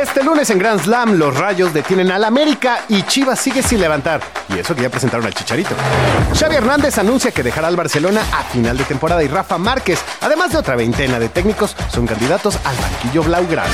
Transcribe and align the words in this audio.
Este 0.00 0.22
lunes 0.22 0.50
en 0.50 0.58
Grand 0.58 0.78
Slam, 0.78 1.14
los 1.14 1.34
Rayos 1.34 1.72
detienen 1.72 2.10
al 2.10 2.22
América 2.24 2.84
y 2.86 3.02
Chivas 3.04 3.40
sigue 3.40 3.62
sin 3.62 3.80
levantar. 3.80 4.20
Y 4.54 4.58
eso 4.58 4.74
que 4.76 4.82
ya 4.82 4.90
presentaron 4.90 5.24
al 5.24 5.32
Chicharito. 5.32 5.74
Xavi 6.38 6.56
Hernández 6.56 6.98
anuncia 6.98 7.30
que 7.30 7.42
dejará 7.42 7.68
al 7.68 7.76
Barcelona 7.76 8.22
a 8.30 8.44
final 8.44 8.76
de 8.76 8.84
temporada 8.84 9.24
y 9.24 9.28
Rafa 9.28 9.56
Márquez, 9.56 10.00
además 10.20 10.52
de 10.52 10.58
otra 10.58 10.76
veintena 10.76 11.18
de 11.18 11.30
técnicos, 11.30 11.74
son 11.90 12.06
candidatos 12.06 12.58
al 12.64 12.76
banquillo 12.76 13.22
Blaugrana. 13.22 13.72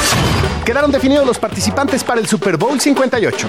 Quedaron 0.65 0.93
definidos 0.93 1.27
los 1.27 1.41
participantes 1.41 2.05
para 2.05 2.21
el 2.21 2.29
Super 2.29 2.57
Bowl 2.57 2.81
58. 2.81 3.49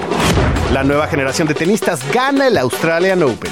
La 0.73 0.83
nueva 0.83 1.05
generación 1.05 1.47
de 1.47 1.53
tenistas 1.53 1.99
gana 2.11 2.47
el 2.47 2.57
Australian 2.57 3.21
Open. 3.21 3.51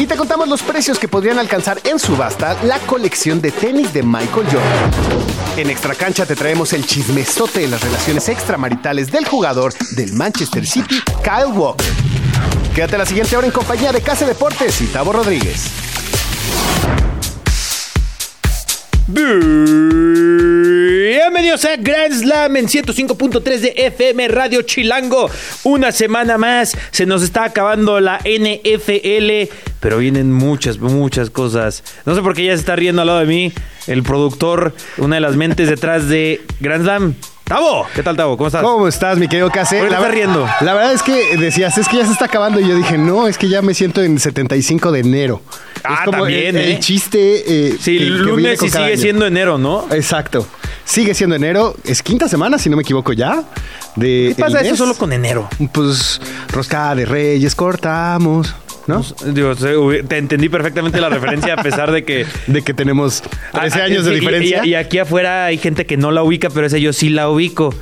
Y 0.00 0.06
te 0.06 0.16
contamos 0.16 0.48
los 0.48 0.62
precios 0.62 0.98
que 0.98 1.06
podrían 1.06 1.38
alcanzar 1.38 1.78
en 1.84 2.00
subasta 2.00 2.56
la 2.64 2.80
colección 2.80 3.40
de 3.40 3.52
tenis 3.52 3.92
de 3.92 4.02
Michael 4.02 4.46
Jordan. 4.46 5.22
En 5.56 5.70
Extra 5.70 5.94
Cancha 5.94 6.24
te 6.24 6.34
traemos 6.34 6.72
el 6.72 6.86
chismesote 6.86 7.60
de 7.60 7.68
las 7.68 7.82
relaciones 7.82 8.28
extramaritales 8.32 9.12
del 9.12 9.26
jugador 9.26 9.72
del 9.92 10.14
Manchester 10.14 10.66
City, 10.66 11.00
Kyle 11.22 11.52
Walker. 11.52 11.86
Quédate 12.74 12.98
la 12.98 13.06
siguiente 13.06 13.36
hora 13.36 13.46
en 13.46 13.52
compañía 13.52 13.92
de 13.92 14.00
Casa 14.00 14.26
Deportes 14.26 14.80
y 14.80 14.86
Tavo 14.86 15.12
Rodríguez. 15.12 15.70
Bienvenidos 21.12 21.66
a 21.66 21.76
Grand 21.76 22.14
Slam 22.14 22.56
en 22.56 22.66
105.3 22.66 23.58
de 23.58 23.74
FM 23.76 24.28
Radio 24.28 24.62
Chilango. 24.62 25.28
Una 25.64 25.92
semana 25.92 26.38
más, 26.38 26.72
se 26.90 27.04
nos 27.04 27.22
está 27.22 27.44
acabando 27.44 28.00
la 28.00 28.18
NFL, 28.24 29.52
pero 29.80 29.98
vienen 29.98 30.32
muchas, 30.32 30.78
muchas 30.78 31.28
cosas. 31.28 31.84
No 32.06 32.14
sé 32.14 32.22
por 32.22 32.34
qué 32.34 32.44
ya 32.44 32.52
se 32.52 32.60
está 32.60 32.76
riendo 32.76 33.02
al 33.02 33.08
lado 33.08 33.18
de 33.20 33.26
mí 33.26 33.52
el 33.86 34.02
productor, 34.02 34.74
una 34.96 35.16
de 35.16 35.20
las 35.20 35.36
mentes 35.36 35.68
detrás 35.68 36.08
de 36.08 36.40
Grand 36.60 36.84
Slam. 36.84 37.14
Tavo, 37.44 37.86
¿qué 37.94 38.02
tal 38.02 38.16
Tavo? 38.16 38.36
¿Cómo 38.36 38.46
estás? 38.46 38.62
¿Cómo 38.62 38.88
estás, 38.88 39.18
mi 39.18 39.28
querido 39.28 39.50
Case? 39.50 39.78
¿Por 39.78 39.88
qué 39.88 39.94
La, 39.94 40.08
riendo? 40.08 40.48
la 40.62 40.74
verdad 40.74 40.92
es 40.92 41.02
que 41.02 41.36
decías, 41.36 41.76
es 41.76 41.86
que 41.88 41.98
ya 41.98 42.06
se 42.06 42.12
está 42.12 42.24
acabando. 42.26 42.60
Y 42.60 42.66
yo 42.68 42.74
dije, 42.76 42.96
no, 42.96 43.26
es 43.28 43.36
que 43.36 43.48
ya 43.48 43.60
me 43.60 43.74
siento 43.74 44.02
en 44.02 44.18
75 44.18 44.90
de 44.92 45.00
enero. 45.00 45.42
Ah, 45.84 45.94
es 45.98 46.00
como 46.06 46.18
también, 46.22 46.56
el, 46.56 46.62
¿eh? 46.64 46.72
el 46.74 46.80
chiste. 46.80 47.68
eh, 47.68 47.76
Sí, 47.80 47.98
que- 47.98 48.04
lunes 48.06 48.62
y 48.62 48.70
sigue 48.70 48.84
año. 48.84 48.96
siendo 48.96 49.26
enero, 49.26 49.58
¿no? 49.58 49.86
Exacto. 49.90 50.46
Sigue 50.84 51.14
siendo 51.14 51.36
enero. 51.36 51.74
Es 51.84 52.02
quinta 52.02 52.28
semana, 52.28 52.58
si 52.58 52.70
no 52.70 52.76
me 52.76 52.82
equivoco 52.82 53.12
ya. 53.12 53.42
De 53.96 54.32
¿Qué 54.34 54.40
pasa 54.42 54.60
eso 54.62 54.76
solo 54.76 54.94
con 54.94 55.12
enero? 55.12 55.48
Pues 55.72 56.20
rosca 56.50 56.94
de 56.94 57.04
reyes 57.04 57.54
cortamos, 57.54 58.54
¿no? 58.86 59.02
Digo, 59.26 59.54
se- 59.54 60.02
te 60.04 60.18
entendí 60.18 60.48
perfectamente 60.48 61.00
la 61.00 61.08
referencia 61.08 61.54
a 61.54 61.62
pesar 61.62 61.90
de 61.92 62.04
que... 62.04 62.26
De 62.46 62.62
que 62.62 62.74
tenemos 62.74 63.22
13 63.52 63.80
Ah, 63.80 63.84
años 63.84 64.04
de 64.04 64.12
y- 64.12 64.20
diferencia. 64.20 64.64
Y, 64.64 64.70
y 64.70 64.74
aquí 64.74 64.98
afuera 64.98 65.46
hay 65.46 65.58
gente 65.58 65.86
que 65.86 65.96
no 65.96 66.10
la 66.10 66.22
ubica, 66.22 66.48
pero 66.50 66.66
esa 66.66 66.78
yo 66.78 66.92
sí 66.92 67.08
la 67.08 67.28
ubico. 67.30 67.74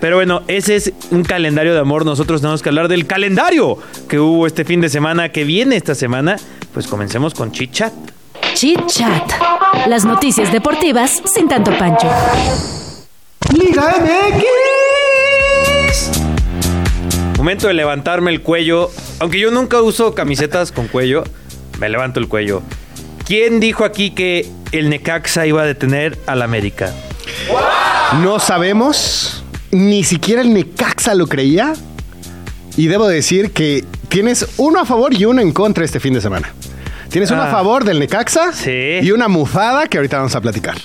Pero 0.00 0.16
bueno, 0.16 0.42
ese 0.48 0.74
es 0.76 0.92
un 1.10 1.22
calendario 1.22 1.74
de 1.74 1.80
amor. 1.80 2.04
Nosotros 2.04 2.40
tenemos 2.40 2.60
que 2.62 2.68
hablar 2.70 2.88
del 2.88 3.06
calendario 3.06 3.78
que 4.08 4.18
hubo 4.18 4.46
este 4.46 4.64
fin 4.64 4.80
de 4.80 4.88
semana, 4.88 5.28
que 5.28 5.44
viene 5.44 5.76
esta 5.76 5.94
semana. 5.94 6.36
Pues 6.74 6.86
comencemos 6.88 7.34
con 7.34 7.52
Chit 7.52 7.72
Chat. 7.72 7.92
Chit 8.54 8.84
Chat. 8.86 9.30
Las 9.86 10.04
noticias 10.04 10.50
deportivas 10.52 11.22
sin 11.32 11.48
tanto 11.48 11.70
pancho. 11.78 12.08
Liga 13.52 13.94
MX. 14.00 14.81
Momento 17.42 17.66
de 17.66 17.74
levantarme 17.74 18.30
el 18.30 18.40
cuello. 18.40 18.88
Aunque 19.18 19.40
yo 19.40 19.50
nunca 19.50 19.82
uso 19.82 20.14
camisetas 20.14 20.70
con 20.70 20.86
cuello, 20.86 21.24
me 21.80 21.88
levanto 21.88 22.20
el 22.20 22.28
cuello. 22.28 22.62
¿Quién 23.26 23.58
dijo 23.58 23.84
aquí 23.84 24.12
que 24.12 24.48
el 24.70 24.88
Necaxa 24.88 25.44
iba 25.44 25.62
a 25.62 25.64
detener 25.64 26.16
al 26.26 26.42
América? 26.42 26.94
No 28.22 28.38
sabemos. 28.38 29.42
Ni 29.72 30.04
siquiera 30.04 30.40
el 30.40 30.54
Necaxa 30.54 31.16
lo 31.16 31.26
creía. 31.26 31.72
Y 32.76 32.86
debo 32.86 33.08
decir 33.08 33.50
que 33.50 33.84
tienes 34.08 34.46
uno 34.56 34.78
a 34.78 34.84
favor 34.84 35.12
y 35.12 35.24
uno 35.24 35.42
en 35.42 35.50
contra 35.50 35.84
este 35.84 35.98
fin 35.98 36.14
de 36.14 36.20
semana. 36.20 36.54
Tienes 37.12 37.30
Ah. 37.30 37.48
a 37.48 37.50
favor 37.50 37.84
del 37.84 37.98
Necaxa 37.98 38.52
Sí. 38.52 38.70
y 39.02 39.10
una 39.12 39.28
mufada 39.28 39.86
que 39.86 39.98
ahorita 39.98 40.16
vamos 40.16 40.34
a 40.34 40.40
platicar. 40.40 40.76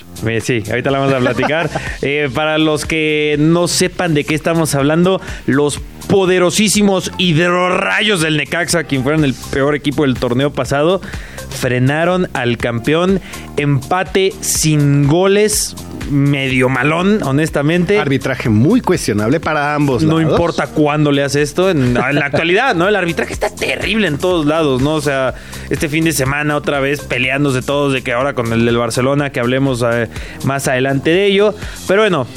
Sí, 0.41 0.61
ahorita 0.69 0.91
la 0.91 0.99
vamos 0.99 1.13
a 1.13 1.19
platicar. 1.19 1.69
Eh, 2.01 2.29
para 2.33 2.57
los 2.57 2.85
que 2.85 3.35
no 3.39 3.67
sepan 3.67 4.13
de 4.13 4.23
qué 4.23 4.35
estamos 4.35 4.75
hablando, 4.75 5.19
los 5.45 5.79
poderosísimos 6.07 7.11
hidrorrayos 7.17 8.21
del 8.21 8.37
Necaxa, 8.37 8.83
quien 8.83 9.03
fueron 9.03 9.23
el 9.23 9.33
peor 9.51 9.75
equipo 9.75 10.03
del 10.03 10.15
torneo 10.15 10.51
pasado, 10.51 11.01
frenaron 11.49 12.27
al 12.33 12.57
campeón. 12.57 13.19
Empate 13.57 14.33
sin 14.41 15.07
goles, 15.07 15.75
medio 16.11 16.69
malón, 16.69 17.21
honestamente. 17.23 17.99
Arbitraje 17.99 18.49
muy 18.49 18.81
cuestionable 18.81 19.39
para 19.39 19.73
ambos 19.75 20.03
No 20.03 20.19
lados. 20.19 20.31
importa 20.33 20.67
cuándo 20.67 21.11
le 21.11 21.23
hace 21.23 21.41
esto, 21.41 21.69
en, 21.69 21.97
en 21.97 22.15
la 22.15 22.25
actualidad, 22.25 22.75
¿no? 22.75 22.87
El 22.87 22.95
arbitraje 22.95 23.33
está 23.33 23.49
terrible 23.49 24.07
en 24.07 24.17
todos 24.17 24.45
lados, 24.45 24.81
¿no? 24.81 24.95
O 24.95 25.01
sea, 25.01 25.33
este 25.69 25.89
fin 25.89 26.03
de 26.05 26.11
semana 26.11 26.55
otra 26.55 26.79
vez 26.79 27.01
peleándose 27.01 27.61
todos 27.61 27.93
de 27.93 28.03
que 28.03 28.13
ahora 28.13 28.33
con 28.33 28.51
el 28.53 28.65
del 28.65 28.77
Barcelona, 28.77 29.31
que 29.31 29.39
hablemos 29.39 29.83
eh, 29.89 30.07
más 30.45 30.67
adelante 30.67 31.09
de 31.09 31.25
ello. 31.25 31.55
Pero 31.87 32.01
bueno, 32.01 32.27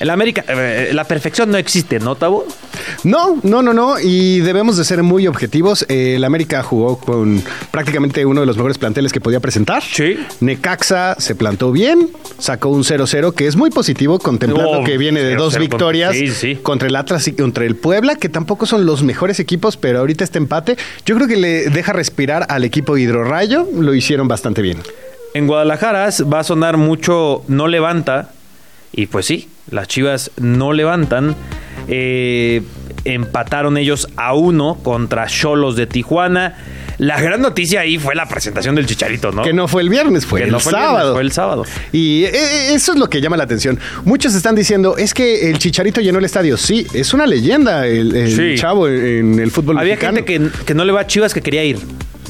el 0.00 0.10
América, 0.10 0.44
eh, 0.48 0.90
la 0.92 1.04
perfección 1.04 1.50
no 1.50 1.58
existe, 1.58 1.98
¿no, 2.00 2.14
Tabo? 2.14 2.46
No, 3.04 3.38
no, 3.42 3.62
no, 3.62 3.72
no. 3.72 3.98
Y 4.00 4.40
debemos 4.40 4.76
de 4.76 4.84
ser 4.84 5.02
muy 5.02 5.26
objetivos. 5.26 5.84
Eh, 5.88 6.14
el 6.16 6.24
América 6.24 6.62
jugó 6.62 6.98
con 6.98 7.42
prácticamente 7.70 8.24
uno 8.24 8.40
de 8.40 8.46
los 8.46 8.56
mejores 8.56 8.78
planteles 8.78 9.12
que 9.12 9.20
podía 9.20 9.40
presentar. 9.40 9.82
Sí. 9.82 10.18
Necaxa 10.40 11.16
se 11.18 11.34
plantó 11.34 11.72
bien, 11.72 12.08
sacó 12.38 12.68
un 12.70 12.84
0-0 12.84 13.32
que 13.34 13.46
es 13.46 13.56
muy 13.56 13.70
positivo, 13.70 14.18
contemplando 14.18 14.80
Oh, 14.80 14.84
que 14.84 14.98
viene 14.98 15.20
de 15.22 15.34
0-0 15.34 15.38
dos 15.38 15.52
con- 15.54 15.60
victorias 15.62 16.14
sí, 16.16 16.28
sí. 16.28 16.56
contra 16.56 16.88
el 16.88 16.96
Atlas 16.96 17.26
y 17.28 17.32
contra 17.32 17.64
el 17.64 17.76
Puebla, 17.76 18.16
que 18.16 18.28
tampoco 18.28 18.66
son 18.66 18.86
los 18.86 19.02
mejores 19.02 19.40
equipos, 19.40 19.76
pero 19.76 19.98
ahorita 20.00 20.24
este 20.24 20.38
empate 20.38 20.76
yo 21.06 21.14
creo 21.16 21.26
que 21.28 21.36
le 21.36 21.70
deja 21.70 21.92
respirar 21.92 22.46
al 22.48 22.64
equipo 22.64 22.96
Hidrorrayo. 22.96 23.66
Lo 23.74 23.94
hicieron 23.94 24.28
bastante 24.28 24.62
bien. 24.62 24.78
En 25.34 25.46
Guadalajara 25.46 26.08
va 26.32 26.40
a 26.40 26.44
sonar 26.44 26.76
mucho 26.76 27.42
no 27.48 27.66
levanta. 27.68 28.30
Y 28.92 29.06
pues 29.06 29.26
sí, 29.26 29.48
las 29.70 29.86
Chivas 29.88 30.30
no 30.38 30.72
levantan. 30.72 31.34
Eh, 31.88 32.62
empataron 33.04 33.76
ellos 33.78 34.08
a 34.16 34.34
uno 34.34 34.76
contra 34.82 35.26
Cholos 35.26 35.76
de 35.76 35.86
Tijuana. 35.86 36.56
La 36.98 37.20
gran 37.20 37.40
noticia 37.40 37.80
ahí 37.80 37.96
fue 37.96 38.16
la 38.16 38.26
presentación 38.26 38.74
del 38.74 38.86
Chicharito, 38.86 39.30
¿no? 39.30 39.42
Que 39.42 39.52
no 39.52 39.68
fue 39.68 39.82
el 39.82 39.88
viernes, 39.88 40.26
fue 40.26 40.40
Que 40.40 40.46
el 40.46 40.50
no 40.52 40.58
fue 40.58 40.72
el 40.72 40.78
viernes, 40.78 40.96
sábado. 40.98 41.12
fue 41.14 41.22
el 41.22 41.32
sábado. 41.32 41.64
Y 41.92 42.24
eh, 42.24 42.74
eso 42.74 42.92
es 42.92 42.98
lo 42.98 43.08
que 43.08 43.20
llama 43.20 43.36
la 43.36 43.44
atención. 43.44 43.78
Muchos 44.04 44.34
están 44.34 44.56
diciendo, 44.56 44.96
es 44.96 45.14
que 45.14 45.48
el 45.48 45.58
Chicharito 45.58 46.00
llenó 46.00 46.18
el 46.18 46.24
estadio. 46.24 46.56
Sí, 46.56 46.86
es 46.92 47.14
una 47.14 47.24
leyenda 47.26 47.86
el, 47.86 48.16
el 48.16 48.32
Sí. 48.34 48.60
chavo 48.60 48.88
en, 48.88 49.34
en 49.34 49.38
el 49.38 49.50
fútbol 49.52 49.78
Había 49.78 49.92
mexicano. 49.94 50.16
gente 50.16 50.50
que, 50.58 50.64
que 50.64 50.74
no 50.74 50.84
le 50.84 50.90
va 50.92 51.02
a 51.02 51.06
Chivas 51.06 51.32
que 51.32 51.40
quería 51.40 51.62
ir. 51.62 51.78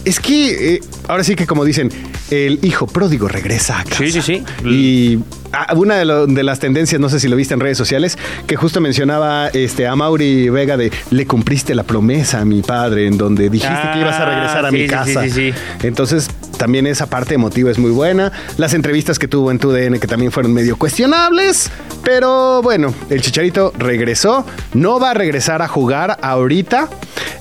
Es 0.04 0.20
que 0.20 0.74
eh, 0.76 0.80
ahora 1.06 1.24
sí 1.24 1.34
que 1.34 1.46
como 1.46 1.64
dicen, 1.64 1.90
el 2.30 2.58
hijo 2.62 2.86
pródigo 2.86 3.28
regresa 3.28 3.80
a 3.80 3.84
casa. 3.84 3.96
Sí, 3.98 4.10
sí, 4.12 4.22
sí. 4.22 4.44
Y 4.66 5.18
ah, 5.52 5.74
una 5.76 5.96
de, 5.96 6.04
lo- 6.04 6.26
de 6.26 6.42
las 6.42 6.60
tendencias, 6.60 7.00
no 7.00 7.08
sé 7.08 7.20
si 7.20 7.28
lo 7.28 7.36
viste 7.36 7.54
en 7.54 7.60
redes 7.60 7.76
sociales, 7.78 8.16
que 8.46 8.56
justo 8.56 8.80
mencionaba 8.80 9.48
este, 9.48 9.86
a 9.86 9.94
Mauri 9.96 10.48
Vega 10.50 10.76
de 10.76 10.90
le 11.10 11.26
cumpliste 11.26 11.74
la 11.74 11.82
promesa 11.82 12.40
a 12.40 12.44
mi 12.44 12.62
padre, 12.62 13.06
en 13.06 13.18
donde 13.18 13.50
dijiste 13.50 13.74
Ah, 13.74 13.90
que 13.94 14.00
ibas 14.00 14.16
a 14.16 14.24
regresar 14.24 14.66
a 14.66 14.70
sí, 14.70 14.76
mi 14.76 14.86
casa. 14.86 15.22
sí, 15.24 15.30
sí, 15.30 15.52
sí. 15.52 15.86
Entonces, 15.86 16.28
también 16.56 16.86
esa 16.86 17.08
parte 17.08 17.34
emotiva 17.34 17.70
es 17.70 17.78
muy 17.78 17.90
buena. 17.90 18.32
Las 18.56 18.74
entrevistas 18.74 19.18
que 19.18 19.28
tuvo 19.28 19.50
en 19.50 19.58
TUDN 19.58 19.98
que 20.00 20.06
también 20.06 20.32
fueron 20.32 20.52
medio 20.54 20.76
cuestionables. 20.76 21.70
Pero 22.04 22.62
bueno, 22.62 22.94
el 23.10 23.20
Chicharito 23.20 23.72
regresó. 23.78 24.44
No 24.74 24.98
va 24.98 25.10
a 25.10 25.14
regresar 25.14 25.60
a 25.62 25.68
jugar 25.68 26.18
ahorita. 26.22 26.88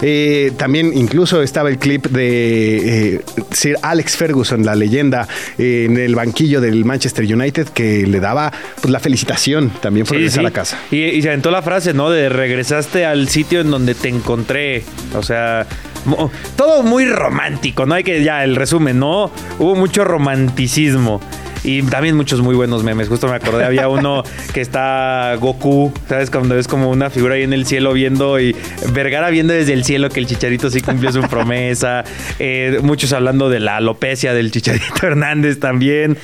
Eh, 0.02 0.52
también 0.58 0.92
incluso 0.96 1.42
estaba 1.42 1.70
el 1.70 1.80
clip 1.80 2.06
de 2.08 2.47
eh, 2.48 3.22
Sir 3.52 3.78
Alex 3.82 4.16
Ferguson, 4.18 4.66
la 4.66 4.76
leyenda, 4.76 5.28
eh, 5.58 5.86
en 5.90 5.98
el 5.98 6.16
banquillo 6.16 6.62
del 6.62 6.86
Manchester 6.86 7.26
United, 7.26 7.68
que 7.70 8.06
le 8.08 8.20
daba 8.20 8.52
pues, 8.82 8.92
la 8.92 9.00
felicitación 9.00 9.70
también 9.82 10.06
por 10.06 10.16
Sí, 10.16 10.20
regresar 10.24 10.42
sí. 10.44 10.48
a 10.48 10.52
casa. 10.52 10.78
Y, 10.92 11.04
y 11.04 11.22
se 11.22 11.30
aventó 11.30 11.52
la 11.52 11.62
frase, 11.62 11.94
¿no? 11.94 12.10
De 12.10 12.30
regresaste 12.30 13.06
al 13.06 13.28
sitio 13.30 13.62
en 13.62 13.72
donde 13.72 13.96
te 13.96 14.10
encontré. 14.10 14.84
O 15.16 15.24
sea, 15.24 15.66
mo- 16.06 16.32
todo 16.56 16.84
muy 16.84 17.06
romántico, 17.06 17.86
¿no? 17.86 17.96
Hay 17.96 18.04
que, 18.04 18.24
ya, 18.24 18.44
el 18.44 18.56
resumen, 18.56 19.00
¿no? 19.00 19.32
Hubo 19.60 19.76
mucho 19.76 20.04
romanticismo. 20.04 21.22
Y 21.64 21.82
también 21.84 22.16
muchos 22.16 22.42
muy 22.42 22.56
buenos 22.56 22.84
memes. 22.84 23.08
Justo 23.10 23.28
me 23.28 23.36
acordé, 23.36 23.66
había 23.66 23.88
uno 23.90 24.24
que 24.54 24.62
está 24.62 25.36
Goku, 25.40 25.92
¿sabes? 26.08 26.30
Cuando 26.30 26.58
es 26.58 26.68
como 26.68 26.90
una 26.90 27.10
figura 27.10 27.36
ahí 27.36 27.44
en 27.44 27.54
el 27.54 27.66
cielo 27.66 27.94
viendo 27.94 28.40
y 28.40 28.56
Vergara 28.94 29.30
viendo 29.30 29.54
desde 29.54 29.74
el 29.74 29.84
cielo 29.84 30.10
que 30.10 30.20
el 30.20 30.28
Chicharito 30.28 30.70
sí 30.70 30.82
cumplió 30.82 31.12
su 31.12 31.22
promesa. 31.30 32.04
Eh, 32.40 32.80
muchos 32.84 33.12
hablando 33.14 33.50
de 33.50 33.60
la 33.60 33.78
alopecia 33.78 34.34
del 34.34 34.52
Chicharito 34.52 34.86
Hernández 35.06 35.60
también. 35.60 36.18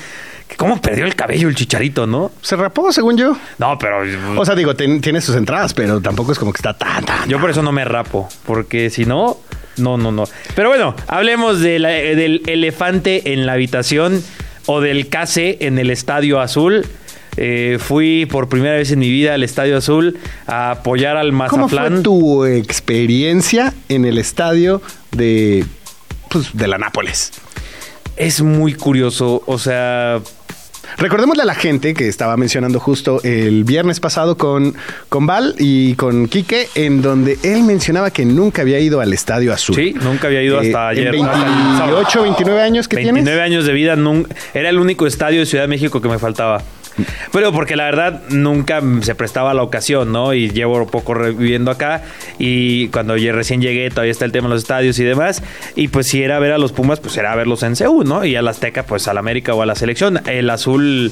¿Cómo 0.58 0.80
perdió 0.80 1.06
el 1.06 1.16
cabello 1.16 1.48
el 1.50 1.56
chicharito, 1.56 2.06
no? 2.06 2.32
Se 2.44 2.56
rapó, 2.56 2.92
según 2.92 3.18
yo. 3.18 3.36
No, 3.58 3.80
pero. 3.80 4.02
O 4.40 4.46
sea, 4.46 4.54
digo, 4.54 4.76
ten- 4.76 5.02
tiene 5.02 5.20
sus 5.20 5.36
entradas, 5.36 5.74
pero 5.74 6.00
tampoco 6.00 6.32
es 6.32 6.38
como 6.38 6.54
que 6.54 6.58
está 6.58 6.76
tan, 6.78 7.04
tan. 7.04 7.28
Yo 7.28 7.40
por 7.40 7.50
eso 7.50 7.64
no 7.64 7.72
me 7.72 7.84
rapo, 7.86 8.30
porque 8.46 8.92
si 8.92 9.06
no, 9.06 9.38
no, 9.78 9.98
no, 9.98 10.12
no. 10.12 10.26
Pero 10.54 10.70
bueno, 10.70 10.96
hablemos 11.08 11.60
de 11.60 11.80
la- 11.80 11.90
del 11.90 12.44
elefante 12.46 13.34
en 13.34 13.48
la 13.48 13.54
habitación 13.54 14.22
o 14.66 14.82
del 14.82 15.10
case 15.10 15.58
en 15.62 15.80
el 15.80 15.90
Estadio 15.90 16.40
Azul. 16.40 16.86
Eh, 17.36 17.78
fui 17.80 18.28
por 18.28 18.48
primera 18.48 18.76
vez 18.76 18.92
en 18.92 19.00
mi 19.00 19.10
vida 19.10 19.34
al 19.34 19.44
Estadio 19.44 19.78
Azul 19.78 20.20
a 20.46 20.72
apoyar 20.72 21.18
al 21.18 21.32
¿Cómo 21.32 21.68
fue 21.68 21.80
Mazatlán. 21.80 22.04
tu 22.04 22.46
experiencia 22.46 23.74
en 23.90 24.06
el 24.06 24.20
estadio 24.20 24.84
de, 25.12 25.66
pues, 26.30 26.50
de 26.54 26.68
la 26.68 26.78
Nápoles? 26.78 27.32
Es 28.18 28.42
muy 28.42 28.76
curioso, 28.76 29.42
o 29.48 29.58
sea, 29.58 30.22
Recordémosle 30.98 31.44
a 31.44 31.46
la 31.46 31.56
gente 31.56 31.94
que 31.94 32.08
estaba 32.08 32.38
mencionando 32.38 32.80
justo 32.80 33.20
el 33.24 33.64
viernes 33.64 34.00
pasado 34.00 34.38
con, 34.38 34.76
con 35.10 35.26
Val 35.26 35.56
y 35.58 35.96
con 35.96 36.28
Quique, 36.28 36.68
en 36.76 37.02
donde 37.02 37.38
él 37.44 37.64
mencionaba 37.64 38.12
que 38.12 38.26
nunca 38.26 38.62
había 38.62 38.80
ido 38.80 39.02
al 39.02 39.14
Estadio 39.14 39.54
Azul. 39.54 39.76
sí, 39.76 39.96
nunca 40.02 40.28
había 40.28 40.44
ido 40.44 40.62
Eh, 40.62 40.68
hasta 40.68 40.90
ayer. 40.90 41.16
En 41.16 41.26
hasta 41.26 41.38
el 41.38 41.78
sábado. 41.78 41.96
28, 41.98 42.22
29 42.24 42.62
años 42.62 42.88
que 42.88 42.96
29 42.98 43.24
tienes. 43.24 43.44
años 43.44 43.66
de 43.66 43.74
vida, 43.74 43.98
era 44.54 44.70
el 44.70 44.80
único 44.80 45.08
estadio 45.08 45.40
de 45.40 45.46
Ciudad 45.46 45.64
de 45.64 45.68
México 45.68 46.02
que 46.02 46.10
me 46.10 46.20
faltaba. 46.20 46.62
Pero 47.32 47.52
porque 47.52 47.76
la 47.76 47.86
verdad 47.86 48.22
nunca 48.30 48.82
se 49.02 49.16
prestaba 49.16 49.54
la 49.54 49.64
ocasión, 49.64 50.12
¿no? 50.12 50.34
Y 50.34 50.50
llevo 50.50 50.86
poco 50.88 51.14
viviendo 51.16 51.72
acá 51.72 52.04
y 52.38 52.88
cuando 52.90 53.18
yo 53.18 53.34
recién 53.34 53.62
llegué 53.62 53.90
todavía 53.90 54.12
está 54.12 54.26
el 54.26 54.32
tema 54.32 54.48
de 54.48 54.56
los 54.56 54.64
estadios 54.64 55.00
y 55.00 55.04
demás. 55.04 55.42
Y 55.76 55.88
pues 55.88 56.08
si 56.08 56.22
era 56.22 56.40
ver 56.40 56.52
a 56.52 56.58
los 56.58 56.72
Pumas, 56.72 57.00
pues 57.00 57.18
era 57.18 57.36
verlos 57.36 57.64
en 57.64 57.76
CU, 57.76 58.04
¿no? 58.04 58.26
Y 58.26 58.36
al 58.36 58.48
Azteca, 58.48 58.84
pues 58.84 59.08
al 59.08 59.18
América 59.18 59.54
o 59.54 59.62
a 59.62 59.66
la 59.66 59.76
selección. 59.76 60.22
El 60.28 60.50
azul... 60.50 61.12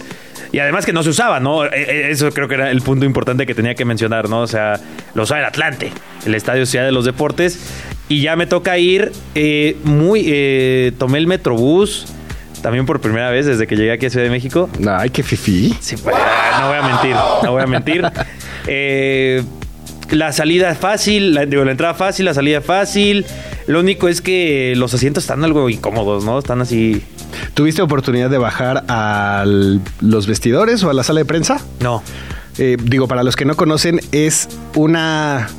Y 0.54 0.60
además 0.60 0.86
que 0.86 0.92
no 0.92 1.02
se 1.02 1.10
usaba, 1.10 1.40
¿no? 1.40 1.66
E- 1.66 1.70
e- 1.74 2.12
Eso 2.12 2.30
creo 2.32 2.48
que 2.50 2.56
era 2.56 2.72
el 2.72 2.82
punto 2.82 3.06
importante 3.06 3.46
que 3.46 3.56
tenía 3.56 3.74
que 3.74 3.86
mencionar, 3.86 4.28
¿no? 4.30 4.42
O 4.42 4.48
sea, 4.48 4.80
lo 5.14 5.24
usaba 5.24 5.40
el 5.40 5.46
Atlante, 5.46 5.92
el 6.26 6.36
Estadio 6.36 6.66
Ciudad 6.66 6.84
de 6.86 6.92
los 6.92 7.06
Deportes. 7.06 7.60
Y 8.10 8.22
ya 8.22 8.36
me 8.36 8.46
toca 8.48 8.78
ir 8.78 9.14
eh, 9.36 9.78
muy... 9.86 10.26
eh, 10.28 10.92
tomé 10.98 11.20
el 11.20 11.28
Metrobús 11.28 12.06
también 12.62 12.86
por 12.86 13.02
primera 13.02 13.30
vez 13.30 13.46
desde 13.46 13.68
que 13.68 13.76
llegué 13.76 13.92
aquí 13.92 14.06
a 14.06 14.10
Ciudad 14.10 14.26
de 14.26 14.32
México. 14.32 14.70
Ay, 14.88 15.10
qué 15.10 15.24
fifí. 15.24 15.76
Sí, 15.80 15.96
pues, 15.98 16.16
no 16.60 16.68
voy 16.68 16.78
a 16.78 16.82
mentir, 16.82 17.16
no 17.44 17.52
voy 17.52 17.62
a 17.62 17.68
mentir. 17.68 18.04
Eh, 18.68 19.44
la 20.12 20.32
salida 20.34 20.76
fácil, 20.76 21.34
la, 21.34 21.46
digo, 21.46 21.64
la 21.66 21.72
entrada 21.72 21.94
fácil, 21.94 22.26
la 22.26 22.34
salida 22.34 22.62
fácil. 22.62 23.26
Lo 23.68 23.80
único 23.80 24.08
es 24.08 24.22
que 24.22 24.74
los 24.76 24.94
asientos 24.94 25.24
están 25.24 25.44
algo 25.44 25.70
incómodos, 25.70 26.26
¿no? 26.26 26.40
Están 26.40 26.62
así. 26.62 27.02
¿Tuviste 27.54 27.82
oportunidad 27.82 28.30
de 28.30 28.38
bajar 28.38 28.84
a 28.88 29.46
los 29.46 30.28
vestidores 30.28 30.84
o 30.84 30.90
a 30.90 30.94
la 30.94 31.04
sala 31.04 31.22
de 31.22 31.26
prensa? 31.26 31.62
No. 31.80 32.04
Eh, 32.58 32.78
digo, 32.84 33.08
para 33.08 33.24
los 33.24 33.36
que 33.36 33.46
no 33.46 33.56
conocen, 33.56 34.02
es 34.12 34.50
una. 34.76 35.50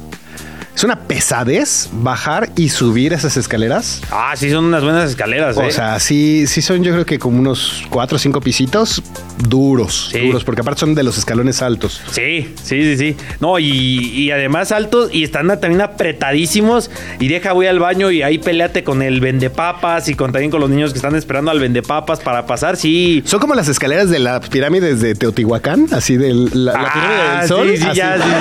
Es 0.83 0.85
una 0.85 0.97
pesadez 0.99 1.91
bajar 1.93 2.51
y 2.57 2.69
subir 2.69 3.13
esas 3.13 3.37
escaleras. 3.37 4.01
Ah, 4.11 4.33
sí, 4.35 4.51
son 4.51 4.65
unas 4.65 4.83
buenas 4.83 5.11
escaleras, 5.11 5.57
¿eh? 5.57 5.61
O 5.65 5.71
sea, 5.71 6.01
sí, 6.01 6.49
sí 6.49 6.61
son 6.61 6.83
yo 6.83 6.91
creo 6.93 7.07
que 7.07 7.21
como 7.21 7.39
unos 7.39 7.85
cuatro 7.89 8.17
o 8.17 8.19
cinco 8.19 8.41
pisitos 8.41 9.01
duros, 9.49 10.09
Sí. 10.11 10.19
duros, 10.27 10.43
porque 10.43 10.63
aparte 10.63 10.81
son 10.81 10.97
de 10.97 11.05
los 11.05 11.17
escalones 11.19 11.63
altos. 11.63 12.01
Sí, 12.11 12.53
sí, 12.65 12.83
sí, 12.83 12.97
sí. 12.97 13.17
No, 13.39 13.61
y, 13.61 13.65
y 13.69 14.33
además 14.33 14.73
altos 14.73 15.11
y 15.15 15.23
están 15.23 15.47
también 15.61 15.83
apretadísimos. 15.83 16.91
Y 17.21 17.29
deja, 17.29 17.53
voy 17.53 17.67
al 17.69 17.79
baño 17.79 18.11
y 18.11 18.23
ahí 18.23 18.39
peleate 18.39 18.83
con 18.83 19.03
el 19.03 19.21
vendepapas 19.21 20.09
y 20.09 20.15
con, 20.15 20.33
también 20.33 20.51
con 20.51 20.59
los 20.61 20.69
niños 20.69 20.91
que 20.93 20.99
están 20.99 21.15
esperando 21.15 21.53
al 21.53 21.61
vendepapas 21.61 22.19
para 22.19 22.45
pasar. 22.45 22.77
Sí. 22.77 23.23
Son 23.25 23.39
como 23.39 23.55
las 23.55 23.69
escaleras 23.69 24.11
de 24.11 24.19
las 24.19 24.49
pirámides 24.49 25.01
de 25.01 25.15
Teotihuacán, 25.15 25.87
así 25.93 26.17
de 26.17 26.35
la, 26.35 26.73
la 26.73 26.93
pirámide 26.93 27.23
Ah, 27.23 27.39
del 27.39 27.49
sol. 27.49 27.69
Sí, 27.71 27.77
sí, 27.77 27.85
así. 27.89 27.97
ya. 27.99 28.17
sí. 28.17 28.23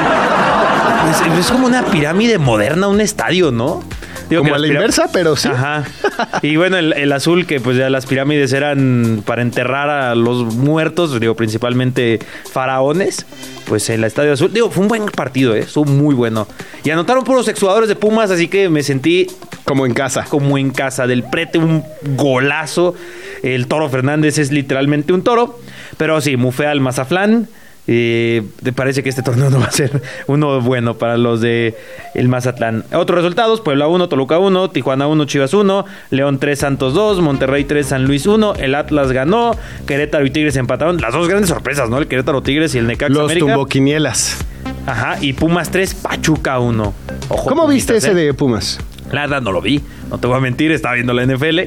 Es, 1.01 1.39
es 1.39 1.51
como 1.51 1.65
una 1.65 1.83
pirámide 1.83 2.30
moderna, 2.37 2.87
un 2.87 3.01
estadio, 3.01 3.51
¿no? 3.51 3.83
Digo 4.29 4.43
Como 4.43 4.55
a 4.55 4.59
la 4.59 4.67
inversa, 4.67 5.09
pero 5.11 5.35
sí. 5.35 5.49
Ajá. 5.49 5.83
Y 6.41 6.55
bueno, 6.55 6.77
el, 6.77 6.93
el 6.93 7.11
azul, 7.11 7.45
que 7.45 7.59
pues 7.59 7.77
ya 7.77 7.89
las 7.89 8.05
pirámides 8.05 8.53
eran 8.53 9.23
para 9.25 9.41
enterrar 9.41 9.89
a 9.89 10.15
los 10.15 10.55
muertos, 10.55 11.19
digo, 11.19 11.35
principalmente 11.35 12.19
faraones, 12.51 13.25
pues 13.65 13.89
en 13.89 13.95
el 13.95 14.03
Estadio 14.05 14.33
Azul. 14.33 14.53
Digo, 14.53 14.69
fue 14.69 14.83
un 14.83 14.87
buen 14.87 15.05
partido, 15.05 15.55
¿eh? 15.55 15.59
Estuvo 15.59 15.85
muy 15.85 16.15
bueno. 16.15 16.47
Y 16.83 16.89
anotaron 16.91 17.23
puros 17.23 17.47
exjugadores 17.47 17.89
de 17.89 17.95
Pumas, 17.95 18.31
así 18.31 18.47
que 18.47 18.69
me 18.69 18.83
sentí 18.83 19.27
Como 19.65 19.85
en 19.85 19.93
casa. 19.93 20.25
como 20.29 20.57
en 20.57 20.71
casa. 20.71 21.07
Del 21.07 21.23
prete, 21.23 21.57
un 21.57 21.83
golazo. 22.15 22.95
El 23.43 23.67
Toro 23.67 23.89
Fernández 23.89 24.37
es 24.37 24.51
literalmente 24.51 25.13
un 25.13 25.23
toro. 25.23 25.59
Pero 25.97 26.21
sí, 26.21 26.37
mufé 26.37 26.67
al 26.67 26.79
Mazaflán. 26.79 27.47
Eh, 27.93 28.43
te 28.63 28.71
parece 28.71 29.03
que 29.03 29.09
este 29.09 29.21
torneo 29.21 29.49
no 29.49 29.59
va 29.59 29.65
a 29.65 29.71
ser 29.71 30.01
uno 30.27 30.61
bueno 30.61 30.93
para 30.93 31.17
los 31.17 31.41
de 31.41 31.75
el 32.15 32.29
Mazatlán. 32.29 32.85
Otros 32.93 33.17
resultados: 33.17 33.59
Puebla 33.59 33.89
1, 33.89 34.07
Toluca 34.07 34.39
1, 34.39 34.69
Tijuana 34.69 35.07
1, 35.07 35.25
Chivas 35.25 35.53
1, 35.53 35.85
León 36.09 36.39
3, 36.39 36.57
Santos 36.57 36.93
2, 36.93 37.19
Monterrey 37.19 37.65
3, 37.65 37.85
San 37.85 38.05
Luis 38.05 38.27
1, 38.27 38.53
el 38.59 38.75
Atlas 38.75 39.11
ganó, 39.11 39.57
Querétaro 39.85 40.25
y 40.25 40.29
Tigres 40.29 40.55
empataron. 40.55 41.01
Las 41.01 41.11
dos 41.13 41.27
grandes 41.27 41.49
sorpresas, 41.49 41.89
¿no? 41.89 41.97
El 41.97 42.07
Querétaro 42.07 42.41
Tigres 42.41 42.73
y 42.75 42.77
el 42.77 42.87
Necaxa 42.87 43.11
Los 43.13 43.25
América. 43.25 43.47
tumboquinielas. 43.47 44.37
Ajá, 44.85 45.17
y 45.19 45.33
Pumas 45.33 45.69
3, 45.69 45.93
Pachuca 45.95 46.59
1. 46.59 46.93
Ojo, 47.27 47.49
¿Cómo 47.49 47.67
viste 47.67 47.97
ese 47.97 48.11
¿eh? 48.11 48.15
de 48.15 48.33
Pumas? 48.33 48.79
La 49.11 49.21
verdad 49.21 49.41
no 49.41 49.51
lo 49.51 49.61
vi, 49.61 49.81
no 50.09 50.17
te 50.17 50.27
voy 50.27 50.37
a 50.37 50.39
mentir, 50.39 50.71
estaba 50.71 50.95
viendo 50.95 51.11
la 51.13 51.25
NFL, 51.25 51.59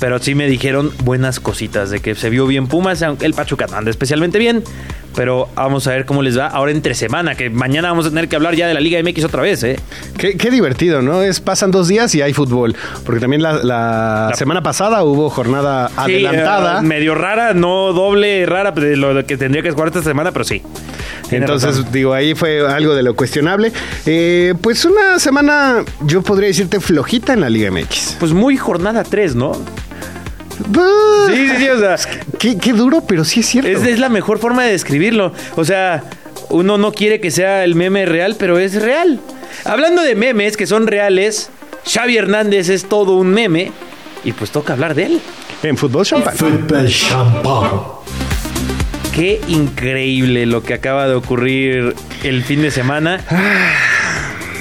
pero 0.00 0.18
sí 0.18 0.34
me 0.34 0.46
dijeron 0.46 0.90
buenas 1.04 1.40
cositas 1.40 1.88
de 1.88 2.00
que 2.00 2.14
se 2.14 2.28
vio 2.28 2.46
bien 2.46 2.66
Pumas, 2.66 3.02
aunque 3.02 3.24
el 3.24 3.32
Pachuca 3.32 3.66
no 3.70 3.76
anda 3.78 3.90
especialmente 3.90 4.38
bien, 4.38 4.62
pero 5.14 5.48
vamos 5.54 5.86
a 5.86 5.90
ver 5.90 6.06
cómo 6.06 6.22
les 6.22 6.38
va 6.38 6.46
ahora 6.46 6.72
entre 6.72 6.94
semana, 6.94 7.34
que 7.34 7.50
mañana 7.50 7.88
vamos 7.88 8.06
a 8.06 8.08
tener 8.10 8.28
que 8.28 8.36
hablar 8.36 8.54
ya 8.54 8.66
de 8.66 8.74
la 8.74 8.80
Liga 8.80 9.00
MX 9.02 9.24
otra 9.24 9.42
vez, 9.42 9.62
¿eh? 9.64 9.78
Qué, 10.18 10.36
qué 10.36 10.50
divertido, 10.50 11.02
¿no? 11.02 11.22
Es 11.22 11.40
pasan 11.40 11.70
dos 11.70 11.88
días 11.88 12.14
y 12.14 12.22
hay 12.22 12.32
fútbol. 12.32 12.74
Porque 13.04 13.20
también 13.20 13.42
la, 13.42 13.54
la 13.54 14.28
La- 14.30 14.36
semana 14.36 14.62
pasada 14.62 15.02
hubo 15.04 15.28
jornada 15.30 15.88
Sí, 15.88 15.94
adelantada. 15.96 16.78
eh, 16.80 16.82
medio 16.82 17.14
rara, 17.14 17.54
no 17.54 17.92
doble 17.92 18.46
rara 18.46 18.70
de 18.72 18.96
lo 18.96 19.24
que 19.26 19.36
tendría 19.36 19.62
que 19.62 19.70
jugar 19.70 19.88
esta 19.88 20.02
semana, 20.02 20.32
pero 20.32 20.44
sí. 20.44 20.62
Entonces, 21.30 21.76
razón. 21.78 21.92
digo, 21.92 22.12
ahí 22.12 22.34
fue 22.34 22.60
algo 22.66 22.94
de 22.94 23.02
lo 23.02 23.14
cuestionable. 23.16 23.72
Eh, 24.06 24.54
pues 24.60 24.84
una 24.84 25.18
semana, 25.18 25.82
yo 26.02 26.20
podría 26.22 26.48
decirte, 26.48 26.78
flojita 26.80 27.32
en 27.32 27.40
la 27.40 27.48
Liga 27.48 27.70
MX. 27.70 28.16
Pues 28.20 28.32
muy 28.32 28.56
jornada 28.56 29.02
3, 29.02 29.34
¿no? 29.34 29.52
Sí, 31.28 31.48
sí, 31.48 31.56
sí, 31.58 31.68
o 31.68 31.78
sea, 31.78 31.96
Qué, 32.38 32.58
qué 32.58 32.72
duro, 32.72 33.02
pero 33.06 33.24
sí 33.24 33.40
es 33.40 33.46
cierto. 33.46 33.70
es, 33.70 33.82
es 33.86 33.98
la 33.98 34.08
mejor 34.08 34.38
forma 34.38 34.64
de 34.64 34.72
describirlo. 34.72 35.32
O 35.56 35.64
sea, 35.64 36.02
uno 36.50 36.78
no 36.78 36.92
quiere 36.92 37.20
que 37.20 37.30
sea 37.30 37.64
el 37.64 37.74
meme 37.74 38.06
real, 38.06 38.36
pero 38.38 38.58
es 38.58 38.80
real. 38.80 39.20
Hablando 39.64 40.02
de 40.02 40.14
memes 40.14 40.56
que 40.56 40.66
son 40.66 40.86
reales, 40.86 41.50
Xavi 41.86 42.16
Hernández 42.16 42.68
es 42.68 42.86
todo 42.88 43.16
un 43.16 43.28
meme 43.28 43.72
y 44.24 44.32
pues 44.32 44.50
toca 44.50 44.72
hablar 44.72 44.94
de 44.94 45.04
él. 45.06 45.20
En 45.62 45.76
fútbol 45.76 46.04
champán. 46.04 46.34
Football 46.36 46.88
champagne. 46.88 47.80
Qué 49.14 49.40
increíble 49.46 50.46
lo 50.46 50.62
que 50.62 50.74
acaba 50.74 51.06
de 51.06 51.14
ocurrir 51.14 51.94
el 52.22 52.42
fin 52.42 52.62
de 52.62 52.70
semana. 52.70 53.20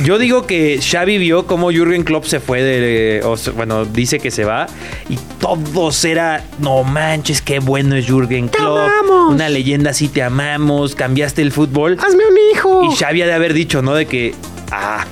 Yo 0.04 0.18
digo 0.18 0.48
que 0.48 0.80
Xavi 0.82 1.18
vio 1.18 1.46
cómo 1.46 1.72
Jürgen 1.72 2.04
Klopp 2.04 2.26
se 2.26 2.40
fue 2.40 2.64
de... 2.64 3.22
o 3.24 3.36
bueno, 3.54 3.86
dice 3.86 4.20
que 4.20 4.32
se 4.32 4.46
va. 4.46 4.68
Y 5.10 5.18
todos 5.40 6.04
era... 6.06 6.44
No 6.60 6.84
manches, 6.84 7.42
qué 7.42 7.60
bueno 7.60 7.96
es 7.96 8.08
Jürgen 8.08 8.48
Klopp. 8.48 8.80
amamos. 8.80 9.34
Una 9.34 9.50
leyenda, 9.50 9.94
sí 9.94 10.08
te 10.08 10.24
amamos. 10.24 10.96
Cambiaste 10.96 11.42
el 11.42 11.52
fútbol. 11.52 11.98
Hazme 12.00 12.24
un 12.26 12.38
hijo. 12.52 12.84
Y 12.92 12.96
Xavi 12.96 13.22
ha 13.22 13.28
de 13.28 13.34
haber 13.34 13.54
dicho, 13.54 13.82
¿no? 13.82 13.94
De 13.94 14.06
que... 14.06 14.34
Ah, 14.72 15.06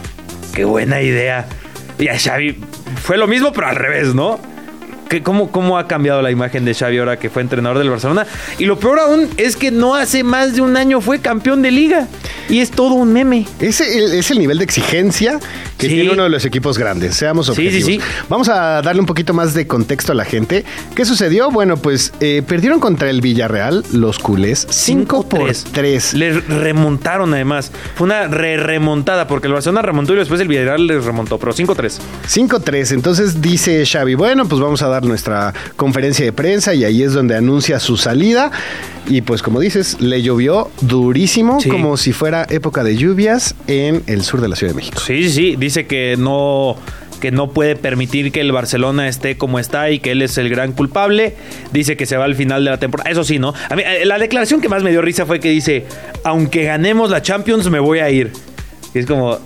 qué 0.53 0.63
buena 0.63 1.01
idea. 1.01 1.47
Y 1.99 2.07
a 2.07 2.17
Xavi 2.17 2.57
fue 3.03 3.17
lo 3.17 3.27
mismo, 3.27 3.51
pero 3.51 3.67
al 3.67 3.75
revés, 3.75 4.15
¿no? 4.15 4.39
¿Qué- 5.09 5.21
cómo, 5.23 5.51
¿Cómo 5.51 5.77
ha 5.77 5.87
cambiado 5.87 6.21
la 6.21 6.31
imagen 6.31 6.63
de 6.65 6.73
Xavi 6.73 6.97
ahora 6.99 7.17
que 7.19 7.29
fue 7.29 7.41
entrenador 7.41 7.79
del 7.79 7.89
Barcelona? 7.89 8.25
Y 8.57 8.65
lo 8.65 8.79
peor 8.79 8.99
aún 8.99 9.27
es 9.37 9.55
que 9.55 9.71
no 9.71 9.95
hace 9.95 10.23
más 10.23 10.55
de 10.55 10.61
un 10.61 10.77
año 10.77 11.01
fue 11.01 11.19
campeón 11.19 11.61
de 11.61 11.71
liga. 11.71 12.07
Y 12.47 12.59
es 12.61 12.71
todo 12.71 12.93
un 12.95 13.13
meme. 13.13 13.45
Ese 13.59 14.17
es 14.17 14.31
el 14.31 14.39
nivel 14.39 14.57
de 14.57 14.63
exigencia 14.63 15.39
que 15.77 15.87
Sí. 15.87 15.93
tiene 15.93 16.09
uno 16.11 16.23
de 16.23 16.29
los 16.29 16.45
equipos 16.45 16.79
grandes. 16.79 17.15
Seamos 17.15 17.45
Sí, 17.45 17.53
sí, 17.53 17.67
objetivos. 17.67 17.85
sí. 17.85 17.99
Vamos 18.27 18.49
a 18.49 18.81
darle 18.81 19.01
un 19.01 19.05
poquito 19.05 19.33
más 19.35 19.53
de 19.53 19.67
contexto 19.67 20.13
a 20.13 20.15
la 20.15 20.25
gente. 20.25 20.65
¿Qué 20.95 21.05
sucedió? 21.05 21.51
Bueno, 21.51 21.77
pues 21.77 22.11
eh, 22.21 22.41
perdieron 22.47 22.79
contra 22.79 23.09
el 23.11 23.21
Villarreal 23.21 23.83
los 23.93 24.17
culés 24.17 24.65
5 24.71 25.29
por 25.29 25.51
3. 25.71 26.13
Les 26.15 26.47
remontaron 26.47 27.33
además. 27.35 27.71
Fue 27.95 28.05
una 28.05 28.27
re 28.27 28.57
remontada 28.57 29.27
porque 29.27 29.45
el 29.47 29.53
Barcelona 29.53 29.83
remontó 29.83 30.13
y 30.13 30.17
después 30.17 30.41
el 30.41 30.47
Villarreal 30.47 30.87
les 30.87 31.05
remontó, 31.05 31.37
pero 31.37 31.53
5-3. 31.53 31.99
5-3. 32.27 32.91
Entonces 32.93 33.41
dice 33.41 33.85
Xavi, 33.85 34.15
bueno, 34.15 34.47
pues 34.47 34.59
vamos 34.61 34.81
a 34.81 34.87
dar 34.87 34.98
nuestra 35.03 35.53
conferencia 35.75 36.25
de 36.25 36.31
prensa 36.33 36.73
y 36.73 36.83
ahí 36.83 37.03
es 37.03 37.13
donde 37.13 37.35
anuncia 37.35 37.79
su 37.79 37.97
salida. 37.97 38.51
Y 39.07 39.21
pues 39.21 39.41
como 39.41 39.59
dices, 39.59 39.97
le 39.99 40.21
llovió 40.21 40.69
durísimo, 40.81 41.59
Sí. 41.59 41.69
como 41.69 41.97
si 41.97 42.13
fuera 42.13 42.45
época 42.49 42.83
de 42.83 42.95
lluvias 42.95 43.55
en 43.67 44.03
el 44.07 44.23
sur 44.23 44.41
de 44.41 44.47
la 44.49 44.55
Ciudad 44.55 44.73
de 44.73 44.77
México. 44.77 44.99
Sí, 44.99 45.23
sí, 45.23 45.29
sí. 45.31 45.55
Dice 45.57 45.85
que 45.87 46.15
no 46.17 46.75
que 47.19 47.31
no 47.31 47.49
puede 47.51 47.75
permitir 47.75 48.31
que 48.31 48.39
el 48.39 48.53
Barcelona 48.53 49.09
esté 49.09 49.35
como 49.37 49.59
está 49.59 49.91
y 49.91 49.99
que 49.99 50.11
él 50.11 50.21
es 50.21 50.37
el 50.37 50.47
gran 50.47 50.71
culpable. 50.71 51.35
Dice 51.73 51.97
que 51.97 52.05
se 52.05 52.15
va 52.15 52.23
al 52.23 52.33
final 52.35 52.63
de 52.63 52.71
la 52.71 52.77
temporada. 52.79 53.09
Eso 53.09 53.25
sí, 53.25 53.39
¿no? 53.39 53.53
A 53.69 53.75
mí, 53.75 53.81
eh, 53.85 54.05
la 54.05 54.17
declaración 54.17 54.61
que 54.61 54.69
más 54.69 54.83
me 54.83 54.91
dio 54.91 55.01
risa 55.01 55.25
fue 55.25 55.41
que 55.41 55.49
dice, 55.49 55.85
aunque 56.23 56.63
ganemos 56.63 57.09
la 57.09 57.21
Champions, 57.21 57.69
me 57.69 57.79
voy 57.79 57.99
a 57.99 58.09
ir. 58.09 58.31
Y 58.93 58.99
es 58.99 59.05
como, 59.05 59.37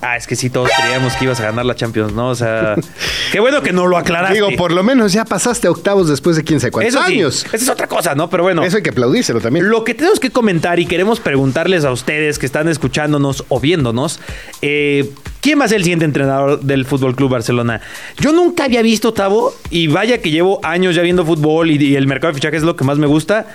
Ah, 0.00 0.16
es 0.16 0.28
que 0.28 0.36
sí, 0.36 0.48
todos 0.48 0.70
creíamos 0.80 1.14
que 1.14 1.24
ibas 1.24 1.40
a 1.40 1.44
ganar 1.44 1.66
la 1.66 1.74
Champions, 1.74 2.12
¿no? 2.12 2.28
O 2.28 2.34
sea, 2.34 2.76
qué 3.32 3.40
bueno 3.40 3.62
que 3.62 3.72
no 3.72 3.86
lo 3.86 3.96
aclaraste. 3.96 4.34
Digo, 4.34 4.50
por 4.56 4.70
lo 4.70 4.84
menos 4.84 5.12
ya 5.12 5.24
pasaste 5.24 5.66
a 5.66 5.70
octavos 5.72 6.08
después 6.08 6.36
de 6.36 6.44
15 6.44 6.70
cuántos 6.70 6.94
Eso 6.94 7.04
sí, 7.06 7.14
años. 7.14 7.44
esa 7.46 7.56
es 7.56 7.68
otra 7.68 7.88
cosa, 7.88 8.14
¿no? 8.14 8.30
Pero 8.30 8.44
bueno. 8.44 8.62
Eso 8.62 8.76
hay 8.76 8.82
que 8.84 8.90
aplaudírselo 8.90 9.40
también. 9.40 9.68
Lo 9.68 9.82
que 9.82 9.94
tenemos 9.94 10.20
que 10.20 10.30
comentar 10.30 10.78
y 10.78 10.86
queremos 10.86 11.18
preguntarles 11.18 11.84
a 11.84 11.90
ustedes 11.90 12.38
que 12.38 12.46
están 12.46 12.68
escuchándonos 12.68 13.44
o 13.48 13.58
viéndonos, 13.58 14.20
eh, 14.62 15.10
¿quién 15.40 15.60
va 15.60 15.64
a 15.64 15.68
ser 15.68 15.78
el 15.78 15.82
siguiente 15.82 16.04
entrenador 16.04 16.60
del 16.60 16.84
Fútbol 16.84 17.16
Club 17.16 17.30
Barcelona? 17.32 17.80
Yo 18.20 18.32
nunca 18.32 18.64
había 18.64 18.82
visto, 18.82 19.12
Tavo, 19.12 19.52
y 19.70 19.88
vaya 19.88 20.18
que 20.18 20.30
llevo 20.30 20.60
años 20.62 20.94
ya 20.94 21.02
viendo 21.02 21.26
fútbol 21.26 21.72
y, 21.72 21.84
y 21.84 21.96
el 21.96 22.06
mercado 22.06 22.32
de 22.32 22.36
fichajes 22.36 22.58
es 22.58 22.64
lo 22.64 22.76
que 22.76 22.84
más 22.84 22.98
me 22.98 23.08
gusta. 23.08 23.46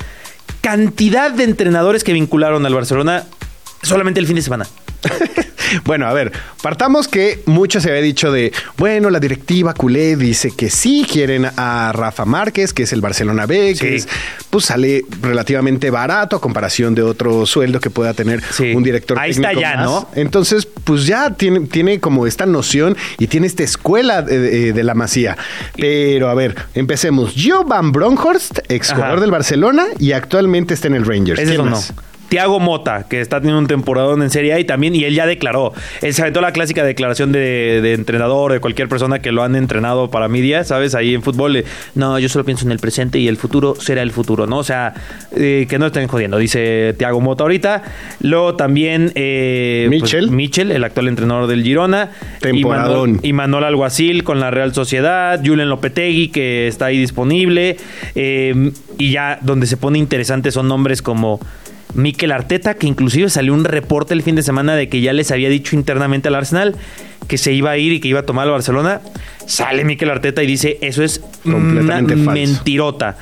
Cantidad 0.60 1.32
de 1.32 1.46
entrenadores 1.46 2.04
que 2.04 2.12
vincularon 2.12 2.66
al 2.66 2.74
Barcelona 2.74 3.24
solamente 3.84 4.20
el 4.20 4.26
fin 4.28 4.36
de 4.36 4.42
semana. 4.42 4.66
Bueno, 5.86 6.06
a 6.06 6.14
ver, 6.14 6.32
partamos 6.62 7.08
que 7.08 7.42
mucho 7.48 7.82
se 7.82 7.90
había 7.90 8.02
dicho 8.04 8.32
de, 8.32 8.54
bueno, 8.78 9.10
la 9.10 9.20
directiva 9.20 9.74
culé 9.74 10.16
dice 10.16 10.52
que 10.56 10.70
sí 10.70 11.04
quieren 11.12 11.48
a 11.58 11.92
Rafa 11.96 12.26
Márquez, 12.26 12.74
que 12.74 12.84
es 12.84 12.94
el 12.94 13.02
Barcelona 13.02 13.48
B, 13.48 13.74
que 13.80 13.96
es, 13.96 14.08
pues 14.52 14.66
sale 14.66 15.04
relativamente 15.24 15.90
barato 15.90 16.36
a 16.36 16.42
comparación 16.42 16.94
de 16.94 17.02
otro 17.02 17.48
sueldo 17.48 17.80
que 17.80 17.90
pueda 17.90 18.14
tener 18.14 18.44
Sí. 18.52 18.72
un 18.76 18.84
director 18.84 19.18
Ahí 19.18 19.32
está 19.32 19.48
técnico 19.50 19.62
ya, 19.62 19.76
más. 19.78 19.86
¿no? 19.86 20.10
Entonces, 20.14 20.68
pues 20.84 21.08
ya 21.08 21.32
tiene, 21.32 21.62
tiene 21.62 22.00
como 22.00 22.28
esta 22.28 22.46
noción 22.46 22.96
y 23.18 23.26
tiene 23.26 23.48
esta 23.48 23.64
escuela 23.64 24.22
de, 24.22 24.38
de- 24.40 24.74
de 24.74 24.84
la 24.84 24.94
masía. 24.94 25.38
Pero, 25.76 26.30
a 26.30 26.36
ver, 26.36 26.56
empecemos. 26.76 27.34
Joe 27.36 27.64
Van 27.66 27.92
Bronckhorst, 27.92 28.60
ex 28.70 28.92
jugador 28.94 29.22
del 29.22 29.32
Barcelona 29.32 29.86
y 29.98 30.12
actualmente 30.12 30.76
está 30.76 30.88
en 30.88 30.94
el 30.96 31.06
Rangers. 31.06 31.40
Ese 31.40 31.44
es 31.54 31.58
¿Quién 31.58 31.62
uno. 31.62 31.72
más? 31.72 31.94
Tiago 32.34 32.60
Mota, 32.60 33.06
que 33.08 33.22
está 33.22 33.42
teniendo 33.42 33.60
un 33.60 33.68
temporadón 33.68 34.24
en 34.24 34.32
Serie 34.32 34.54
A 34.54 34.60
y 34.60 34.64
también, 34.64 34.96
y 34.96 35.04
él 35.04 35.14
ya 35.14 35.28
declaró. 35.28 35.72
Él 36.02 36.16
se 36.16 36.24
aventó 36.24 36.42
la 36.42 36.52
clásica 36.52 36.84
declaración 36.84 37.32
de, 37.32 37.80
de 37.80 37.94
entrenador, 37.94 38.54
de 38.54 38.60
cualquier 38.60 38.90
persona 38.90 39.20
que 39.20 39.32
lo 39.32 39.44
han 39.44 39.56
entrenado 39.56 40.10
para 40.10 40.28
media, 40.28 40.64
¿sabes? 40.64 40.96
Ahí 40.96 41.14
en 41.14 41.22
fútbol, 41.22 41.58
eh, 41.58 41.66
no, 41.94 42.18
yo 42.18 42.28
solo 42.30 42.44
pienso 42.44 42.66
en 42.66 42.72
el 42.72 42.80
presente 42.80 43.20
y 43.20 43.28
el 43.28 43.38
futuro 43.38 43.76
será 43.76 44.02
el 44.02 44.10
futuro, 44.10 44.48
¿no? 44.48 44.58
O 44.58 44.64
sea, 44.64 44.96
eh, 45.36 45.68
que 45.70 45.78
no 45.78 45.86
estén 45.86 46.08
jodiendo, 46.08 46.40
dice 46.40 46.96
Tiago 46.98 47.22
Mota 47.22 47.44
ahorita. 47.44 47.84
Luego 48.22 48.56
también. 48.56 49.12
Eh, 49.14 49.86
pues, 49.90 50.02
Michel. 50.02 50.32
Michel, 50.32 50.72
el 50.72 50.84
actual 50.84 51.10
entrenador 51.10 51.46
del 51.46 51.62
Girona. 51.62 52.10
Temporadón. 52.40 53.20
Y 53.22 53.32
Manuel 53.34 53.66
Alguacil 53.66 54.24
con 54.24 54.40
la 54.40 54.50
Real 54.50 54.74
Sociedad. 54.74 55.40
Julen 55.46 55.70
Lopetegui, 55.70 56.30
que 56.30 56.68
está 56.68 56.88
ahí 56.88 56.98
disponible. 56.98 57.78
Eh, 58.16 58.72
y 58.98 59.12
ya 59.12 59.38
donde 59.42 59.68
se 59.68 59.78
pone 59.78 60.00
interesante 60.00 60.52
son 60.52 60.68
nombres 60.68 61.04
como 61.04 61.40
Mikel 61.94 62.32
Arteta, 62.32 62.74
que 62.76 62.88
inclusive 62.88 63.30
salió 63.30 63.54
un 63.54 63.66
reporte 63.66 64.14
el 64.14 64.24
fin 64.24 64.36
de 64.36 64.44
semana 64.44 64.76
de 64.76 64.90
que 64.90 65.02
ya 65.02 65.14
les 65.14 65.32
había 65.32 65.50
dicho 65.50 65.76
internamente 65.76 66.28
al 66.28 66.36
Arsenal 66.36 66.76
que 67.28 67.38
se 67.38 67.54
iba 67.54 67.72
a 67.72 67.78
ir 67.78 67.94
y 67.94 68.00
que 68.00 68.08
iba 68.10 68.20
a 68.22 68.26
tomar 68.26 68.46
al 68.46 68.52
Barcelona. 68.52 69.02
Sale 69.46 69.86
Mikel 69.86 70.10
Arteta 70.10 70.44
y 70.44 70.48
dice, 70.48 70.78
eso 70.82 71.04
es 71.04 71.22
Completamente 71.44 72.16
una 72.16 72.26
falso. 72.26 72.40
mentirota. 72.42 73.18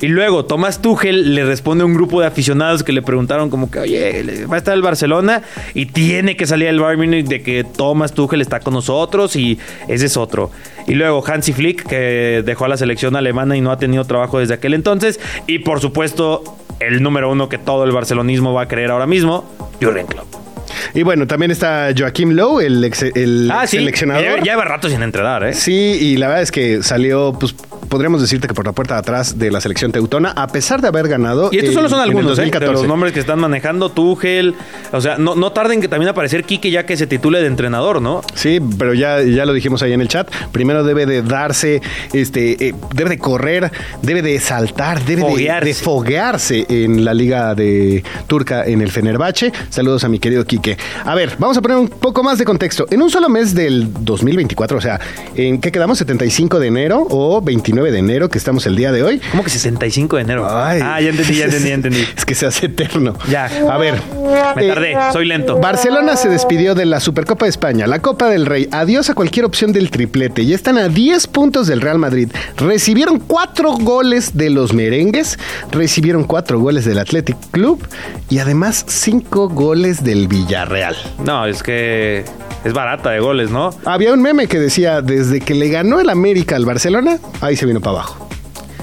Y 0.00 0.08
luego 0.08 0.44
Tomás 0.44 0.80
Tuchel 0.80 1.34
le 1.34 1.44
responde 1.44 1.82
a 1.82 1.86
un 1.86 1.94
grupo 1.94 2.20
de 2.20 2.26
aficionados 2.26 2.84
que 2.84 2.92
le 2.92 3.02
preguntaron 3.02 3.50
como 3.50 3.70
que, 3.70 3.80
oye, 3.80 4.46
va 4.46 4.54
a 4.54 4.58
estar 4.58 4.74
el 4.74 4.82
Barcelona 4.82 5.42
y 5.74 5.86
tiene 5.86 6.36
que 6.36 6.46
salir 6.46 6.68
el 6.68 6.80
Bayern 6.80 7.00
Múnich 7.00 7.26
de 7.26 7.42
que 7.42 7.64
Tomás 7.64 8.12
Tuchel 8.12 8.40
está 8.40 8.60
con 8.60 8.74
nosotros 8.74 9.34
y 9.36 9.58
ese 9.88 10.06
es 10.06 10.16
otro. 10.16 10.50
Y 10.86 10.94
luego 10.94 11.24
Hansi 11.26 11.52
Flick, 11.52 11.86
que 11.86 12.42
dejó 12.44 12.64
a 12.64 12.68
la 12.68 12.76
selección 12.76 13.16
alemana 13.16 13.56
y 13.56 13.60
no 13.60 13.70
ha 13.70 13.78
tenido 13.78 14.04
trabajo 14.04 14.38
desde 14.38 14.54
aquel 14.54 14.74
entonces. 14.74 15.20
Y 15.46 15.60
por 15.60 15.80
supuesto, 15.80 16.44
el 16.80 17.02
número 17.02 17.30
uno 17.30 17.48
que 17.48 17.58
todo 17.58 17.84
el 17.84 17.92
barcelonismo 17.92 18.52
va 18.54 18.62
a 18.62 18.68
creer 18.68 18.90
ahora 18.90 19.06
mismo, 19.06 19.44
Jurgen 19.80 20.06
Klopp. 20.06 20.47
Y 20.94 21.02
bueno, 21.02 21.26
también 21.26 21.50
está 21.50 21.90
Joaquim 21.96 22.30
Lowe, 22.32 22.60
el, 22.64 22.84
ex- 22.84 23.02
el 23.14 23.50
Ah, 23.52 23.66
sí, 23.66 23.78
seleccionador. 23.78 24.38
ya, 24.38 24.42
lleva 24.42 24.64
rato 24.64 24.88
sin 24.88 25.02
entrenar, 25.02 25.44
¿eh? 25.44 25.52
Sí, 25.54 25.72
y 26.00 26.16
la 26.16 26.28
verdad 26.28 26.42
es 26.42 26.50
que 26.52 26.82
salió, 26.82 27.32
pues 27.38 27.54
podríamos 27.88 28.20
decirte 28.20 28.46
que 28.48 28.54
por 28.54 28.66
la 28.66 28.72
puerta 28.72 28.94
de 28.94 29.00
atrás 29.00 29.38
de 29.38 29.50
la 29.50 29.60
selección 29.60 29.92
teutona, 29.92 30.30
a 30.32 30.46
pesar 30.48 30.80
de 30.82 30.88
haber 30.88 31.08
ganado. 31.08 31.48
Y 31.52 31.58
estos 31.58 31.74
solo 31.74 31.88
son 31.88 32.00
algunos, 32.00 32.38
¿eh? 32.38 32.42
De 32.42 32.50
2014. 32.50 32.72
los 32.72 32.86
nombres 32.86 33.12
que 33.12 33.20
están 33.20 33.38
manejando, 33.38 33.90
Tuchel. 33.90 34.54
O 34.92 35.00
sea, 35.00 35.16
no, 35.18 35.34
no 35.34 35.52
tarden 35.52 35.80
que 35.80 35.88
también 35.88 36.08
aparecer 36.10 36.44
Quique 36.44 36.70
ya 36.70 36.84
que 36.86 36.96
se 36.96 37.06
titule 37.06 37.40
de 37.40 37.46
entrenador, 37.46 38.02
¿no? 38.02 38.22
Sí, 38.34 38.60
pero 38.78 38.94
ya, 38.94 39.22
ya 39.22 39.44
lo 39.46 39.52
dijimos 39.52 39.82
ahí 39.82 39.92
en 39.92 40.00
el 40.00 40.08
chat. 40.08 40.30
Primero 40.52 40.84
debe 40.84 41.06
de 41.06 41.22
darse, 41.22 41.80
este, 42.12 42.68
eh, 42.68 42.74
debe 42.94 43.10
de 43.10 43.18
correr, 43.18 43.70
debe 44.02 44.22
de 44.22 44.38
saltar, 44.40 45.04
debe 45.04 45.22
de, 45.22 45.28
Foguearse. 45.28 45.68
de 45.68 45.74
foguearse 45.74 46.66
en 46.68 47.04
la 47.04 47.14
liga 47.14 47.54
de 47.54 48.02
turca 48.26 48.64
en 48.66 48.80
el 48.82 48.90
Fenerbahce. 48.90 49.52
Saludos 49.70 50.04
a 50.04 50.08
mi 50.08 50.18
querido 50.18 50.44
Quique. 50.44 50.76
A 51.04 51.14
ver, 51.14 51.36
vamos 51.38 51.56
a 51.56 51.62
poner 51.62 51.76
un 51.76 51.88
poco 51.88 52.22
más 52.22 52.38
de 52.38 52.44
contexto. 52.44 52.86
En 52.90 53.02
un 53.02 53.10
solo 53.10 53.28
mes 53.28 53.54
del 53.54 53.92
2024, 54.04 54.78
o 54.78 54.80
sea, 54.80 55.00
¿en 55.34 55.60
qué 55.60 55.72
quedamos? 55.72 56.00
¿75 56.00 56.58
de 56.58 56.66
enero 56.68 57.06
o 57.10 57.40
29 57.40 57.90
de 57.90 57.98
enero, 57.98 58.28
que 58.28 58.38
estamos 58.38 58.66
el 58.66 58.76
día 58.76 58.92
de 58.92 59.02
hoy? 59.02 59.20
¿Cómo 59.30 59.42
que 59.42 59.50
65 59.50 60.16
de 60.16 60.22
enero? 60.22 60.46
Ay. 60.48 60.80
Ah, 60.82 61.00
ya 61.00 61.10
entendí, 61.10 61.34
ya 61.34 61.44
entendí, 61.46 61.68
ya 61.68 61.74
entendí. 61.74 62.04
Es 62.16 62.24
que 62.24 62.34
se 62.34 62.46
hace 62.46 62.66
eterno. 62.66 63.14
Ya. 63.30 63.46
A 63.70 63.78
ver. 63.78 64.00
Me 64.56 64.66
eh, 64.66 64.68
tardé, 64.68 64.96
soy 65.12 65.26
lento. 65.26 65.58
Barcelona 65.58 66.16
se 66.16 66.28
despidió 66.28 66.74
de 66.74 66.86
la 66.86 67.00
Supercopa 67.00 67.46
de 67.46 67.50
España, 67.50 67.86
la 67.86 68.00
Copa 68.00 68.28
del 68.28 68.46
Rey. 68.46 68.68
Adiós 68.72 69.08
a 69.10 69.14
cualquier 69.14 69.44
opción 69.44 69.72
del 69.72 69.90
triplete. 69.90 70.44
Ya 70.44 70.54
están 70.54 70.78
a 70.78 70.88
10 70.88 71.26
puntos 71.28 71.66
del 71.66 71.80
Real 71.80 71.98
Madrid. 71.98 72.28
Recibieron 72.56 73.18
4 73.20 73.72
goles 73.78 74.36
de 74.36 74.50
los 74.50 74.72
merengues, 74.72 75.38
recibieron 75.70 76.24
4 76.24 76.58
goles 76.58 76.84
del 76.84 76.98
Athletic 76.98 77.36
Club 77.50 77.86
y 78.28 78.38
además 78.38 78.84
5 78.86 79.48
goles 79.48 80.04
del 80.04 80.28
Villarreal. 80.28 80.57
No, 81.24 81.46
es 81.46 81.62
que 81.62 82.24
es 82.64 82.72
barata 82.72 83.10
de 83.10 83.20
goles, 83.20 83.50
¿no? 83.50 83.70
Había 83.84 84.12
un 84.12 84.20
meme 84.22 84.46
que 84.46 84.58
decía, 84.58 85.00
desde 85.02 85.40
que 85.40 85.54
le 85.54 85.68
ganó 85.68 86.00
el 86.00 86.08
América 86.10 86.56
al 86.56 86.64
Barcelona, 86.64 87.18
ahí 87.40 87.56
se 87.56 87.66
vino 87.66 87.80
para 87.80 87.98
abajo. 87.98 88.28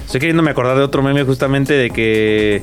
Estoy 0.05 0.19
queriéndome 0.19 0.51
acordar 0.51 0.77
de 0.77 0.83
otro 0.83 1.01
meme 1.01 1.23
justamente 1.23 1.73
de 1.73 1.89
que. 1.89 2.61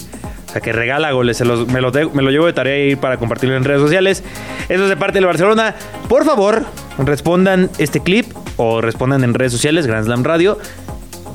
O 0.49 0.53
sea, 0.53 0.61
que 0.61 0.73
regala 0.73 1.11
goles. 1.13 1.39
Se 1.39 1.45
los- 1.47 1.67
me, 1.69 1.81
de- 1.81 2.11
me 2.13 2.23
lo 2.23 2.31
llevo 2.31 2.45
de 2.47 2.53
tarea 2.53 2.77
ir 2.79 2.99
para 2.99 3.17
compartirlo 3.17 3.57
en 3.57 3.65
redes 3.65 3.81
sociales. 3.81 4.23
Eso 4.69 4.83
es 4.85 4.89
de 4.91 4.97
parte 4.99 5.15
del 5.15 5.25
Barcelona. 5.27 5.75
Por 6.11 6.25
favor, 6.27 6.63
respondan 6.99 7.71
este 7.79 8.01
clip 8.01 8.27
o 8.59 8.83
respondan 8.83 9.25
en 9.25 9.33
redes 9.35 9.53
sociales, 9.53 9.87
Grand 9.87 10.05
Slam 10.05 10.25
Radio. 10.25 10.59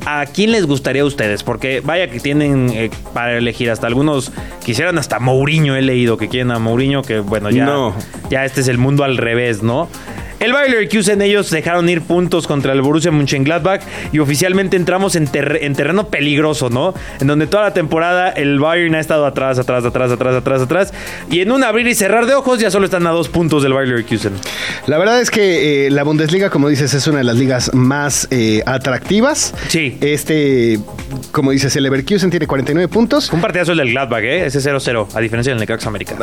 ¿A 0.10 0.26
quién 0.26 0.54
les 0.54 0.66
gustaría 0.66 1.02
a 1.02 1.06
ustedes? 1.06 1.44
Porque 1.44 1.82
vaya 1.82 2.10
que 2.10 2.22
tienen 2.22 2.70
eh, 2.72 2.90
para 3.14 3.38
elegir 3.38 3.70
hasta 3.70 3.88
algunos 3.88 4.32
quisieran 4.64 4.98
hasta 4.98 5.20
Mourinho, 5.20 5.76
he 5.76 5.82
leído 5.82 6.16
que 6.16 6.30
quieren 6.30 6.52
a 6.52 6.60
Mourinho, 6.60 7.02
que 7.02 7.20
bueno, 7.20 7.50
ya, 7.50 7.66
No. 7.66 7.94
ya 8.30 8.46
este 8.46 8.62
es 8.62 8.70
el 8.70 8.78
mundo 8.78 9.04
al 9.04 9.18
revés, 9.18 9.64
¿no? 9.64 9.90
El 10.40 10.54
Bayer 10.54 10.70
Leverkusen 10.70 11.22
ellos 11.22 11.50
dejaron 11.50 11.90
ir 11.90 12.02
puntos 12.02 12.46
contra 12.46 12.74
el 12.74 12.82
Borussia 12.82 13.12
Mönchengladbach 13.12 13.82
y 14.12 14.20
oficialmente 14.20 14.78
entramos 14.78 15.16
en, 15.16 15.28
en 15.34 15.76
terreno 15.76 16.08
peligroso, 16.08 16.70
¿no? 16.70 16.94
En 17.20 17.28
donde 17.28 17.48
toda 17.48 17.64
la 17.64 17.74
temporada 17.74 18.30
el 18.30 18.60
Bayern 18.60 18.94
ha 18.96 19.00
estado 19.00 19.26
atrás, 19.26 19.58
atrás, 19.58 19.84
atrás, 19.84 20.12
atrás, 20.12 20.36
atrás, 20.36 20.62
atrás 20.62 20.94
y 21.32 21.42
en 21.42 21.52
un 21.52 21.64
abrir 21.64 21.88
y 21.88 21.96
cerrar 21.96 22.28
de 22.28 22.36
ojos 22.36 22.60
ya 22.60 22.70
solo 22.70 22.86
están 22.86 23.08
a 23.08 23.12
dos 23.12 23.30
puntos 23.30 23.64
del 23.64 23.74
Bayer 23.74 23.90
Leverkusen. 23.90 24.34
La 24.86 24.98
verdad 24.98 25.20
es 25.22 25.32
que 25.32 25.88
eh, 25.88 25.90
la 25.90 26.04
Bundesliga, 26.04 26.50
como 26.50 26.70
dices, 26.70 26.94
es 26.94 27.08
una 27.08 27.20
de 27.20 27.24
las 27.24 27.38
ligas 27.38 27.74
más 27.74 28.28
eh, 28.30 28.62
atractivas. 28.66 29.56
Sí. 29.70 29.98
Este, 30.02 30.80
como 31.32 31.52
dices, 31.52 31.76
el 31.76 31.84
Leverkusen 31.84 32.30
tiene 32.30 32.46
49 32.46 32.88
puntos. 32.90 33.32
Un 33.34 33.42
partidazo 33.42 33.72
el 33.72 33.80
del 33.80 33.90
Gladbach, 33.90 34.24
¿eh? 34.24 34.46
Ese 34.46 34.60
0-0, 34.60 35.08
a 35.16 35.20
diferencia 35.20 35.52
del 35.52 35.60
Necaxa 35.60 35.90
América. 35.90 36.16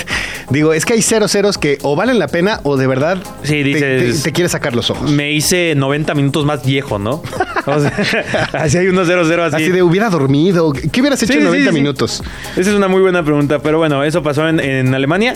Digo, 0.50 0.72
es 0.72 0.86
que 0.86 0.94
hay 0.94 1.02
cero 1.02 1.28
ceros 1.28 1.58
que 1.58 1.78
o 1.82 1.96
valen 1.96 2.18
la 2.18 2.28
pena 2.28 2.60
o 2.62 2.76
de 2.76 2.86
verdad 2.86 3.18
Sí, 3.42 3.57
te- 3.62 3.68
dices- 4.04 4.16
te, 4.22 4.28
te 4.30 4.32
quieres 4.32 4.52
sacar 4.52 4.74
los 4.74 4.90
ojos. 4.90 5.10
Me 5.10 5.32
hice 5.32 5.74
90 5.76 6.14
minutos 6.14 6.44
más 6.44 6.64
viejo, 6.64 6.98
¿no? 6.98 7.22
O 7.66 7.80
sea, 7.80 7.92
así 8.52 8.78
hay 8.78 8.86
unos 8.88 9.08
0-0 9.08 9.40
así. 9.42 9.56
Así 9.56 9.68
de 9.70 9.82
hubiera 9.82 10.08
dormido. 10.10 10.72
¿Qué 10.72 11.00
hubieras 11.00 11.22
hecho 11.22 11.32
Sí, 11.32 11.38
en 11.38 11.44
sí, 11.44 11.48
90 11.48 11.70
sí. 11.70 11.74
minutos? 11.74 12.22
Esa 12.56 12.70
es 12.70 12.76
una 12.76 12.88
muy 12.88 13.00
buena 13.02 13.22
pregunta, 13.22 13.58
pero 13.60 13.78
bueno, 13.78 14.02
eso 14.04 14.22
pasó 14.22 14.48
en, 14.48 14.60
en 14.60 14.94
Alemania 14.94 15.34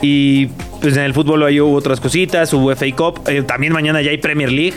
y 0.00 0.48
pues 0.82 0.96
en 0.96 1.04
el 1.04 1.14
fútbol 1.14 1.42
ahí 1.44 1.60
hubo 1.60 1.74
otras 1.74 2.00
cositas, 2.00 2.52
hubo 2.52 2.70
FA 2.74 2.86
Cup, 2.96 3.20
eh, 3.28 3.42
también 3.42 3.72
mañana 3.72 4.02
ya 4.02 4.10
hay 4.10 4.18
Premier 4.18 4.50
League, 4.52 4.74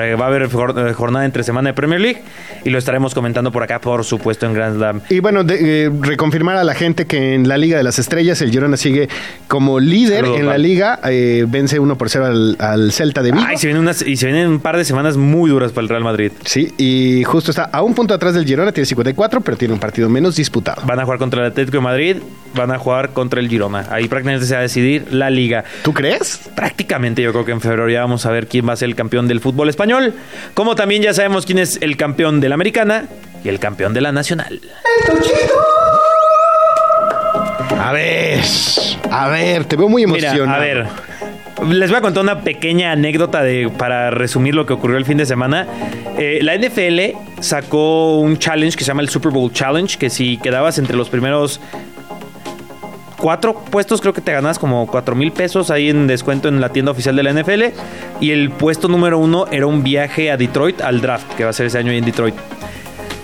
Eh, 0.00 0.14
va 0.14 0.26
a 0.26 0.28
haber 0.28 0.42
eh, 0.42 0.92
jornada 0.94 1.24
entre 1.24 1.42
semana 1.42 1.70
de 1.70 1.74
Premier 1.74 2.00
League 2.00 2.22
y 2.64 2.70
lo 2.70 2.78
estaremos 2.78 3.14
comentando 3.14 3.50
por 3.50 3.64
acá, 3.64 3.80
por 3.80 4.04
supuesto, 4.04 4.46
en 4.46 4.54
Grand 4.54 4.76
Slam. 4.76 5.00
Y 5.08 5.18
bueno, 5.18 5.42
de- 5.42 5.86
eh, 5.86 5.90
reconfirmar 6.00 6.56
a 6.56 6.62
la 6.62 6.74
gente 6.74 7.06
que 7.06 7.34
en 7.34 7.48
la 7.48 7.56
Liga 7.58 7.76
de 7.76 7.82
las 7.82 7.98
Estrellas 7.98 8.40
el 8.40 8.50
Girona 8.52 8.76
sigue 8.76 9.08
como 9.48 9.80
líder 9.80 10.20
Saludos, 10.20 10.40
en 10.40 10.46
la 10.46 10.58
liga. 10.58 11.00
eh, 11.10 11.44
vence 11.48 11.80
1 11.80 11.98
por 11.98 12.10
0 12.10 12.26
al, 12.26 12.56
al 12.60 12.92
Celta 12.92 13.22
de 13.22 13.32
Vigo. 13.32 13.44
Ay, 13.44 13.56
se 13.56 13.66
vienen 13.66 13.82
unas, 13.82 14.02
y 14.02 14.16
se 14.16 14.26
vienen 14.26 14.46
un 14.48 14.60
par 14.60 14.76
de 14.76 14.84
semanas 14.84 15.16
muy 15.16 15.50
duras 15.50 15.72
para 15.72 15.82
el 15.82 15.88
Real 15.88 16.04
Madrid. 16.04 16.30
Sí, 16.44 16.72
y 16.78 17.24
justo 17.24 17.50
está 17.50 17.64
a 17.64 17.82
un 17.82 17.94
punto 17.94 18.14
atrás 18.14 18.34
del 18.34 18.44
Girona, 18.44 18.70
tiene 18.70 18.86
54, 18.86 19.40
pero 19.40 19.56
tiene 19.56 19.74
un 19.74 19.80
partido 19.80 20.08
menos 20.08 20.36
disputado. 20.36 20.82
Van 20.86 21.00
a 21.00 21.02
jugar 21.04 21.18
contra 21.18 21.40
el 21.40 21.50
Atlético 21.50 21.78
de 21.78 21.82
Madrid, 21.82 22.16
van 22.54 22.70
a 22.70 22.78
jugar 22.78 23.10
contra 23.10 23.40
el 23.40 23.48
Girona. 23.48 23.86
Ahí 23.90 24.06
prácticamente 24.06 24.46
se 24.46 24.54
va 24.54 24.60
a 24.60 24.62
decidir 24.62 25.08
la 25.12 25.28
liga. 25.30 25.47
¿Tú 25.82 25.92
crees? 25.92 26.40
Prácticamente 26.54 27.22
yo 27.22 27.32
creo 27.32 27.44
que 27.44 27.52
en 27.52 27.60
febrero 27.60 27.88
ya 27.88 28.00
vamos 28.00 28.26
a 28.26 28.30
ver 28.30 28.46
quién 28.48 28.68
va 28.68 28.72
a 28.72 28.76
ser 28.76 28.88
el 28.88 28.94
campeón 28.94 29.28
del 29.28 29.40
fútbol 29.40 29.68
español. 29.68 30.14
Como 30.54 30.74
también 30.74 31.02
ya 31.02 31.14
sabemos 31.14 31.46
quién 31.46 31.58
es 31.58 31.78
el 31.82 31.96
campeón 31.96 32.40
de 32.40 32.48
la 32.48 32.54
americana 32.54 33.06
y 33.44 33.48
el 33.48 33.58
campeón 33.58 33.94
de 33.94 34.00
la 34.00 34.12
nacional. 34.12 34.60
A 37.80 37.92
ver, 37.92 38.40
a 39.10 39.28
ver, 39.28 39.64
te 39.64 39.76
veo 39.76 39.88
muy 39.88 40.04
Mira, 40.06 40.28
emocionado. 40.30 40.56
a 40.56 40.64
ver. 40.64 40.86
Les 41.68 41.90
voy 41.90 41.98
a 41.98 42.00
contar 42.02 42.22
una 42.22 42.42
pequeña 42.42 42.92
anécdota 42.92 43.42
de, 43.42 43.68
para 43.76 44.10
resumir 44.10 44.54
lo 44.54 44.64
que 44.66 44.72
ocurrió 44.74 44.96
el 44.96 45.04
fin 45.04 45.16
de 45.18 45.26
semana. 45.26 45.66
Eh, 46.16 46.38
la 46.42 46.56
NFL 46.56 47.18
sacó 47.40 48.18
un 48.20 48.38
challenge 48.38 48.76
que 48.76 48.84
se 48.84 48.88
llama 48.88 49.02
el 49.02 49.08
Super 49.08 49.32
Bowl 49.32 49.52
Challenge, 49.52 49.96
que 49.98 50.08
si 50.10 50.36
quedabas 50.38 50.78
entre 50.78 50.96
los 50.96 51.08
primeros 51.08 51.60
cuatro 53.18 53.54
puestos, 53.54 54.00
creo 54.00 54.14
que 54.14 54.22
te 54.22 54.32
ganabas 54.32 54.58
como 54.58 54.86
cuatro 54.86 55.14
mil 55.14 55.32
pesos 55.32 55.70
ahí 55.70 55.90
en 55.90 56.06
descuento 56.06 56.48
en 56.48 56.60
la 56.60 56.70
tienda 56.70 56.92
oficial 56.92 57.14
de 57.16 57.22
la 57.22 57.32
NFL. 57.32 57.64
Y 58.20 58.30
el 58.30 58.50
puesto 58.50 58.88
número 58.88 59.18
uno 59.18 59.46
era 59.50 59.66
un 59.66 59.82
viaje 59.82 60.30
a 60.30 60.38
Detroit 60.38 60.80
al 60.80 61.02
draft, 61.02 61.34
que 61.34 61.44
va 61.44 61.50
a 61.50 61.52
ser 61.52 61.66
ese 61.66 61.76
año 61.76 61.90
ahí 61.90 61.98
en 61.98 62.06
Detroit. 62.06 62.34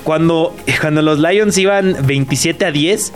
Cuando, 0.02 0.54
cuando 0.80 1.00
los 1.00 1.18
Lions 1.18 1.56
iban 1.56 1.96
27 2.06 2.66
a 2.66 2.72
10, 2.72 3.12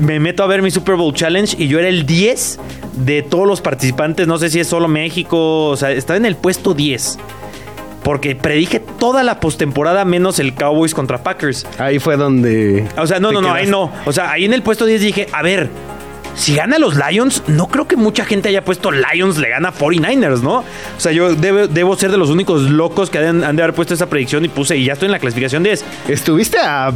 me 0.00 0.18
meto 0.18 0.42
a 0.42 0.46
ver 0.46 0.62
mi 0.62 0.70
Super 0.70 0.96
Bowl 0.96 1.14
Challenge 1.14 1.54
y 1.58 1.68
yo 1.68 1.78
era 1.78 1.88
el 1.88 2.06
10 2.06 2.58
de 3.04 3.22
todos 3.22 3.46
los 3.46 3.60
participantes. 3.60 4.26
No 4.26 4.38
sé 4.38 4.50
si 4.50 4.60
es 4.60 4.66
solo 4.66 4.88
México, 4.88 5.66
o 5.66 5.76
sea, 5.76 5.92
estaba 5.92 6.16
en 6.16 6.26
el 6.26 6.36
puesto 6.36 6.74
10. 6.74 7.18
Porque 8.02 8.34
predije 8.34 8.80
toda 8.80 9.22
la 9.22 9.40
postemporada 9.40 10.04
menos 10.04 10.38
el 10.38 10.54
Cowboys 10.54 10.94
contra 10.94 11.22
Packers. 11.22 11.66
Ahí 11.78 11.98
fue 11.98 12.16
donde. 12.16 12.88
O 12.96 13.06
sea, 13.06 13.20
no, 13.20 13.30
no, 13.30 13.42
no, 13.42 13.52
ahí 13.52 13.66
no. 13.66 13.92
O 14.06 14.12
sea, 14.12 14.30
ahí 14.30 14.44
en 14.44 14.54
el 14.54 14.62
puesto 14.62 14.86
10 14.86 15.00
dije, 15.02 15.26
a 15.32 15.42
ver, 15.42 15.68
si 16.34 16.54
gana 16.54 16.78
los 16.78 16.94
Lions, 16.96 17.42
no 17.48 17.68
creo 17.68 17.86
que 17.86 17.96
mucha 17.96 18.24
gente 18.24 18.48
haya 18.48 18.64
puesto 18.64 18.90
Lions 18.90 19.38
le 19.38 19.48
gana 19.48 19.72
49ers, 19.72 20.40
¿no? 20.40 20.58
O 20.58 20.64
sea, 20.96 21.12
yo 21.12 21.34
debo, 21.34 21.66
debo 21.66 21.96
ser 21.96 22.10
de 22.10 22.18
los 22.18 22.30
únicos 22.30 22.62
locos 22.62 23.10
que 23.10 23.18
han, 23.18 23.44
han 23.44 23.56
de 23.56 23.62
haber 23.62 23.74
puesto 23.74 23.94
esa 23.94 24.08
predicción 24.08 24.44
y 24.44 24.48
puse, 24.48 24.76
y 24.76 24.84
ya 24.84 24.94
estoy 24.94 25.06
en 25.06 25.12
la 25.12 25.18
clasificación 25.18 25.62
10. 25.62 25.84
Estuviste 26.08 26.58
a 26.58 26.92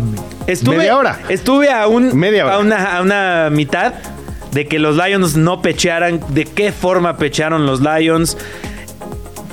Estuve, 0.46 0.78
media 0.78 0.96
hora. 0.96 1.20
Estuve 1.28 1.70
a, 1.70 1.86
un, 1.86 2.16
Media 2.16 2.46
hora. 2.46 2.54
A, 2.54 2.58
una, 2.58 2.96
a 2.96 3.02
una 3.02 3.48
mitad 3.50 3.94
de 4.52 4.66
que 4.66 4.78
los 4.78 4.96
Lions 4.96 5.36
no 5.36 5.60
pechearan. 5.60 6.20
¿De 6.28 6.44
qué 6.44 6.72
forma 6.72 7.16
pechearon 7.16 7.66
los 7.66 7.80
Lions? 7.80 8.38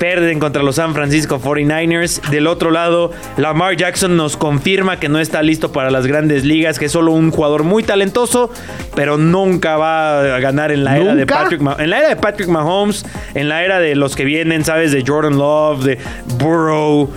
Perden 0.02 0.40
contra 0.40 0.64
los 0.64 0.74
San 0.74 0.94
Francisco 0.94 1.40
49ers. 1.40 2.28
Del 2.28 2.48
otro 2.48 2.72
lado, 2.72 3.12
Lamar 3.36 3.76
Jackson 3.76 4.16
nos 4.16 4.36
confirma 4.36 4.98
que 4.98 5.08
no 5.08 5.20
está 5.20 5.42
listo 5.42 5.70
para 5.70 5.92
las 5.92 6.08
grandes 6.08 6.44
ligas, 6.44 6.80
que 6.80 6.86
es 6.86 6.92
solo 6.92 7.12
un 7.12 7.30
jugador 7.30 7.62
muy 7.62 7.84
talentoso, 7.84 8.50
pero 8.96 9.16
nunca 9.16 9.76
va 9.76 10.18
a 10.34 10.40
ganar 10.40 10.72
en 10.72 10.82
la 10.82 10.98
era 10.98 11.14
de. 11.14 11.24
Patrick 11.24 11.62
En 11.78 11.88
la 11.88 12.00
era 12.00 12.08
de 12.08 12.16
Patrick 12.16 12.48
Mahomes, 12.48 13.06
en 13.34 13.48
la 13.48 13.62
era 13.62 13.78
de 13.78 13.94
los 13.94 14.16
que 14.16 14.24
vienen, 14.24 14.64
¿sabes? 14.64 14.90
De 14.90 15.04
Jordan 15.06 15.38
Love, 15.38 15.84
de 15.84 15.98
Burrow. 16.36 17.08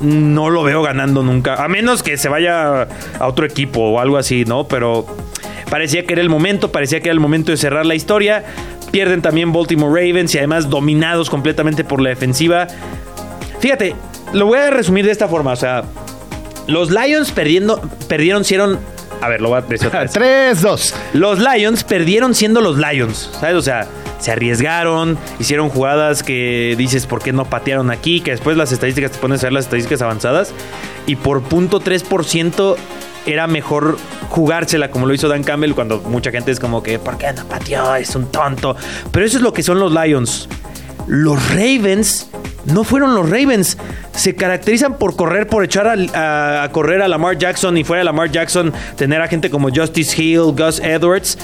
No 0.00 0.48
lo 0.48 0.62
veo 0.62 0.80
ganando 0.82 1.24
nunca. 1.24 1.56
A 1.56 1.66
menos 1.66 2.04
que 2.04 2.16
se 2.16 2.28
vaya 2.28 2.82
a 3.18 3.26
otro 3.26 3.46
equipo 3.46 3.80
o 3.80 3.98
algo 3.98 4.16
así, 4.16 4.44
¿no? 4.44 4.68
Pero 4.68 5.06
parecía 5.70 6.06
que 6.06 6.12
era 6.12 6.22
el 6.22 6.28
momento, 6.28 6.70
parecía 6.70 7.00
que 7.00 7.08
era 7.08 7.14
el 7.14 7.20
momento 7.20 7.50
de 7.50 7.56
cerrar 7.56 7.84
la 7.84 7.96
historia. 7.96 8.44
Pierden 8.90 9.22
también 9.22 9.52
Baltimore 9.52 9.90
Ravens 9.90 10.34
y 10.34 10.38
además 10.38 10.70
dominados 10.70 11.30
completamente 11.30 11.84
por 11.84 12.00
la 12.00 12.10
defensiva. 12.10 12.66
Fíjate, 13.60 13.94
lo 14.32 14.46
voy 14.46 14.58
a 14.58 14.70
resumir 14.70 15.04
de 15.04 15.12
esta 15.12 15.28
forma. 15.28 15.52
O 15.52 15.56
sea, 15.56 15.84
los 16.66 16.90
Lions 16.90 17.30
perdiendo, 17.32 17.80
perdieron, 18.08 18.42
hicieron... 18.42 18.78
A 19.20 19.28
ver, 19.28 19.40
lo 19.40 19.48
voy 19.48 19.58
a 19.58 19.62
decir 19.62 19.88
otra 19.88 20.00
vez. 20.02 20.12
3, 20.12 20.62
2. 20.62 20.94
Los 21.14 21.38
Lions 21.40 21.84
perdieron 21.84 22.34
siendo 22.34 22.60
los 22.60 22.78
Lions, 22.78 23.30
¿sabes? 23.40 23.56
O 23.56 23.62
sea, 23.62 23.88
se 24.20 24.32
arriesgaron, 24.32 25.18
hicieron 25.38 25.68
jugadas 25.70 26.22
que 26.22 26.74
dices, 26.78 27.06
¿por 27.06 27.22
qué 27.22 27.32
no 27.32 27.44
patearon 27.44 27.90
aquí? 27.90 28.20
Que 28.20 28.32
después 28.32 28.56
las 28.56 28.72
estadísticas 28.72 29.12
te 29.12 29.18
pones 29.18 29.42
a 29.42 29.46
ver 29.46 29.52
las 29.52 29.64
estadísticas 29.64 30.02
avanzadas 30.02 30.52
y 31.06 31.16
por 31.16 31.42
punto 31.42 31.80
3% 31.80 32.76
era 33.26 33.46
mejor 33.46 33.96
jugársela 34.30 34.90
como 34.90 35.06
lo 35.06 35.14
hizo 35.14 35.28
Dan 35.28 35.44
Campbell 35.44 35.72
cuando 35.72 36.00
mucha 36.00 36.30
gente 36.30 36.50
es 36.50 36.60
como 36.60 36.82
que, 36.82 36.98
¿por 36.98 37.18
qué 37.18 37.32
no 37.32 37.44
pateó? 37.46 37.94
Es 37.96 38.14
un 38.14 38.30
tonto. 38.30 38.76
Pero 39.12 39.26
eso 39.26 39.38
es 39.38 39.42
lo 39.42 39.52
que 39.52 39.62
son 39.62 39.78
los 39.78 39.92
Lions. 39.92 40.48
Los 41.06 41.50
Ravens 41.50 42.28
no 42.66 42.84
fueron 42.84 43.14
los 43.14 43.28
Ravens. 43.28 43.78
Se 44.14 44.34
caracterizan 44.34 44.98
por 44.98 45.16
correr, 45.16 45.46
por 45.46 45.64
echar 45.64 45.86
a, 45.86 46.62
a 46.62 46.72
correr 46.72 47.02
a 47.02 47.08
Lamar 47.08 47.38
Jackson 47.38 47.76
y 47.76 47.84
fuera 47.84 48.00
de 48.00 48.04
Lamar 48.04 48.30
Jackson 48.30 48.72
tener 48.96 49.20
a 49.22 49.28
gente 49.28 49.48
como 49.50 49.70
Justice 49.70 50.20
Hill, 50.20 50.54
Gus 50.56 50.80
Edwards. 50.80 51.38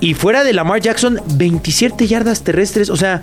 Y 0.00 0.14
fuera 0.14 0.44
de 0.44 0.52
Lamar 0.52 0.80
Jackson, 0.80 1.20
27 1.34 2.06
yardas 2.06 2.42
terrestres. 2.42 2.90
O 2.90 2.96
sea, 2.96 3.20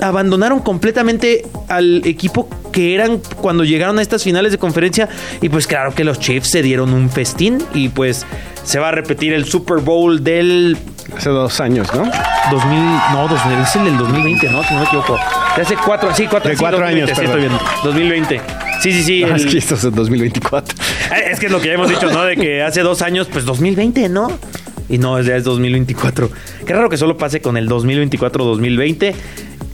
abandonaron 0.00 0.60
completamente 0.60 1.46
al 1.68 2.06
equipo 2.06 2.48
que 2.78 2.94
eran 2.94 3.20
cuando 3.40 3.64
llegaron 3.64 3.98
a 3.98 4.02
estas 4.02 4.22
finales 4.22 4.52
de 4.52 4.58
conferencia. 4.58 5.08
Y 5.42 5.48
pues 5.48 5.66
claro 5.66 5.92
que 5.96 6.04
los 6.04 6.20
Chiefs 6.20 6.48
se 6.48 6.62
dieron 6.62 6.94
un 6.94 7.10
festín. 7.10 7.58
Y 7.74 7.88
pues 7.88 8.24
se 8.62 8.78
va 8.78 8.90
a 8.90 8.92
repetir 8.92 9.32
el 9.32 9.46
Super 9.46 9.78
Bowl 9.78 10.22
del 10.22 10.76
Hace 11.16 11.30
dos 11.30 11.58
años, 11.60 11.88
¿no? 11.94 12.02
2000, 12.50 12.78
no, 13.12 13.26
2000, 13.28 13.58
es 13.60 13.76
el 13.76 13.84
del 13.86 13.96
2020, 13.98 14.48
¿no? 14.50 14.62
Si 14.62 14.74
no 14.74 14.80
me 14.80 14.86
equivoco. 14.86 15.18
De 15.56 15.62
hace 15.62 15.74
cuatro, 15.84 16.14
sí, 16.14 16.26
cuatro, 16.30 16.50
De 16.50 16.54
sí, 16.56 16.60
cuatro 16.60 16.78
2020, 16.78 17.10
años, 17.12 17.18
sí, 17.18 17.24
estoy 17.24 17.40
viendo. 17.40 17.58
2020. 17.82 18.40
Sí, 18.82 18.92
sí, 18.92 19.02
sí. 19.02 19.24
Ah, 19.24 19.28
el- 19.30 19.36
Es 19.36 19.46
que 19.46 19.58
esto 19.58 19.74
es 19.74 19.82
en 19.84 19.94
2024. 19.94 20.76
eh, 21.16 21.30
es 21.32 21.40
que 21.40 21.46
es 21.46 21.52
lo 21.52 21.60
que 21.60 21.66
ya 21.68 21.74
hemos 21.74 21.88
dicho, 21.88 22.08
¿no? 22.12 22.22
De 22.24 22.36
que 22.36 22.62
hace 22.62 22.82
dos 22.82 23.02
años, 23.02 23.26
pues 23.32 23.44
2020, 23.46 24.08
¿no? 24.10 24.28
Y 24.90 24.98
no, 24.98 25.20
ya 25.20 25.34
es 25.36 25.44
2024. 25.44 26.30
Qué 26.66 26.72
raro 26.74 26.88
que 26.90 26.96
solo 26.98 27.16
pase 27.16 27.40
con 27.40 27.56
el 27.56 27.68
2024-2020. 27.68 29.14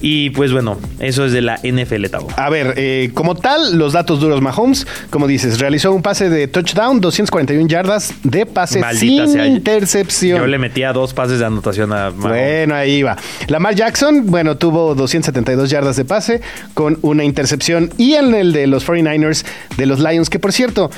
Y 0.06 0.28
pues 0.28 0.52
bueno, 0.52 0.76
eso 1.00 1.24
es 1.24 1.32
de 1.32 1.40
la 1.40 1.58
NFL, 1.62 2.04
Tavo. 2.10 2.28
A 2.36 2.50
ver, 2.50 2.74
eh, 2.76 3.10
como 3.14 3.34
tal, 3.34 3.78
los 3.78 3.94
datos 3.94 4.20
duros 4.20 4.42
Mahomes, 4.42 4.86
como 5.08 5.26
dices, 5.26 5.58
realizó 5.58 5.92
un 5.92 6.02
pase 6.02 6.28
de 6.28 6.46
touchdown, 6.46 7.00
241 7.00 7.66
yardas 7.68 8.12
de 8.22 8.44
pase 8.44 8.80
Maldita 8.80 9.24
sin 9.24 9.32
sea. 9.32 9.46
intercepción. 9.46 10.40
Yo 10.40 10.46
le 10.46 10.58
metía 10.58 10.92
dos 10.92 11.14
pases 11.14 11.38
de 11.38 11.46
anotación 11.46 11.90
a 11.94 12.10
Mahomes. 12.10 12.18
Bueno, 12.18 12.74
ahí 12.74 13.02
va. 13.02 13.16
Lamar 13.48 13.74
Jackson, 13.76 14.26
bueno, 14.26 14.58
tuvo 14.58 14.94
272 14.94 15.70
yardas 15.70 15.96
de 15.96 16.04
pase 16.04 16.42
con 16.74 16.98
una 17.00 17.24
intercepción. 17.24 17.88
Y 17.96 18.12
en 18.12 18.34
el 18.34 18.52
de 18.52 18.66
los 18.66 18.86
49ers 18.86 19.46
de 19.78 19.86
los 19.86 20.00
Lions, 20.00 20.28
que 20.28 20.38
por 20.38 20.52
cierto, 20.52 20.90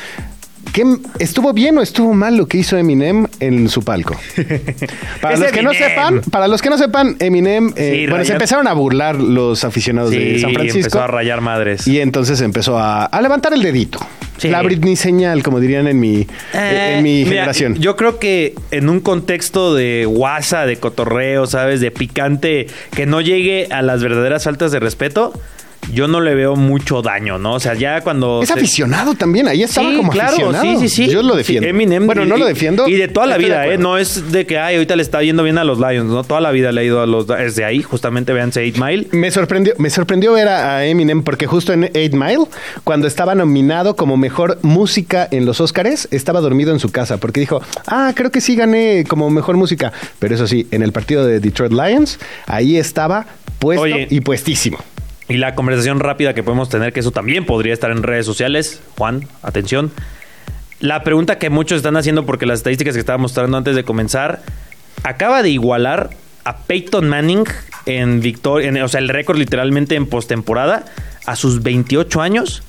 ¿qué, 0.73 0.85
¿estuvo 1.19 1.53
bien 1.53 1.79
o 1.79 1.83
estuvo 1.83 2.13
mal 2.15 2.37
lo 2.37 2.47
que 2.47 2.59
hizo 2.59 2.77
Eminem 2.77 3.27
en 3.41 3.69
su 3.69 3.83
palco? 3.83 4.17
Para 5.21 5.37
los 5.37 5.53
que 5.53 5.63
no 5.63 5.73
sepan, 5.73 6.21
para 6.31 6.49
los 6.49 6.63
que 6.63 6.71
no 6.71 6.79
sepan, 6.79 7.17
Eminem, 7.19 7.73
eh, 7.77 7.93
Sí, 7.97 8.07
bueno, 8.07 8.25
se 8.25 8.33
empezaron 8.33 8.67
a 8.69 8.73
burlar 8.73 9.17
los 9.17 9.65
aficionados 9.65 10.11
de 10.11 10.39
San 10.39 10.53
Francisco. 10.53 10.79
empezó 10.79 11.03
a 11.03 11.07
rayar 11.07 11.41
madres. 11.41 11.87
Y 11.87 12.01
entonces 12.01 12.41
empezó 12.41 12.79
a, 12.79 13.05
a 13.07 13.23
levantar 13.23 13.53
el 13.55 13.63
dedito. 13.63 13.99
Sí. 14.39 14.49
La 14.49 14.61
Britney 14.63 14.97
señal, 14.97 15.43
como 15.43 15.61
dirían 15.61 15.87
en 15.89 15.99
mi, 15.99 16.27
Eh, 16.53 16.95
en 16.99 17.03
mi 17.03 17.21
mira, 17.25 17.31
generación. 17.31 17.75
Yo 17.77 17.97
creo 17.97 18.19
que 18.19 18.55
en 18.71 18.91
un 18.91 19.01
contexto 19.01 19.75
de 19.75 20.05
guasa, 20.07 20.67
de 20.67 20.77
cotorreo, 20.77 21.47
¿sabes? 21.47 21.81
De 21.81 21.91
picante, 21.91 22.67
que 22.95 23.07
no 23.07 23.23
llegue 23.23 23.67
a 23.71 23.81
las 23.81 24.03
verdaderas 24.03 24.45
faltas 24.45 24.73
de 24.73 24.81
respeto, 24.81 25.33
yo 25.93 26.09
no 26.09 26.21
le 26.21 26.35
veo 26.35 26.57
mucho 26.57 27.01
daño, 27.01 27.39
¿no? 27.39 27.55
O 27.55 27.61
sea, 27.61 27.75
ya 27.75 28.01
cuando... 28.01 28.43
es 28.43 28.51
aficionado 28.51 29.15
también, 29.15 29.47
ahí 29.47 29.63
estaba 29.63 29.91
Sí, 29.91 29.97
como 29.97 30.11
claro, 30.11 30.31
aficionado. 30.51 30.65
sí, 30.81 30.89
sí, 30.89 31.05
sí. 31.07 31.09
Yo 31.11 31.23
lo 31.23 31.37
defiendo. 31.37 31.65
Sí, 31.67 31.71
Eminem. 31.71 32.07
bueno, 32.07 32.25
no 32.25 32.37
lo 32.37 32.45
defiendo. 32.47 32.89
Y 32.89 32.95
de 32.95 33.09
toda 33.09 33.27
la 33.27 33.37
vida, 33.39 33.67
¿eh? 33.69 33.79
No 33.79 33.97
es 33.97 34.33
de 34.33 34.47
que, 34.47 34.59
ay, 34.59 34.75
ahorita 34.77 34.97
le 34.97 35.03
está 35.03 35.23
yendo 35.23 35.43
bien 35.45 35.59
a 35.59 35.65
los 35.65 35.79
Lions, 35.79 36.11
¿no? 36.11 36.25
Toda 36.25 36.41
la 36.41 36.51
vida 36.51 36.73
le 36.73 36.81
ha 36.81 36.85
ido 36.85 37.01
a 37.01 37.07
los... 37.07 37.27
Es 37.31 37.55
de 37.55 37.65
ahí, 37.65 37.83
justamente, 37.83 38.33
véanse 38.33 38.67
8 38.69 38.85
Mile. 38.85 39.07
Me 39.13 39.31
sorprendió, 39.31 39.75
me 39.79 39.89
sorprendió 39.91 40.33
ver 40.33 40.49
a, 40.49 40.77
a 40.79 40.87
Eminem 40.87 41.23
porque 41.23 41.47
justo 41.47 41.73
en 41.73 41.85
8 41.85 41.95
Mile, 42.17 42.47
cuando 42.83 43.07
estaba 43.07 43.35
nominado 43.37 43.95
como 43.97 44.17
mejor 44.17 44.59
música 44.63 45.29
en 45.31 45.47
los 45.47 45.61
Óscares, 45.61 46.09
estaba 46.11 46.41
dormido 46.41 46.73
en 46.73 46.81
su 46.81 46.91
casa 46.91 47.19
porque 47.19 47.39
dijo, 47.41 47.63
ah, 47.87 48.13
creo 48.17 48.31
que 48.33 48.41
sí 48.41 48.57
gané 48.57 49.05
como 49.09 49.31
mejor 49.31 49.57
música. 49.57 49.93
Pero 50.19 50.35
eso 50.35 50.47
sí, 50.49 50.67
en 50.73 50.83
el 50.83 50.91
partido 50.93 51.25
de 51.25 51.39
Detroit 51.39 51.73
Lions, 51.73 52.19
ahí 52.47 52.77
estaba 52.77 53.27
puesto 53.61 53.83
Oye. 53.85 54.09
y 54.11 54.21
puestísimo. 54.21 54.79
Y 55.29 55.39
la 55.39 55.55
conversación 55.55 55.99
rápida 56.01 56.35
que 56.35 56.43
podemos 56.43 56.69
tener, 56.69 56.93
que 56.93 57.01
eso 57.01 57.11
también 57.11 57.47
podría 57.47 57.73
estar 57.73 57.91
en 57.91 58.03
redes 58.03 58.27
sociales. 58.27 58.81
Juan, 58.97 59.27
atención. 59.43 59.91
La 60.79 61.03
pregunta 61.03 61.39
que 61.39 61.51
muchos 61.51 61.77
están 61.79 61.97
haciendo, 61.97 62.27
porque 62.27 62.47
las 62.47 62.59
estadísticas 62.61 62.95
que 62.95 63.01
estaba 63.01 63.19
mostrando 63.19 63.57
antes 63.57 63.75
de 63.75 63.83
comenzar, 63.83 64.43
acaba 65.03 65.43
de 65.43 65.51
igualar 65.51 66.11
a 66.45 66.59
Peyton 66.59 67.09
Manning 67.09 67.45
en 67.87 68.21
victoria, 68.21 68.69
en- 68.69 68.81
o 68.83 68.89
sea, 68.89 69.01
el 69.01 69.09
récord 69.09 69.37
literalmente 69.39 69.95
en 69.97 70.07
postemporada, 70.07 70.85
a 71.25 71.35
sus 71.35 71.63
28 71.63 72.21
años 72.23 72.63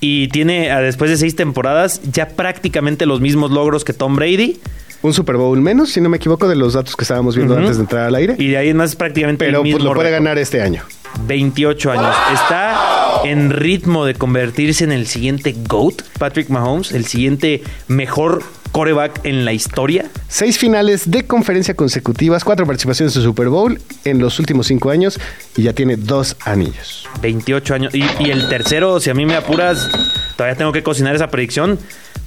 y 0.00 0.26
tiene, 0.28 0.68
después 0.82 1.10
de 1.10 1.16
seis 1.16 1.36
temporadas, 1.36 2.00
ya 2.10 2.28
prácticamente 2.28 3.06
los 3.06 3.20
mismos 3.20 3.52
logros 3.52 3.84
que 3.84 3.92
Tom 3.92 4.16
Brady. 4.16 4.58
Un 5.02 5.12
Super 5.14 5.36
Bowl 5.36 5.60
menos, 5.60 5.90
si 5.90 6.00
no 6.00 6.08
me 6.08 6.16
equivoco, 6.16 6.48
de 6.48 6.56
los 6.56 6.72
datos 6.74 6.96
que 6.96 7.04
estábamos 7.04 7.36
viendo 7.36 7.56
antes 7.56 7.76
de 7.76 7.82
entrar 7.82 8.06
al 8.06 8.14
aire. 8.16 8.34
Y 8.38 8.48
de 8.48 8.56
ahí 8.56 8.74
más 8.74 8.96
prácticamente 8.96 9.44
pero 9.44 9.58
el 9.58 9.64
mismo 9.64 9.78
pues 9.78 9.84
lo 9.84 9.94
puede 9.94 10.08
récord. 10.10 10.24
ganar 10.24 10.38
este 10.38 10.60
año. 10.60 10.82
28 11.26 11.92
años. 11.92 12.16
Está 12.32 13.20
en 13.24 13.50
ritmo 13.50 14.04
de 14.04 14.14
convertirse 14.14 14.84
en 14.84 14.92
el 14.92 15.06
siguiente 15.06 15.54
GOAT, 15.66 16.02
Patrick 16.18 16.48
Mahomes, 16.50 16.92
el 16.92 17.06
siguiente 17.06 17.62
mejor 17.88 18.42
coreback 18.72 19.24
en 19.24 19.44
la 19.44 19.52
historia. 19.52 20.06
Seis 20.28 20.58
finales 20.58 21.10
de 21.10 21.26
conferencia 21.26 21.74
consecutivas, 21.74 22.44
cuatro 22.44 22.66
participaciones 22.66 23.14
en 23.16 23.22
Super 23.22 23.48
Bowl 23.48 23.80
en 24.04 24.18
los 24.18 24.40
últimos 24.40 24.66
cinco 24.66 24.90
años 24.90 25.20
y 25.56 25.62
ya 25.62 25.72
tiene 25.72 25.96
dos 25.96 26.36
anillos. 26.44 27.08
28 27.22 27.74
años. 27.74 27.94
Y, 27.94 28.04
y 28.18 28.30
el 28.30 28.48
tercero, 28.48 28.98
si 28.98 29.10
a 29.10 29.14
mí 29.14 29.26
me 29.26 29.36
apuras, 29.36 29.88
todavía 30.36 30.56
tengo 30.56 30.72
que 30.72 30.82
cocinar 30.82 31.14
esa 31.14 31.28
predicción. 31.28 31.78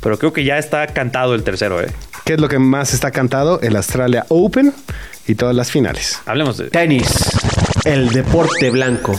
Pero 0.01 0.17
creo 0.19 0.31
que 0.31 0.43
ya 0.45 0.57
está 0.57 0.87
cantado 0.87 1.35
el 1.35 1.43
tercero, 1.43 1.81
¿eh? 1.81 1.91
¿Qué 2.23 2.33
es 2.33 2.39
lo 2.39 2.47
que 2.47 2.59
más 2.59 2.93
está 2.93 3.11
cantado? 3.11 3.59
El 3.61 3.75
Australia 3.75 4.25
Open 4.29 4.73
y 5.27 5.35
todas 5.35 5.55
las 5.55 5.71
finales. 5.71 6.19
Hablemos 6.25 6.57
de... 6.57 6.69
Tenis, 6.69 7.07
el 7.87 8.09
deporte 8.09 8.69
blanco. 8.69 9.17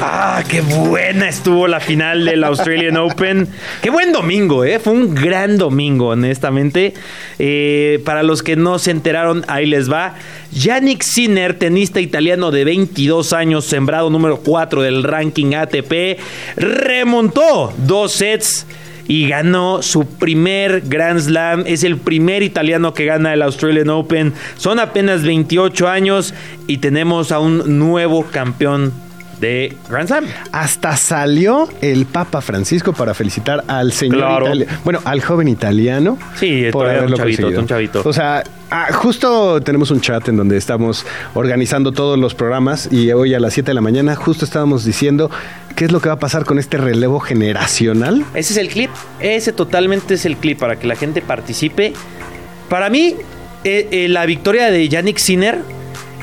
Ah, 0.00 0.42
qué 0.48 0.62
buena 0.62 1.28
estuvo 1.28 1.68
la 1.68 1.78
final 1.78 2.24
del 2.24 2.42
Australian 2.42 2.96
Open. 2.96 3.46
Qué 3.82 3.90
buen 3.90 4.10
domingo, 4.10 4.64
¿eh? 4.64 4.80
Fue 4.80 4.92
un 4.92 5.14
gran 5.14 5.58
domingo, 5.58 6.08
honestamente. 6.08 6.92
Eh, 7.38 8.02
para 8.04 8.24
los 8.24 8.42
que 8.42 8.56
no 8.56 8.80
se 8.80 8.90
enteraron, 8.90 9.44
ahí 9.46 9.66
les 9.66 9.90
va. 9.90 10.16
Yannick 10.50 11.02
Sinner, 11.02 11.54
tenista 11.54 12.00
italiano 12.00 12.50
de 12.50 12.64
22 12.64 13.32
años, 13.32 13.64
sembrado 13.64 14.10
número 14.10 14.38
4 14.38 14.82
del 14.82 15.04
ranking 15.04 15.54
ATP, 15.54 16.18
remontó 16.56 17.72
dos 17.78 18.10
sets 18.12 18.66
y 19.06 19.28
ganó 19.28 19.82
su 19.82 20.06
primer 20.06 20.82
Grand 20.82 21.20
Slam. 21.20 21.64
Es 21.66 21.84
el 21.84 21.98
primer 21.98 22.42
italiano 22.42 22.94
que 22.94 23.04
gana 23.04 23.32
el 23.32 23.42
Australian 23.42 23.90
Open. 23.90 24.32
Son 24.56 24.78
apenas 24.78 25.22
28 25.22 25.88
años 25.88 26.34
y 26.66 26.78
tenemos 26.78 27.32
a 27.32 27.38
un 27.38 27.78
nuevo 27.78 28.24
campeón 28.24 29.03
de 29.44 29.76
Grand 29.90 30.08
Slam. 30.08 30.24
Hasta 30.52 30.96
salió 30.96 31.68
el 31.82 32.06
Papa 32.06 32.40
Francisco 32.40 32.94
para 32.94 33.12
felicitar 33.12 33.62
al 33.68 33.92
señor 33.92 34.44
Claro. 34.44 34.46
bueno, 34.84 35.00
al 35.04 35.20
joven 35.20 35.48
italiano 35.48 36.16
Sí, 36.36 36.64
por 36.72 36.86
haberlo 36.86 37.08
un 37.10 37.14
chavito, 37.16 37.42
conseguido. 37.42 37.60
un 37.60 37.66
chavito. 37.66 38.02
O 38.06 38.12
sea, 38.14 38.42
ah, 38.70 38.88
justo 38.92 39.60
tenemos 39.60 39.90
un 39.90 40.00
chat 40.00 40.26
en 40.28 40.38
donde 40.38 40.56
estamos 40.56 41.04
organizando 41.34 41.92
todos 41.92 42.18
los 42.18 42.34
programas 42.34 42.88
y 42.90 43.12
hoy 43.12 43.34
a 43.34 43.40
las 43.40 43.52
7 43.52 43.68
de 43.70 43.74
la 43.74 43.82
mañana 43.82 44.16
justo 44.16 44.46
estábamos 44.46 44.82
diciendo 44.86 45.30
qué 45.76 45.84
es 45.84 45.92
lo 45.92 46.00
que 46.00 46.08
va 46.08 46.14
a 46.14 46.18
pasar 46.18 46.46
con 46.46 46.58
este 46.58 46.78
relevo 46.78 47.20
generacional. 47.20 48.24
Ese 48.32 48.54
es 48.54 48.56
el 48.58 48.68
clip. 48.68 48.90
Ese 49.20 49.52
totalmente 49.52 50.14
es 50.14 50.24
el 50.24 50.38
clip 50.38 50.58
para 50.58 50.76
que 50.76 50.86
la 50.86 50.96
gente 50.96 51.20
participe. 51.20 51.92
Para 52.70 52.88
mí, 52.88 53.14
eh, 53.64 53.88
eh, 53.90 54.08
la 54.08 54.24
victoria 54.24 54.70
de 54.70 54.88
Yannick 54.88 55.18
Sinner 55.18 55.58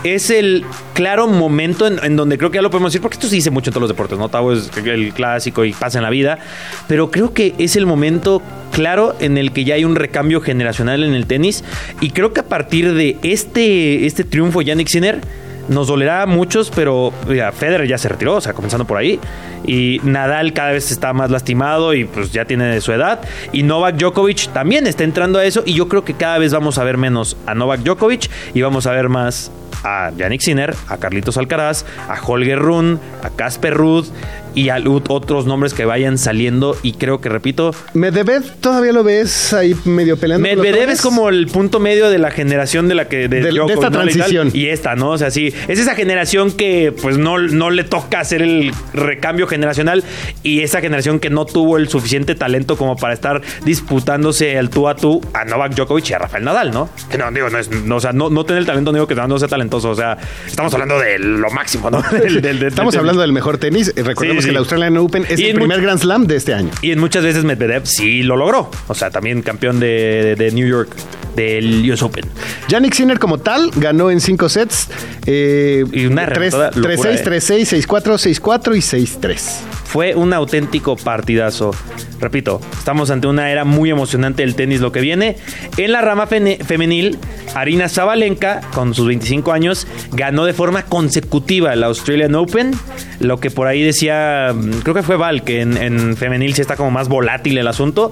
es 0.03 0.29
el 0.29 0.65
claro 0.93 1.27
momento 1.27 1.87
en, 1.87 2.15
donde 2.15 2.37
creo 2.37 2.51
que 2.51 2.55
ya 2.55 2.61
lo 2.61 2.69
podemos 2.69 2.91
decir, 2.91 3.01
porque 3.01 3.15
esto 3.15 3.27
se 3.27 3.35
dice 3.35 3.51
mucho 3.51 3.69
en 3.69 3.73
todos 3.73 3.81
los 3.81 3.89
deportes, 3.89 4.17
¿no? 4.17 4.29
Tavo 4.29 4.53
es 4.53 4.69
el 4.77 5.13
clásico 5.13 5.65
y 5.65 5.73
pasa 5.73 5.99
en 5.99 6.03
la 6.03 6.09
vida, 6.09 6.39
pero 6.87 7.11
creo 7.11 7.33
que 7.33 7.53
es 7.57 7.75
el 7.75 7.85
momento 7.85 8.41
claro 8.71 9.15
en 9.19 9.37
el 9.37 9.51
que 9.51 9.63
ya 9.63 9.75
hay 9.75 9.85
un 9.85 9.95
recambio 9.95 10.41
generacional 10.41 11.03
en 11.03 11.13
el 11.13 11.27
tenis 11.27 11.63
y 11.99 12.11
creo 12.11 12.33
que 12.33 12.39
a 12.39 12.45
partir 12.45 12.93
de 12.93 13.17
este, 13.21 14.05
este 14.05 14.23
triunfo 14.23 14.61
Yannick 14.61 14.87
Sinner 14.87 15.21
nos 15.67 15.87
dolerá 15.87 16.23
a 16.23 16.25
muchos, 16.25 16.71
pero 16.73 17.13
Federer 17.53 17.87
ya 17.87 17.97
se 17.97 18.09
retiró, 18.09 18.35
o 18.35 18.41
sea, 18.41 18.53
comenzando 18.53 18.85
por 18.85 18.97
ahí. 18.97 19.19
Y 19.65 20.01
Nadal 20.03 20.53
cada 20.53 20.71
vez 20.71 20.91
está 20.91 21.13
más 21.13 21.29
lastimado 21.29 21.93
y 21.93 22.05
pues 22.05 22.31
ya 22.31 22.45
tiene 22.45 22.81
su 22.81 22.91
edad. 22.91 23.21
Y 23.53 23.63
Novak 23.63 23.95
Djokovic 23.95 24.51
también 24.53 24.87
está 24.87 25.03
entrando 25.03 25.39
a 25.39 25.45
eso. 25.45 25.63
Y 25.65 25.73
yo 25.73 25.87
creo 25.87 26.03
que 26.03 26.13
cada 26.13 26.39
vez 26.39 26.51
vamos 26.51 26.77
a 26.77 26.83
ver 26.83 26.97
menos 26.97 27.37
a 27.45 27.55
Novak 27.55 27.81
Djokovic 27.81 28.29
y 28.53 28.61
vamos 28.61 28.85
a 28.87 28.91
ver 28.91 29.07
más 29.07 29.51
a 29.83 30.11
Yannick 30.11 30.41
Sinner, 30.41 30.73
a 30.87 30.97
Carlitos 30.97 31.37
Alcaraz, 31.37 31.85
a 32.07 32.15
Holger 32.17 32.59
Run, 32.59 32.99
a 33.23 33.29
Casper 33.29 33.75
Ruud 33.75 34.05
y 34.55 34.69
a 34.69 34.77
ut- 34.79 35.05
otros 35.09 35.45
nombres 35.45 35.73
que 35.73 35.85
vayan 35.85 36.17
saliendo. 36.17 36.77
Y 36.83 36.93
creo 36.93 37.21
que, 37.21 37.29
repito, 37.29 37.73
Medvedev 37.93 38.43
todavía 38.59 38.91
lo 38.93 39.03
ves 39.03 39.53
ahí 39.53 39.75
medio 39.85 40.17
peleando. 40.17 40.47
Medvedev 40.47 40.89
es 40.89 41.01
como 41.01 41.29
el 41.29 41.47
punto 41.47 41.79
medio 41.79 42.09
de 42.09 42.19
la 42.19 42.31
generación 42.31 42.87
de 42.87 42.95
la 42.95 43.07
que 43.07 43.27
de, 43.27 43.41
De- 43.41 43.49
esta 43.49 43.59
¿no? 43.59 43.65
Y 43.67 43.79
tal. 43.79 43.91
transición. 43.91 44.49
y 44.53 44.67
esta, 44.67 44.95
¿no? 44.95 45.11
O 45.11 45.17
sea, 45.17 45.31
sí, 45.31 45.53
es 45.67 45.79
esa 45.79 45.95
generación 45.95 46.51
que 46.51 46.93
pues 47.01 47.17
no, 47.17 47.37
no 47.39 47.69
le 47.69 47.83
toca 47.83 48.19
hacer 48.19 48.41
el 48.41 48.71
recambio 48.93 49.47
generacional 49.47 50.03
y 50.43 50.61
esa 50.61 50.81
generación 50.81 51.19
que 51.19 51.29
no 51.29 51.45
tuvo 51.45 51.77
el 51.77 51.87
suficiente 51.89 52.35
talento 52.35 52.77
como 52.77 52.95
para 52.95 53.13
estar 53.13 53.41
disputándose 53.65 54.53
el 54.57 54.69
tú 54.69 54.87
a 54.87 54.95
tú 54.95 55.21
a 55.33 55.43
Novak 55.45 55.73
Djokovic 55.75 56.09
y 56.09 56.13
a 56.13 56.19
Rafael 56.19 56.43
Nadal, 56.43 56.71
¿no? 56.71 56.89
Que 57.09 57.17
no, 57.17 57.31
digo, 57.31 57.49
no 57.49 57.57
es, 57.57 57.69
no, 57.69 57.95
o 57.95 57.99
sea, 57.99 58.11
no, 58.13 58.29
no 58.29 58.43
tener 58.45 58.59
el 58.61 58.65
talento, 58.65 58.91
no 58.91 58.95
digo 58.97 59.07
que 59.07 59.15
no 59.15 59.39
sea 59.39 59.47
talentoso, 59.47 59.89
o 59.89 59.95
sea, 59.95 60.17
estamos 60.45 60.73
hablando 60.73 60.99
de 60.99 61.19
lo 61.19 61.49
máximo, 61.51 61.89
¿no? 61.89 62.01
Del- 62.11 62.41
del- 62.41 62.59
del- 62.59 62.67
Estamos 62.67 62.95
hablando 62.95 63.21
del 63.21 63.31
mejor 63.33 63.57
tenis. 63.57 63.93
Eh, 63.95 64.03
Recordemos 64.41 64.43
Sí, 64.43 64.43
sí. 64.43 64.45
que 64.47 64.51
el 64.51 64.57
Australian 64.57 64.97
Open 64.97 65.25
es 65.29 65.39
Y 65.39 65.45
el 65.49 65.55
primer 65.55 65.81
Grand 65.81 65.99
Slam 65.99 66.27
de 66.27 66.35
este 66.35 66.53
año. 66.53 66.69
Y 66.81 66.91
en 66.91 66.99
muchas 66.99 67.23
veces 67.23 67.43
Medvedev 67.43 67.85
sí 67.85 68.23
lo 68.23 68.35
logró. 68.37 68.69
O 68.87 68.93
sea, 68.95 69.09
también 69.11 69.41
campeón 69.41 69.79
de, 69.79 70.35
de 70.37 70.51
New 70.51 70.67
York 70.67 70.95
del 71.35 71.89
US 71.91 72.01
Open. 72.03 72.25
Yannick 72.67 72.93
Sinner 72.93 73.19
como 73.19 73.37
tal 73.39 73.71
ganó 73.75 74.09
en 74.11 74.19
cinco 74.21 74.49
sets. 74.49 74.89
Eh, 75.25 75.83
Y 75.91 76.05
una 76.05 76.25
tres- 76.25 76.53
remontada 76.53 76.71
locura, 76.75 77.11
3-6, 77.11 77.19
eh. 77.19 77.23
3-6, 77.23 77.85
6-4, 77.87 78.17
6-4 78.17 78.75
y 78.75 78.81
6-3. 78.81 79.61
Fue 79.85 80.15
un 80.15 80.33
auténtico 80.33 80.95
partidazo. 80.95 81.71
Repito, 82.21 82.61
estamos 82.77 83.09
ante 83.11 83.27
una 83.27 83.51
era 83.51 83.65
muy 83.65 83.89
emocionante 83.89 84.43
del 84.43 84.55
tenis 84.55 84.79
lo 84.79 84.91
que 84.91 85.01
viene. 85.01 85.37
En 85.77 85.91
la 85.91 86.01
rama 86.01 86.27
femenil, 86.27 87.17
Arina 87.55 87.89
Zabalenka, 87.89 88.61
con 88.73 88.93
sus 88.93 89.07
25 89.07 89.51
años, 89.51 89.87
ganó 90.13 90.45
de 90.45 90.53
forma 90.53 90.83
consecutiva 90.83 91.73
el 91.73 91.83
Australian 91.83 92.35
Open. 92.35 92.71
Lo 93.19 93.39
que 93.39 93.49
por 93.51 93.67
ahí 93.67 93.81
decía, 93.83 94.53
mm, 94.55 94.79
creo 94.83 94.93
que 94.95 95.03
fue 95.03 95.17
Val, 95.17 95.43
que 95.43 95.61
en, 95.61 95.75
en 95.77 96.15
femenil 96.15 96.53
sí 96.53 96.61
está 96.61 96.75
como 96.77 96.91
más 96.91 97.09
volátil 97.09 97.57
el 97.57 97.67
asunto. 97.67 98.11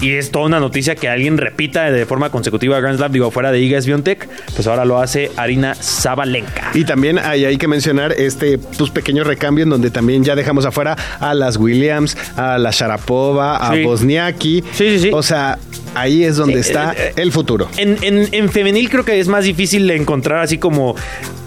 Y 0.00 0.12
es 0.12 0.30
toda 0.30 0.44
una 0.46 0.60
noticia 0.60 0.94
que 0.94 1.08
alguien 1.08 1.38
repita 1.38 1.90
de 1.90 2.04
forma 2.06 2.30
consecutiva 2.30 2.78
Grand 2.80 2.98
Slam, 2.98 3.12
digo, 3.12 3.30
fuera 3.30 3.50
de 3.50 3.60
Iga 3.60 3.80
Swiatek, 3.80 4.28
pues 4.54 4.66
ahora 4.66 4.84
lo 4.84 4.98
hace 4.98 5.30
Arina 5.36 5.74
Zabalenka. 5.74 6.70
Y 6.74 6.84
también 6.84 7.18
hay, 7.18 7.44
hay 7.46 7.56
que 7.56 7.66
mencionar 7.66 8.12
este 8.12 8.58
pues, 8.58 8.90
pequeño 8.90 9.24
recambio 9.24 9.64
en 9.64 9.70
donde 9.70 9.90
también 9.90 10.22
ya 10.22 10.34
dejamos 10.36 10.66
afuera 10.66 10.96
a 11.18 11.34
las 11.34 11.56
Williams, 11.56 12.16
a 12.36 12.58
la 12.58 12.70
Sharapova, 12.72 13.56
a 13.56 13.72
Sí. 13.74 13.82
Bosniaki. 13.84 14.62
Sí, 14.72 14.90
sí, 14.90 14.98
sí. 14.98 15.10
O 15.12 15.22
sea, 15.22 15.58
ahí 15.94 16.24
es 16.24 16.36
donde 16.36 16.62
Sí, 16.62 16.68
está 16.70 16.92
eh, 16.92 16.96
eh, 16.98 17.12
el 17.16 17.32
futuro. 17.32 17.68
En, 17.78 17.96
en- 18.02 18.28
en 18.32 18.48
femenil 18.50 18.90
creo 18.90 19.04
que 19.04 19.18
es 19.18 19.28
más 19.28 19.44
difícil 19.44 19.86
de 19.86 19.96
encontrar 19.96 20.40
así 20.40 20.58
como. 20.58 20.94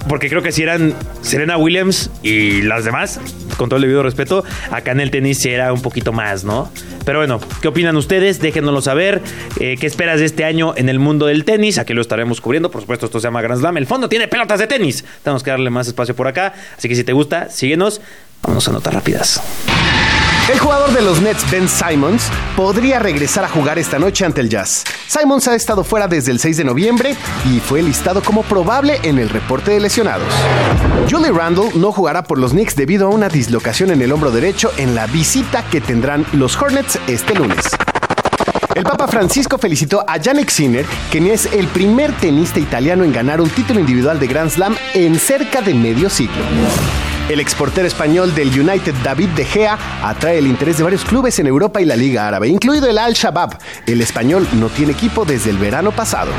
Porque 0.08 0.28
creo 0.30 0.42
que 0.42 0.52
si 0.52 0.64
eran 0.64 0.96
Serena 1.22 1.58
Williams 1.58 2.10
y 2.24 2.62
las 2.64 2.84
demás, 2.86 3.20
con 3.60 3.70
todo 3.70 3.78
el 3.78 3.82
debido 3.84 4.02
respeto, 4.02 4.44
acá 4.72 4.94
en 4.94 5.02
el 5.02 5.12
tenis 5.12 5.46
era 5.46 5.74
un 5.74 5.82
poquito 5.82 6.14
más, 6.14 6.46
¿no? 6.46 6.72
Pero 7.06 7.20
bueno, 7.20 7.40
¿qué 7.62 7.68
opinan 7.68 7.98
ustedes? 7.98 8.40
Déjenoslo 8.40 8.82
saber. 8.82 9.22
Eh, 9.60 9.76
¿Qué 9.80 9.86
esperas 9.86 10.20
de 10.20 10.26
este 10.26 10.46
año 10.46 10.74
en 10.78 10.88
el 10.88 10.98
mundo 10.98 11.26
del 11.26 11.44
tenis? 11.44 11.78
Aquí 11.78 11.94
lo 11.94 12.02
estaremos 12.02 12.40
cubriendo. 12.40 12.72
Por 12.72 12.82
supuesto, 12.82 13.06
esto 13.06 13.20
se 13.20 13.28
llama 13.28 13.42
Grand 13.42 13.60
Slam. 13.60 13.78
El 13.78 13.86
fondo 13.86 14.08
tiene 14.08 14.28
pelotas 14.30 14.60
de 14.60 14.68
tenis. 14.68 15.04
Tenemos 15.24 15.44
que 15.44 15.52
darle 15.52 15.70
más 15.70 15.88
espacio 15.88 16.16
por 16.16 16.28
acá. 16.28 16.54
Así 16.78 16.88
que 16.88 16.96
si 16.96 17.04
te 17.04 17.12
gusta, 17.12 17.50
síguenos. 17.50 18.02
Vamos 18.42 18.68
a 18.68 18.72
notas 18.72 18.94
rápidas. 18.94 20.19
El 20.50 20.58
jugador 20.58 20.92
de 20.94 21.04
los 21.04 21.22
Nets, 21.22 21.46
Ben 21.52 21.70
Simons, 21.70 22.28
podría 22.58 22.98
regresar 22.98 23.46
a 23.46 23.50
jugar 23.50 23.78
esta 23.78 24.00
noche 24.00 24.26
ante 24.26 24.42
el 24.42 24.50
Jazz. 24.50 24.84
Simons 25.06 25.48
ha 25.48 25.54
estado 25.54 25.84
fuera 25.84 26.08
desde 26.08 26.32
el 26.32 26.40
6 26.40 26.58
de 26.58 26.64
noviembre 26.64 27.16
y 27.46 27.60
fue 27.60 27.84
listado 27.84 28.24
como 28.24 28.42
probable 28.42 29.00
en 29.04 29.20
el 29.20 29.30
reporte 29.30 29.70
de 29.70 29.80
lesionados. 29.80 30.34
Julie 31.08 31.32
Randle 31.32 31.70
no 31.76 31.92
jugará 31.92 32.24
por 32.24 32.40
los 32.40 32.52
Knicks 32.52 32.76
debido 32.76 33.06
a 33.06 33.12
una 33.12 33.30
dislocación 33.30 33.92
en 33.92 34.02
el 34.02 34.12
hombro 34.12 34.32
derecho 34.32 34.72
en 34.78 34.96
la 34.96 35.06
visita 35.06 35.64
que 35.70 35.82
tendrán 35.82 36.26
los 36.34 36.60
Hornets 36.60 36.98
este 37.08 37.36
lunes. 37.36 37.60
El 38.76 38.84
Papa 38.84 39.08
Francisco 39.08 39.58
felicitó 39.58 40.04
a 40.08 40.18
Yannick 40.18 40.50
Sinner, 40.50 40.86
quien 41.12 41.26
es 41.26 41.48
el 41.54 41.68
primer 41.68 42.14
tenista 42.14 42.60
italiano 42.60 43.04
en 43.04 43.12
ganar 43.12 43.42
un 43.42 43.50
título 43.50 43.80
individual 43.80 44.20
de 44.20 44.28
Grand 44.28 44.52
Slam 44.52 44.76
en 44.94 45.18
cerca 45.18 45.62
de 45.62 45.74
medio 45.74 46.10
siglo. 46.10 46.44
El 47.30 47.40
exportero 47.40 47.86
español 47.88 48.34
del 48.34 48.48
United 48.48 48.96
David 49.04 49.30
De 49.30 49.46
Gea 49.46 49.78
atrae 50.04 50.40
el 50.40 50.48
interés 50.48 50.78
de 50.78 50.84
varios 50.84 51.06
clubes 51.06 51.38
en 51.38 51.46
Europa 51.46 51.80
y 51.80 51.86
la 51.86 51.96
Liga 51.96 52.28
Árabe, 52.28 52.48
incluido 52.48 52.90
el 52.90 52.98
Al-Shabaab. 52.98 53.56
El 53.86 54.02
español 54.02 54.48
no 54.54 54.70
tiene 54.70 54.94
equipo 54.94 55.26
desde 55.26 55.52
el 55.52 55.60
verano 55.60 55.92
pasado. 55.92 56.32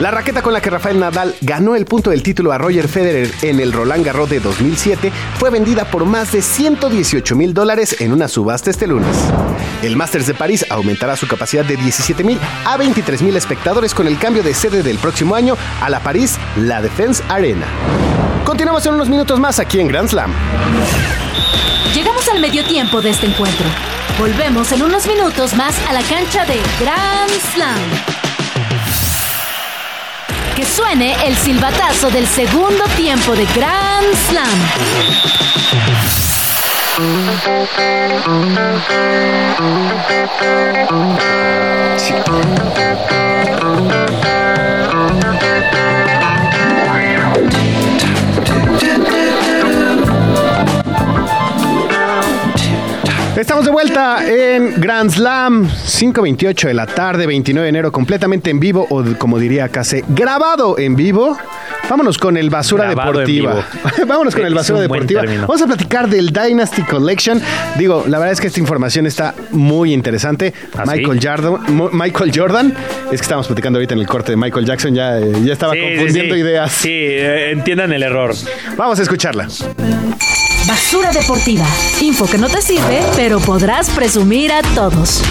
La 0.00 0.10
raqueta 0.10 0.40
con 0.40 0.54
la 0.54 0.62
que 0.62 0.70
Rafael 0.70 0.98
Nadal 0.98 1.34
ganó 1.42 1.74
el 1.74 1.84
punto 1.84 2.08
del 2.08 2.22
título 2.22 2.52
a 2.52 2.58
Roger 2.58 2.88
Federer 2.88 3.30
en 3.42 3.60
el 3.60 3.72
Roland 3.72 4.04
Garros 4.04 4.30
de 4.30 4.40
2007 4.40 5.12
fue 5.38 5.50
vendida 5.50 5.84
por 5.84 6.06
más 6.06 6.32
de 6.32 6.40
118 6.40 7.36
mil 7.36 7.52
dólares 7.52 7.96
en 8.00 8.12
una 8.12 8.28
subasta 8.28 8.70
este 8.70 8.86
lunes. 8.86 9.14
El 9.82 9.96
Masters 9.96 10.26
de 10.26 10.34
París 10.34 10.64
aumentará 10.70 11.05
su 11.14 11.28
capacidad 11.28 11.64
de 11.64 11.76
17 11.76 12.24
mil 12.24 12.40
a 12.64 12.76
23 12.76 13.22
mil 13.22 13.36
espectadores 13.36 13.94
con 13.94 14.08
el 14.08 14.18
cambio 14.18 14.42
de 14.42 14.54
sede 14.54 14.82
del 14.82 14.98
próximo 14.98 15.36
año 15.36 15.56
a 15.80 15.88
la 15.88 16.00
París 16.00 16.38
La 16.56 16.80
Défense 16.80 17.22
Arena. 17.28 17.66
Continuamos 18.44 18.84
en 18.86 18.94
unos 18.94 19.08
minutos 19.08 19.38
más 19.38 19.58
aquí 19.58 19.78
en 19.78 19.88
Grand 19.88 20.08
Slam. 20.08 20.32
Llegamos 21.94 22.28
al 22.28 22.40
medio 22.40 22.64
tiempo 22.64 23.00
de 23.00 23.10
este 23.10 23.26
encuentro. 23.26 23.66
Volvemos 24.18 24.72
en 24.72 24.82
unos 24.82 25.06
minutos 25.06 25.54
más 25.54 25.74
a 25.88 25.92
la 25.92 26.02
cancha 26.02 26.44
de 26.44 26.60
Grand 26.80 27.30
Slam. 27.52 27.78
Que 30.54 30.64
suene 30.64 31.16
el 31.26 31.36
silbatazo 31.36 32.10
del 32.10 32.26
segundo 32.26 32.84
tiempo 32.96 33.34
de 33.36 33.44
Grand 33.54 34.14
Slam. 34.28 36.25
Estamos 53.36 53.66
de 53.66 53.70
vuelta 53.70 54.26
en 54.26 54.80
Grand 54.80 55.10
Slam, 55.10 55.68
5.28 55.68 56.68
de 56.68 56.72
la 56.72 56.86
tarde, 56.86 57.26
29 57.26 57.62
de 57.62 57.68
enero, 57.68 57.92
completamente 57.92 58.48
en 58.48 58.58
vivo, 58.58 58.86
o 58.88 59.04
como 59.18 59.38
diría 59.38 59.68
Case, 59.68 60.02
grabado 60.08 60.78
en 60.78 60.96
vivo. 60.96 61.36
Vámonos 61.88 62.18
con 62.18 62.36
el 62.36 62.50
Basura 62.50 62.84
Grabado 62.86 63.12
Deportiva. 63.12 63.64
Vámonos 64.06 64.34
con 64.34 64.44
el 64.44 64.54
Basura 64.54 64.80
Deportiva. 64.80 65.22
Vamos 65.40 65.62
a 65.62 65.66
platicar 65.66 66.08
del 66.08 66.30
Dynasty 66.32 66.82
Collection. 66.82 67.40
Digo, 67.78 68.04
la 68.08 68.18
verdad 68.18 68.32
es 68.32 68.40
que 68.40 68.48
esta 68.48 68.58
información 68.60 69.06
está 69.06 69.34
muy 69.52 69.92
interesante. 69.92 70.52
¿Ah, 70.76 70.82
sí? 70.84 70.90
Michael, 71.00 71.20
Jordan, 71.22 71.90
Michael 71.92 72.32
Jordan, 72.34 72.74
es 73.12 73.20
que 73.20 73.22
estamos 73.24 73.46
platicando 73.46 73.78
ahorita 73.78 73.94
en 73.94 74.00
el 74.00 74.06
corte 74.06 74.32
de 74.32 74.36
Michael 74.36 74.66
Jackson, 74.66 74.94
ya, 74.94 75.18
eh, 75.18 75.32
ya 75.44 75.52
estaba 75.52 75.74
Sí, 75.74 75.80
confundiendo 75.80 76.34
sí. 76.34 76.40
ideas. 76.40 76.72
Sí, 76.72 76.88
eh, 76.92 77.50
entiendan 77.52 77.92
el 77.92 78.02
error. 78.02 78.34
Vamos 78.76 78.98
a 78.98 79.02
escucharla. 79.02 79.46
Basura 80.66 81.12
deportiva. 81.12 81.64
Info 82.00 82.26
que 82.28 82.38
no 82.38 82.48
te 82.48 82.60
sirve, 82.60 83.00
pero 83.14 83.38
podrás 83.38 83.88
presumir 83.90 84.50
a 84.52 84.62
todos. 84.74 85.22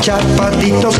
Chapatitos. 0.00 0.94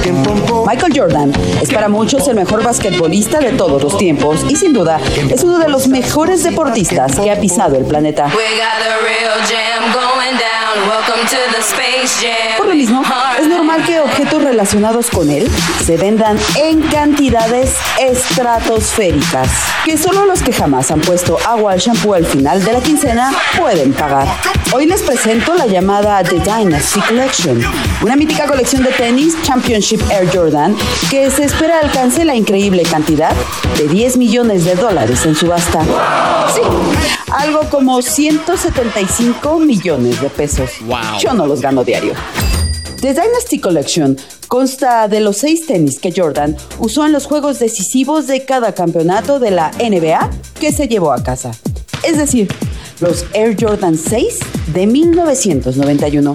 Michael 0.67 0.93
Jordan 0.95 1.33
es 1.62 1.71
para 1.71 1.89
muchos 1.89 2.27
el 2.29 2.35
mejor 2.35 2.62
basquetbolista 2.62 3.39
de 3.39 3.53
todos 3.53 3.83
los 3.83 3.97
tiempos 3.99 4.45
y 4.49 4.57
sin 4.57 4.73
duda 4.73 5.01
es 5.31 5.45
uno 5.45 5.59
de 5.59 5.69
los 5.69 5.87
mejores 5.89 6.43
deportistas 6.43 7.19
que 7.21 7.31
ha 7.31 7.39
pisado 7.39 7.77
el 7.77 7.85
planeta. 7.85 8.25
We 8.27 8.57
got 8.57 8.79
the 8.83 9.05
real 9.05 9.39
jam 9.47 9.93
going 9.93 10.39
down. 10.39 10.45
Welcome 10.85 11.27
to 11.27 11.37
the 11.53 11.62
Space 11.62 12.21
Jam. 12.21 12.59
Por 12.59 12.67
lo 12.67 12.75
mismo, 12.75 13.03
es 13.41 13.49
normal 13.49 13.83
que 13.87 13.99
objetos 13.99 14.43
relacionados 14.43 15.11
con 15.11 15.31
él 15.31 15.51
se 15.85 15.97
vendan 15.97 16.39
en 16.57 16.83
cantidades 16.83 17.75
estratosféricas, 17.99 19.49
que 19.87 19.97
solo 19.97 20.27
los 20.27 20.43
que 20.43 20.53
jamás 20.53 20.91
han 20.91 21.01
puesto 21.01 21.39
agua 21.47 21.73
al 21.73 21.79
shampoo 21.79 22.12
al 22.12 22.27
final 22.27 22.62
de 22.62 22.75
la 22.75 22.81
quincena 22.81 23.33
pueden 23.59 23.95
pagar. 23.95 24.29
Hoy 24.73 24.87
les 24.87 25.01
presento 25.03 25.55
la 25.55 25.67
llamada 25.67 26.23
The 26.23 26.41
Dynasty 26.41 27.01
Collection, 27.01 27.62
una 28.03 28.15
mítica 28.15 28.47
colección 28.47 28.83
de 28.83 28.91
tenis 28.91 29.35
Championship 29.43 30.03
Air 30.11 30.29
Jordan 30.31 30.77
que 31.11 31.31
se 31.31 31.45
espera 31.45 31.81
alcance 31.81 32.25
la 32.27 32.35
increíble 32.35 32.83
cantidad 32.83 33.35
de 33.79 33.89
10 33.89 34.19
millones 34.19 34.67
de 34.67 34.75
dólares 34.75 35.25
en 35.25 35.35
subasta. 35.35 35.81
Sí, 36.55 36.61
algo 37.33 37.61
como 37.71 38.03
175 38.03 39.59
millones 39.59 40.21
de 40.21 40.31
pesos. 40.31 40.65
Yo 41.20 41.33
no 41.33 41.46
los 41.46 41.61
gano 41.61 41.85
diario. 41.85 42.14
The 43.00 43.12
Dynasty 43.12 43.59
Collection 43.59 44.16
consta 44.48 45.07
de 45.09 45.20
los 45.20 45.38
seis 45.38 45.66
tenis 45.66 45.98
que 45.98 46.12
Jordan 46.16 46.57
usó 46.79 47.05
en 47.05 47.12
los 47.12 47.26
juegos 47.26 47.59
decisivos 47.59 48.26
de 48.26 48.44
cada 48.44 48.74
campeonato 48.74 49.38
de 49.38 49.50
la 49.50 49.70
NBA 49.72 50.31
que 50.59 50.72
se 50.72 50.88
llevó 50.88 51.12
a 51.12 51.22
casa. 51.22 51.52
Es 52.02 52.16
decir, 52.16 52.48
los 53.00 53.26
Air 53.35 53.57
Jordan 53.59 53.96
6 53.98 54.38
de 54.72 54.87
1991, 54.87 56.33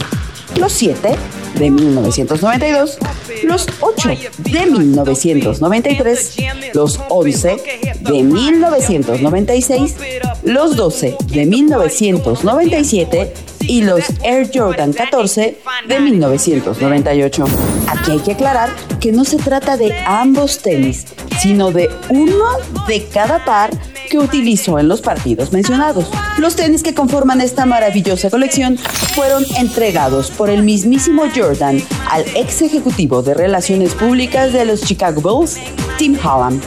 los 0.59 0.71
7 0.73 1.15
de 1.57 1.69
1992, 1.71 2.97
los 3.43 3.67
8 3.79 4.09
de 4.37 4.65
1993, 4.65 6.35
los 6.73 6.99
11 7.09 7.57
de 8.01 8.23
1996, 8.23 9.95
los 10.43 10.75
12 10.75 11.17
de 11.27 11.45
1997 11.45 13.33
y 13.61 13.83
los 13.83 14.03
Air 14.23 14.49
Jordan 14.53 14.93
14 14.93 15.57
de 15.87 15.99
1998. 15.99 17.45
Aquí 17.87 18.11
hay 18.11 18.19
que 18.19 18.31
aclarar 18.33 18.69
que 18.99 19.11
no 19.11 19.23
se 19.25 19.37
trata 19.37 19.77
de 19.77 19.93
ambos 20.05 20.59
tenis, 20.59 21.05
sino 21.39 21.71
de 21.71 21.89
uno 22.09 22.45
de 22.87 23.05
cada 23.05 23.43
par 23.45 23.71
que 24.09 24.19
utilizó 24.19 24.77
en 24.77 24.89
los 24.89 25.01
partidos 25.01 25.53
mencionados. 25.53 26.09
Los 26.37 26.55
tenis 26.55 26.83
que 26.83 26.93
conforman 26.93 27.39
esta 27.39 27.65
maravillosa 27.65 28.29
colección 28.29 28.77
fueron 29.15 29.45
entregados 29.57 30.31
por 30.31 30.49
el 30.49 30.63
mismísimo 30.63 31.23
Jordan 31.33 31.81
al 32.09 32.25
ex 32.35 32.61
ejecutivo 32.61 33.21
de 33.21 33.33
Relaciones 33.33 33.93
Públicas 33.93 34.51
de 34.51 34.65
los 34.65 34.81
Chicago 34.81 35.21
Bulls, 35.21 35.57
Tim 35.97 36.17
Hallam. 36.21 36.59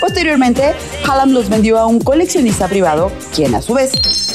Posteriormente, 0.00 0.74
Hallam 1.06 1.32
los 1.32 1.48
vendió 1.48 1.78
a 1.78 1.86
un 1.86 2.00
coleccionista 2.00 2.68
privado, 2.68 3.10
quien 3.34 3.54
a 3.54 3.62
su 3.62 3.74
vez 3.74 3.92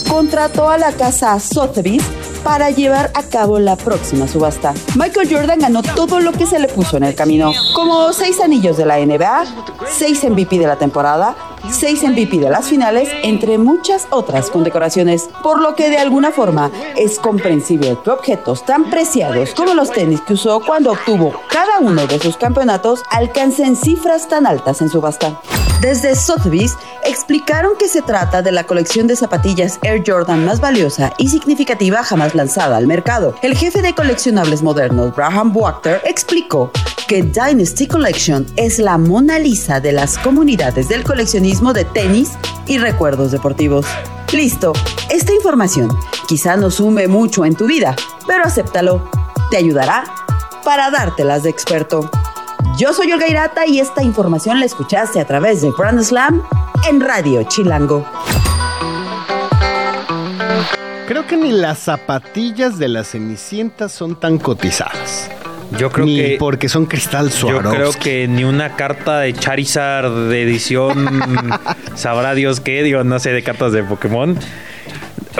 contrató 0.10 0.70
a 0.70 0.78
la 0.78 0.92
casa 0.92 1.40
Sotheby's 1.40 2.04
para 2.44 2.72
llevar 2.72 3.12
a 3.14 3.24
cabo 3.24 3.60
la 3.60 3.76
próxima 3.76 4.28
subasta. 4.28 4.74
Michael 4.96 5.30
Jordan 5.32 5.60
ganó 5.60 5.84
todo 5.84 6.20
lo 6.20 6.32
que 6.32 6.48
se 6.48 6.60
le 6.60 6.68
puso 6.68 6.98
en 6.98 7.04
el 7.04 7.16
camino, 7.16 7.54
como 7.76 8.12
seis 8.12 8.40
anillos 8.42 8.78
de 8.78 8.86
la 8.86 8.98
NBA, 8.98 9.46
seis 9.88 10.24
MVP 10.24 10.58
de 10.58 10.68
la 10.68 10.78
temporada, 10.78 11.36
seis 11.70 12.04
MVP 12.04 12.40
de 12.40 12.50
las 12.50 12.68
finales, 12.68 13.10
entre 13.24 13.58
muchas 13.58 14.08
otras 14.10 14.50
condecoraciones, 14.50 15.30
por 15.44 15.62
lo 15.62 15.76
que 15.76 15.90
de 15.90 15.98
alguna 15.98 16.32
forma 16.32 16.72
es 16.96 17.20
comprensible 17.20 17.98
que 18.04 18.10
objetos 18.10 18.66
tan 18.66 18.90
preciados 18.90 19.54
como 19.54 19.74
los 19.74 19.92
tenis 19.92 20.22
que 20.22 20.34
usó 20.34 20.62
cuando 20.62 20.92
obtuvo 20.92 21.34
cada 21.50 21.80
uno 21.80 22.08
de 22.08 22.20
sus 22.20 22.38
campeonatos 22.38 23.04
alcancen 23.10 23.76
cifras 23.76 24.28
tan 24.28 24.46
altas 24.46 24.82
en 24.82 24.90
subasta. 24.90 25.40
Desde 25.82 26.16
Sotheby's 26.16 26.78
explicaron 27.04 27.74
que 27.78 27.88
se 27.88 28.04
trata 28.04 28.44
de 28.44 28.52
la 28.52 28.66
colección 28.66 29.08
de 29.08 29.16
zapatillas 29.16 29.80
Air 29.82 30.04
Jordan 30.06 30.46
más 30.46 30.60
valiosa 30.60 31.12
y 31.18 31.30
significativa 31.30 32.04
jamás 32.04 32.36
lanzada 32.36 32.78
al 32.78 32.86
mercado. 32.86 33.34
El 33.42 33.56
jefe 33.56 33.82
de 33.82 33.96
coleccionables 33.96 34.62
modernos, 34.62 35.16
Graham 35.16 35.52
Wachter, 35.56 36.00
explicó 36.06 36.72
que 37.12 37.24
Dynasty 37.24 37.88
Collection 37.88 38.46
es 38.56 38.80
la 38.80 38.98
Mona 38.98 39.38
Lisa 39.38 39.82
de 39.82 39.92
las 39.92 40.18
comunidades 40.18 40.88
del 40.88 41.04
coleccionismo 41.04 41.74
de 41.74 41.84
tenis 41.84 42.30
y 42.68 42.78
recuerdos 42.78 43.34
deportivos. 43.34 43.86
Listo, 44.32 44.72
esta 45.10 45.34
información 45.34 45.90
quizá 46.30 46.56
no 46.56 46.72
sume 46.72 47.10
mucho 47.10 47.44
en 47.44 47.54
tu 47.54 47.68
vida, 47.68 47.98
pero 48.28 48.46
acéptalo, 48.46 49.12
te 49.50 49.58
ayudará 49.58 50.06
para 50.64 50.90
dártelas 50.90 51.44
de 51.44 51.50
experto. 51.50 52.10
Yo 52.78 52.94
soy 52.94 53.12
Olga 53.12 53.28
Irata 53.28 53.68
y 53.68 53.82
esta 53.82 54.02
información 54.04 54.62
la 54.62 54.66
escuchaste 54.66 55.20
a 55.20 55.28
través 55.28 55.62
de 55.62 55.74
Grand 55.78 56.02
Slam 56.02 56.42
en 56.90 57.02
Radio 57.02 57.44
Chilango. 57.44 58.06
Creo 61.10 61.28
que 61.28 61.36
ni 61.36 61.52
las 61.52 61.80
zapatillas 61.80 62.80
de 62.80 62.88
la 62.88 63.04
Cenicienta 63.04 63.90
son 63.90 64.18
tan 64.18 64.38
cotizadas. 64.38 65.30
Yo 65.78 65.90
creo 65.90 66.06
ni 66.06 66.16
que. 66.18 66.36
porque 66.40 66.68
son 66.70 66.86
cristal 66.86 67.30
Yo 67.30 67.60
creo 67.62 67.92
que 67.94 68.28
ni 68.28 68.44
una 68.44 68.76
carta 68.76 69.20
de 69.20 69.34
Charizard 69.34 70.30
de 70.30 70.42
edición 70.44 71.08
sabrá 71.96 72.34
Dios 72.36 72.60
qué, 72.60 72.84
digo, 72.84 73.04
no 73.04 73.20
sé, 73.20 73.32
de 73.32 73.42
cartas 73.44 73.72
de 73.72 73.84
Pokémon. 73.84 74.38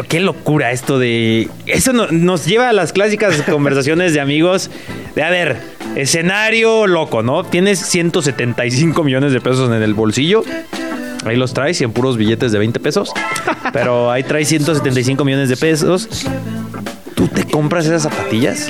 Qué 0.08 0.22
locura 0.22 0.72
esto 0.72 1.00
de... 1.00 1.50
Eso 1.66 1.92
no- 1.92 2.08
nos 2.12 2.46
lleva 2.46 2.70
a 2.70 2.74
las 2.74 2.94
clásicas 2.94 3.42
conversaciones 3.50 4.14
de 4.14 4.22
amigos 4.22 4.72
de, 5.16 5.24
a 5.24 5.30
ver, 5.30 5.58
escenario 5.98 6.88
loco, 6.88 7.24
¿no? 7.24 7.44
Tienes 7.44 7.80
175 7.80 9.04
millones 9.04 9.34
de 9.34 9.42
pesos 9.42 9.70
en 9.70 9.82
el 9.84 9.94
bolsillo. 9.94 10.44
Ahí 11.26 11.36
los 11.36 11.54
traes 11.54 11.82
y 11.82 11.84
en 11.84 11.92
puros 11.92 12.16
billetes 12.16 12.54
de 12.54 12.60
20 12.60 12.80
pesos. 12.80 13.12
Pero 13.74 14.10
ahí 14.10 14.24
traes 14.24 14.48
175 14.48 15.26
millones 15.26 15.50
de 15.50 15.58
pesos. 15.58 16.08
¿Tú 17.14 17.28
te 17.28 17.44
compras 17.46 17.86
esas 17.86 18.04
zapatillas? 18.04 18.70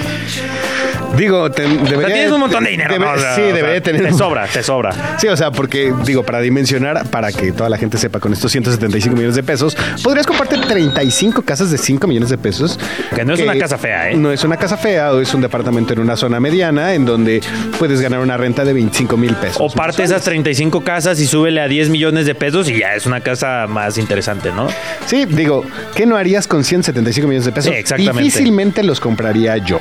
Digo, 1.17 1.51
te- 1.51 1.65
O 1.65 1.69
sea, 1.69 1.83
debería... 1.83 2.13
tienes 2.15 2.31
un 2.31 2.39
montón 2.39 2.63
de 2.63 2.69
dinero. 2.71 2.93
debe- 2.95 3.05
¿no? 3.05 3.11
O 3.13 3.17
sea, 3.17 3.35
sí, 3.35 3.41
o 3.41 3.45
sea, 3.45 3.53
debería 3.55 3.81
tener... 3.81 4.03
Te 4.03 4.13
sobra, 4.13 4.47
te 4.47 4.63
sobra. 4.63 5.17
Sí, 5.19 5.27
o 5.27 5.35
sea, 5.37 5.51
porque 5.51 5.93
digo, 6.05 6.23
para 6.23 6.39
dimensionar, 6.41 7.07
para 7.09 7.31
que 7.31 7.51
toda 7.51 7.69
la 7.69 7.77
gente 7.77 7.97
sepa 7.97 8.19
con 8.19 8.33
estos 8.33 8.51
175 8.51 9.15
millones 9.15 9.35
de 9.35 9.43
pesos, 9.43 9.75
podrías 10.03 10.25
comprarte 10.25 10.57
35 10.57 11.41
casas 11.43 11.71
de 11.71 11.77
5 11.77 12.07
millones 12.07 12.29
de 12.29 12.37
pesos. 12.37 12.79
Que 13.15 13.25
no 13.25 13.33
es 13.33 13.39
una 13.41 13.57
casa 13.57 13.77
fea, 13.77 14.11
¿eh? 14.11 14.15
No 14.15 14.31
es 14.31 14.43
una 14.43 14.57
casa 14.57 14.77
fea, 14.77 15.11
o 15.13 15.19
es 15.21 15.33
un 15.33 15.41
departamento 15.41 15.93
en 15.93 15.99
una 15.99 16.15
zona 16.15 16.39
mediana 16.39 16.93
en 16.93 17.05
donde 17.05 17.41
puedes 17.77 18.01
ganar 18.01 18.19
una 18.19 18.37
renta 18.37 18.63
de 18.65 18.73
25 18.73 19.17
mil 19.17 19.33
pesos. 19.35 19.57
O 19.59 19.69
parte 19.69 20.03
esas 20.03 20.21
35 20.23 20.81
casas 20.83 21.19
y 21.19 21.27
súbele 21.27 21.61
a 21.61 21.67
10 21.67 21.89
millones 21.89 22.25
de 22.25 22.35
pesos 22.35 22.69
y 22.69 22.79
ya 22.79 22.95
es 22.95 23.05
una 23.05 23.21
casa 23.21 23.65
más 23.67 23.97
interesante, 23.97 24.51
¿no? 24.51 24.67
Sí, 25.05 25.25
digo, 25.25 25.65
¿qué 25.95 26.05
no 26.05 26.15
harías 26.17 26.47
con 26.47 26.63
175 26.63 27.27
millones 27.27 27.45
de 27.45 27.51
pesos? 27.51 27.71
Sí, 27.73 27.77
exactamente. 27.79 28.23
Difícilmente 28.23 28.83
los 28.83 28.99
compraría 28.99 29.57
yo. 29.57 29.79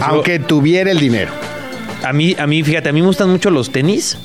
Aunque 0.00 0.38
tuviera 0.38 0.90
el 0.90 0.98
dinero. 0.98 1.32
A 2.02 2.12
mí, 2.12 2.34
a 2.38 2.46
mí, 2.46 2.62
fíjate, 2.62 2.88
a 2.88 2.92
mí 2.92 3.00
me 3.00 3.06
gustan 3.06 3.30
mucho 3.30 3.50
los 3.50 3.70
tenis, 3.70 4.18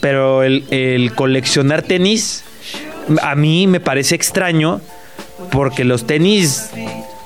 pero 0.00 0.42
el, 0.42 0.64
el 0.70 1.14
coleccionar 1.14 1.82
tenis 1.82 2.44
a 3.22 3.34
mí 3.34 3.66
me 3.66 3.80
parece 3.80 4.14
extraño 4.14 4.80
porque 5.50 5.84
los 5.84 6.06
tenis 6.06 6.70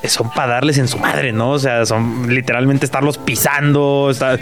son 0.04 0.30
para 0.30 0.54
darles 0.54 0.78
en 0.78 0.88
su 0.88 0.98
madre, 0.98 1.32
¿no? 1.32 1.50
O 1.50 1.58
sea, 1.58 1.84
son 1.86 2.32
literalmente 2.34 2.84
estarlos 2.86 3.18
pisando. 3.18 4.08
está- 4.10 4.38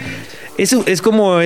Eso 0.57 0.83
es 0.85 1.01
como 1.01 1.39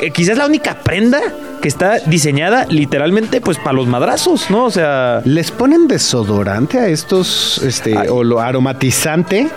eh, 0.00 0.10
quizás 0.10 0.38
la 0.38 0.46
única 0.46 0.74
prenda 0.82 1.20
que 1.60 1.68
está 1.68 1.98
diseñada 2.00 2.66
literalmente 2.68 3.40
pues 3.40 3.58
para 3.58 3.72
los 3.72 3.86
madrazos, 3.86 4.48
¿no? 4.50 4.64
O 4.66 4.70
sea, 4.70 5.20
¿Les 5.24 5.50
ponen 5.50 5.88
desodorante 5.88 6.78
a 6.78 6.86
estos, 6.88 7.58
este, 7.64 7.96
Ay. 7.96 8.06
o 8.10 8.22
lo 8.24 8.40
aromatizante? 8.40 9.48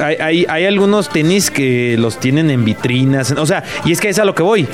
hay, 0.00 0.16
hay- 0.20 0.46
hay 0.48 0.64
algunos 0.66 1.08
tenis 1.08 1.50
que 1.50 1.96
los 1.98 2.20
tienen 2.20 2.50
en 2.50 2.64
vitrinas. 2.64 3.32
O 3.32 3.46
sea, 3.46 3.64
y 3.84 3.90
es 3.92 4.00
que 4.00 4.08
es 4.10 4.18
a 4.20 4.24
lo 4.24 4.34
que 4.34 4.42
voy. 4.44 4.68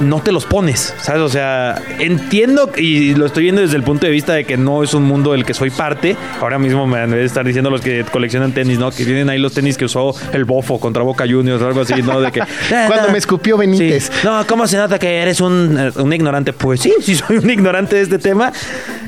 No 0.00 0.20
te 0.20 0.32
los 0.32 0.44
pones, 0.44 0.94
¿sabes? 1.00 1.22
O 1.22 1.28
sea, 1.28 1.80
entiendo 1.98 2.70
y 2.76 3.14
lo 3.14 3.26
estoy 3.26 3.44
viendo 3.44 3.62
desde 3.62 3.76
el 3.76 3.82
punto 3.82 4.06
de 4.06 4.12
vista 4.12 4.34
de 4.34 4.44
que 4.44 4.56
no 4.56 4.82
es 4.82 4.94
un 4.94 5.04
mundo 5.04 5.32
del 5.32 5.44
que 5.44 5.54
soy 5.54 5.70
parte. 5.70 6.16
Ahora 6.40 6.58
mismo 6.58 6.86
me 6.86 6.98
han 6.98 7.10
de 7.10 7.24
estar 7.24 7.44
diciendo 7.44 7.70
los 7.70 7.80
que 7.80 8.04
coleccionan 8.04 8.52
tenis, 8.52 8.78
¿no? 8.78 8.90
Que 8.90 9.04
tienen 9.04 9.30
ahí 9.30 9.38
los 9.38 9.54
tenis 9.54 9.76
que 9.76 9.86
usó 9.86 10.14
el 10.32 10.44
Bofo 10.44 10.78
contra 10.78 11.02
Boca 11.02 11.24
Juniors 11.28 11.62
o 11.62 11.66
algo 11.66 11.80
así, 11.80 12.02
¿no? 12.02 12.20
De 12.20 12.32
que. 12.32 12.40
Cuando 12.86 13.10
me 13.10 13.18
escupió 13.18 13.56
Benítez. 13.56 14.04
Sí. 14.04 14.12
No, 14.24 14.46
¿cómo 14.46 14.66
se 14.66 14.76
nota 14.76 14.98
que 14.98 15.18
eres 15.18 15.40
un, 15.40 15.92
un 15.94 16.12
ignorante? 16.12 16.52
Pues 16.52 16.80
sí, 16.80 16.92
sí 17.00 17.14
soy 17.14 17.38
un 17.38 17.50
ignorante 17.50 17.96
de 17.96 18.02
este 18.02 18.18
tema. 18.18 18.52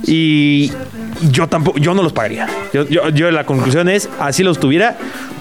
Y 0.07 0.73
yo 1.31 1.47
tampoco, 1.49 1.79
yo 1.79 1.95
no 1.95 2.03
los 2.03 2.13
pagaría. 2.13 2.47
Yo, 2.73 2.87
yo, 2.89 3.09
yo 3.11 3.31
la 3.31 3.45
conclusión 3.45 3.89
es, 3.89 4.09
así 4.19 4.43
los 4.43 4.59
tuviera, 4.59 4.97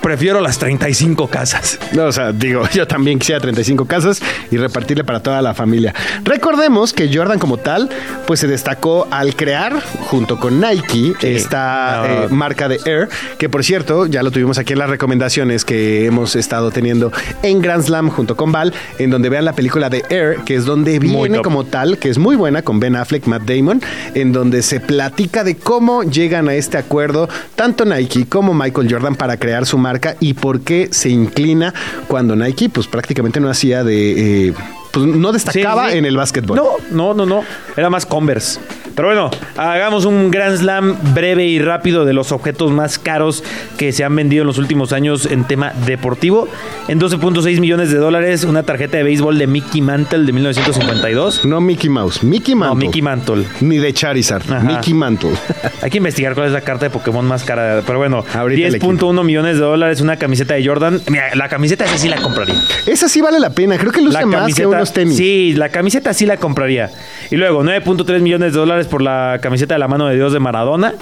prefiero 0.08 0.39
las 0.39 0.58
35 0.58 1.28
casas. 1.28 1.78
No, 1.91 2.06
o 2.06 2.12
sea, 2.13 2.32
digo, 2.32 2.63
yo 2.74 2.88
también 2.88 3.20
quisiera 3.20 3.41
35 3.41 3.86
casas 3.88 4.22
y 4.50 4.56
repartirle 4.56 5.04
para 5.04 5.20
toda 5.20 5.41
la 5.41 5.54
familia. 5.54 5.93
Recordemos 6.24 6.93
que 6.93 7.13
Jordan 7.13 7.39
como 7.39 7.58
tal, 7.58 7.89
pues 8.26 8.39
se 8.39 8.48
destacó 8.48 9.06
al 9.12 9.36
crear, 9.36 9.82
junto 10.10 10.39
con 10.39 10.62
Nike, 10.62 11.13
esta 11.22 12.04
No. 12.08 12.24
eh, 12.24 12.28
marca 12.30 12.70
de 12.70 12.80
Air, 12.86 13.10
que 13.38 13.50
por 13.50 13.65
cierto, 13.65 14.06
ya 14.06 14.24
lo 14.24 14.32
tuvimos 14.32 14.58
aquí 14.58 14.72
en 14.72 14.80
las 14.80 14.89
recomendaciones 14.89 15.65
que 15.65 16.06
hemos 16.06 16.38
estado 16.38 16.72
teniendo 16.72 17.12
en 17.43 17.62
Grand 17.62 17.84
Slam 17.84 18.10
junto 18.10 18.38
con 18.38 18.54
Val, 18.54 18.74
en 19.00 19.10
donde 19.10 19.28
vean 19.28 19.43
la 19.43 19.54
película 19.54 19.89
de 19.89 20.06
Air, 20.10 20.38
que 20.46 20.56
es 20.56 20.63
donde 20.63 21.00
viene 21.00 21.41
como 21.41 21.65
tal, 21.65 21.98
que 21.98 22.08
es 22.10 22.17
muy 22.17 22.38
buena 22.38 22.62
con 22.62 22.80
Ben 22.80 22.96
Affleck, 22.96 23.26
Matt 23.28 23.41
Damon, 23.43 23.82
en 24.15 24.32
donde 24.32 24.62
se 24.62 24.80
platica 24.80 25.43
de 25.43 25.58
cómo 25.58 26.04
llegan 26.04 26.48
a 26.48 26.54
este 26.54 26.78
acuerdo 26.78 27.28
tanto 27.58 27.84
Nike 27.84 28.26
como 28.30 28.54
Michael 28.54 28.88
Jordan 28.89 29.15
para 29.15 29.36
crear 29.36 29.65
su 29.65 29.78
marca 29.78 29.97
y 30.20 30.34
por 30.34 30.62
qué 30.62 30.90
se 30.92 31.10
inclina 31.10 31.74
cuando 32.08 32.36
Nike 32.36 32.70
pues 32.70 32.88
prácticamente 32.88 33.40
no 33.40 33.50
hacía 33.50 33.84
de... 33.84 34.48
eh, 34.50 34.54
pues 34.92 35.06
no 35.06 35.32
destacaba 35.32 35.88
Sí, 35.88 35.92
sí. 35.94 35.98
en 36.00 36.06
el 36.06 36.16
básquetbol. 36.18 36.58
No, 36.58 36.70
no, 36.92 37.14
no, 37.14 37.26
no. 37.26 37.44
Era 37.76 37.90
más 37.90 38.06
Converse. 38.06 38.60
Pero 38.98 39.10
bueno, 39.10 39.30
hagamos 39.58 40.06
un 40.06 40.32
Grand 40.32 40.58
Slam 40.58 40.98
breve 41.14 41.46
y 41.46 41.60
rápido 41.60 42.04
de 42.04 42.14
los 42.14 42.32
objetos 42.32 42.72
más 42.72 42.98
caros 42.98 43.44
que 43.78 43.92
se 43.92 44.04
han 44.04 44.16
vendido 44.16 44.42
en 44.42 44.48
los 44.48 44.58
últimos 44.58 44.92
años 44.92 45.28
en 45.28 45.44
tema 45.44 45.72
deportivo. 45.86 46.48
En 46.88 47.00
12.6 47.00 47.60
millones 47.60 47.92
de 47.92 48.00
dólares, 48.00 48.44
una 48.44 48.64
tarjeta 48.64 48.98
de 48.98 49.04
béisbol 49.04 49.38
de 49.38 49.46
Mickey 49.46 49.82
Mantle 49.82 50.26
de 50.26 50.34
1952. 50.34 51.46
No 51.46 51.62
Mickey 51.62 51.92
Mouse, 51.92 52.24
Mickey 52.24 52.56
No, 52.56 52.62
Mantle. 52.62 52.88
Mickey 52.88 53.02
Mantle. 53.04 53.46
Ni 53.62 53.78
de 53.78 53.94
Charizard, 53.94 54.52
Ajá. 54.52 54.64
Mickey 54.64 54.96
Mantle. 54.96 55.30
Hay 55.84 55.92
que 55.92 55.98
investigar 55.98 56.34
cuál 56.34 56.48
es 56.48 56.54
la 56.54 56.62
carta 56.62 56.86
de 56.86 56.90
Pokémon 56.90 57.24
más 57.24 57.44
cara. 57.44 57.84
Pero 57.86 58.00
bueno, 58.00 58.26
Ahorita 58.34 58.68
le 58.68 58.80
10.1 58.80 59.24
millones 59.24 59.58
de 59.58 59.62
dólares, 59.62 60.02
una 60.02 60.18
camiseta 60.18 60.56
de 60.56 60.66
Jordan. 60.66 61.00
Mira, 61.12 61.36
la 61.36 61.48
camiseta 61.50 61.86
esa 61.86 62.00
sí 62.00 62.10
la 62.10 62.18
compraría. 62.20 62.56
Esa 62.88 63.08
sí 63.08 63.22
vale 63.22 63.40
la 63.40 63.52
pena, 63.52 63.78
creo 63.78 63.92
que 63.92 64.02
luce 64.02 64.18
La 64.18 64.26
más 64.26 64.56
que 64.56 64.66
unos 64.66 64.92
tenis. 64.92 65.18
Sí, 65.18 65.54
la 65.56 65.70
camiseta 65.70 66.16
sí 66.16 66.26
la 66.26 66.38
compraría. 66.38 66.90
Y 67.30 67.36
luego 67.36 67.64
9.3 67.64 68.22
millones 68.22 68.54
de 68.54 68.60
dólares 68.60 68.87
por 68.88 69.02
la 69.02 69.39
camiseta 69.41 69.76
de 69.76 69.80
la 69.80 69.88
mano 69.88 70.08
de 70.08 70.15
Dios 70.15 70.34
de 70.34 70.39
Maradona. 70.39 70.93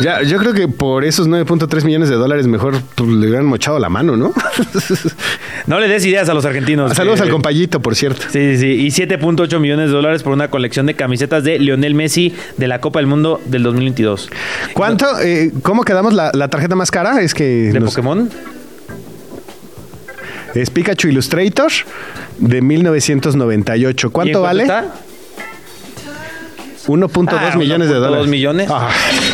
Ya, 0.00 0.22
yo 0.22 0.38
creo 0.38 0.52
que 0.52 0.66
por 0.68 1.04
esos 1.04 1.28
9.3 1.28 1.84
millones 1.84 2.08
de 2.08 2.16
dólares 2.16 2.46
mejor 2.46 2.74
pues, 2.94 3.08
le 3.10 3.26
hubieran 3.28 3.46
mochado 3.46 3.78
la 3.78 3.88
mano, 3.88 4.16
¿no? 4.16 4.32
No 5.66 5.78
le 5.78 5.86
des 5.88 6.04
ideas 6.06 6.28
a 6.28 6.34
los 6.34 6.44
argentinos. 6.44 6.92
Saludos 6.94 7.20
Eh, 7.20 7.24
al 7.24 7.28
compayito, 7.30 7.80
por 7.80 7.94
cierto. 7.94 8.22
Sí, 8.30 8.56
sí, 8.56 8.58
sí. 8.58 8.66
Y 8.66 8.88
7.8 8.88 9.58
millones 9.60 9.88
de 9.90 9.92
dólares 9.94 10.22
por 10.22 10.32
una 10.32 10.48
colección 10.48 10.86
de 10.86 10.94
camisetas 10.94 11.44
de 11.44 11.58
Lionel 11.58 11.94
Messi 11.94 12.34
de 12.56 12.66
la 12.66 12.80
Copa 12.80 12.98
del 12.98 13.06
Mundo 13.06 13.40
del 13.46 13.62
2022. 13.62 14.30
¿Cuánto? 14.74 15.06
eh, 15.20 15.52
¿Cómo 15.62 15.82
quedamos 15.84 16.14
la, 16.14 16.30
la 16.34 16.48
tarjeta 16.48 16.74
más 16.74 16.90
cara? 16.90 17.20
Es 17.20 17.34
que 17.34 17.70
¿De 17.72 17.78
nos- 17.80 17.90
Pokémon? 17.94 18.30
es 20.54 20.70
Pikachu 20.70 21.08
Illustrator 21.08 21.70
de 22.38 22.60
1998. 22.62 24.06
¿Y 24.06 24.08
en 24.08 24.12
¿Cuánto 24.12 24.42
vale? 24.42 24.62
está? 24.62 24.86
1.2 26.90 27.28
Ah, 27.52 27.56
millones 27.56 27.88
de 27.88 27.94
1.2 27.94 28.00
dólares. 28.00 28.26
millones. 28.28 28.68
Ah, 28.70 28.88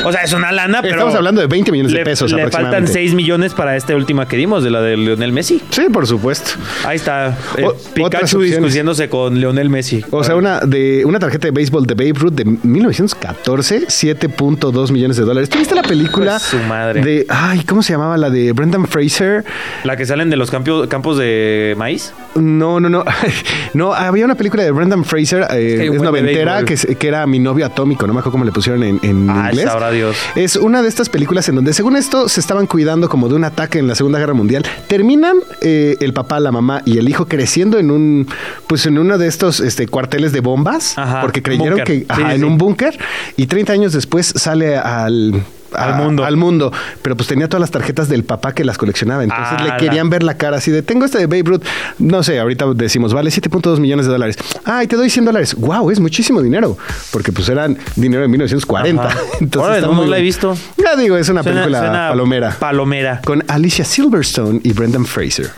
O 0.05 0.13
sea, 0.13 0.23
es 0.23 0.33
una 0.33 0.53
lana, 0.53 0.81
pero... 0.83 0.95
Estamos 0.95 1.15
hablando 1.15 1.41
de 1.41 1.47
20 1.47 1.73
millones 1.73 1.93
de 1.93 2.05
pesos 2.05 2.31
Le 2.31 2.43
faltan 2.43 2.61
aproximadamente. 2.67 2.93
6 2.93 3.15
millones 3.15 3.55
para 3.55 3.77
esta 3.77 3.95
última 3.97 4.29
que 4.29 4.37
dimos, 4.37 4.63
de 4.65 4.71
la 4.71 4.81
de 4.81 4.97
Lionel 4.97 5.33
Messi. 5.33 5.61
sí, 5.71 5.83
por 5.93 6.07
supuesto. 6.07 6.51
Ahí 6.85 6.97
está. 6.97 7.37
eh, 7.57 7.65
O- 7.65 7.75
Pikachu 7.95 8.41
discutiéndose 8.41 9.09
con 9.09 9.39
Lionel 9.41 9.71
Messi. 9.71 10.05
O 10.11 10.23
sea, 10.25 10.37
una 10.37 10.61
de 10.61 11.05
una 11.05 11.19
tarjeta 11.19 11.47
de 11.49 11.53
béisbol 11.53 11.87
de 11.87 11.95
Babe 11.95 12.13
Ruth 12.19 12.33
de 12.35 12.45
1914, 12.45 13.87
7.2 13.89 14.91
millones 14.93 15.17
de 15.17 15.25
dólares. 15.25 15.49
¿Tuviste 15.49 15.75
la 15.75 15.83
película 15.83 16.33
Pues 16.33 16.43
su 16.43 16.59
madre. 16.59 17.01
de 17.03 17.27
ay, 17.29 17.61
¿cómo 17.65 17.83
se 17.83 17.93
llamaba 17.93 18.17
la 18.17 18.31
de 18.31 18.53
Brendan 18.53 18.87
Fraser? 18.87 19.45
La 19.85 19.97
que 19.97 20.05
salen 20.07 20.31
de 20.31 20.37
los 20.37 20.51
campos, 20.51 20.87
campos 20.89 21.19
de 21.19 21.75
maíz. 21.79 22.13
No, 22.35 22.81
no, 22.81 22.89
no. 22.89 23.05
no, 23.75 23.95
había 23.95 24.25
una 24.25 24.35
película 24.35 24.63
de 24.63 24.71
Brendan 24.71 25.05
Fraser, 25.05 25.47
eh, 25.53 25.91
es 25.93 26.03
noventera, 26.03 26.65
que, 26.65 26.75
que 26.77 27.09
era 27.09 27.27
Mi 27.27 27.39
novio 27.47 27.65
atómico, 27.65 28.07
no 28.07 28.13
me 28.13 28.21
acuerdo 28.21 28.33
cómo 28.33 28.45
le 28.45 28.53
pusieron 28.53 28.83
en, 28.83 29.01
en 29.03 29.31
Ah, 29.31 29.49
inglés. 29.51 29.65
sabrá 29.65 29.91
Dios. 29.91 30.17
Es 30.35 30.57
una 30.57 30.83
de 30.83 30.89
estas 30.89 31.09
películas 31.09 31.49
en 31.49 31.55
donde, 31.55 31.73
según 31.73 31.97
esto, 31.97 32.29
se 32.29 32.41
estaban 32.41 32.67
cuidando 32.67 33.09
como 33.09 33.29
de 33.29 33.35
un 33.35 33.45
ataque 33.45 33.79
en 33.79 33.87
la 33.89 33.95
Segunda 33.95 34.19
Guerra 34.19 34.35
Mundial. 34.35 34.65
Terminan 34.89 35.37
eh, 35.63 35.97
el 36.01 36.13
papá, 36.13 36.39
la 36.41 36.53
mamá 36.53 36.83
y 36.85 36.99
el 36.99 37.09
hijo 37.09 37.27
creciendo 37.27 37.79
en 37.79 37.91
un, 37.91 38.29
pues 38.67 38.85
en 38.87 38.99
uno 38.99 39.17
de 39.17 39.27
estos 39.29 39.61
este, 39.61 39.87
cuarteles 39.87 40.33
de 40.33 40.41
bombas, 40.41 40.99
Ajá, 40.99 41.23
porque 41.23 41.43
creyeron 41.43 41.81
que, 41.85 42.01
Sí, 42.01 42.07
ajá, 42.09 42.21
sí, 42.31 42.35
en 42.35 42.39
sí. 42.41 42.45
un 42.45 42.59
búnker, 42.59 42.99
y 43.37 43.47
30 43.47 43.73
años 43.73 43.93
después 43.93 44.27
sale 44.37 44.77
al 44.77 45.43
Al 45.77 45.93
a- 45.95 45.97
mundo. 45.97 46.25
Al 46.25 46.37
mundo. 46.37 46.73
Pero 47.03 47.17
pues 47.17 47.29
tenía 47.29 47.49
todas 47.49 47.61
las 47.61 47.71
tarjetas 47.71 48.09
del 48.09 48.25
papá 48.25 48.53
que 48.53 48.65
las 48.65 48.79
coleccionaba. 48.79 49.23
Entonces 49.25 49.55
Ah, 49.59 49.63
le 49.63 49.69
la- 49.71 49.77
querían 49.77 50.11
ver 50.11 50.23
la 50.23 50.35
cara 50.37 50.57
así 50.57 50.71
de, 50.71 50.83
tengo 50.83 51.05
este 51.05 51.19
de 51.19 51.27
Babe 51.27 51.43
Ruth. 51.45 51.63
No 51.99 52.23
sé, 52.23 52.39
ahorita 52.39 52.67
decimos, 52.75 53.13
vale 53.15 53.31
7.2 53.31 53.79
millones 53.81 54.07
de 54.07 54.13
dólares. 54.13 54.37
Ay, 54.65 54.87
te 54.87 54.97
doy 54.97 55.11
100 55.11 55.25
dólares. 55.25 55.55
Wow, 55.57 55.91
es 55.91 56.01
muchísimo 56.01 56.43
dinero. 56.43 56.77
Porque 57.13 57.33
pues 57.33 57.49
eran 57.49 57.79
dinero 57.97 58.23
de 58.23 58.29
1940. 58.29 59.07
Ajá. 59.09 59.19
Entonces 59.41 59.69
Órale, 59.71 59.87
no, 59.87 59.93
muy 59.93 60.09
la 60.09 60.19
he 60.19 60.23
visto. 60.23 60.57
Ya 60.77 60.97
digo, 60.97 61.17
es 61.17 61.29
una 61.29 61.43
Suena- 61.43 61.61
película 61.63 61.79
suena 61.81 62.09
palomera. 62.09 62.57
Palomera. 62.59 63.21
Con 63.25 63.45
Alicia 63.49 63.85
Silverstone 63.85 64.61
y 64.63 64.73
Brendan 64.73 65.05
Fraser. 65.07 65.51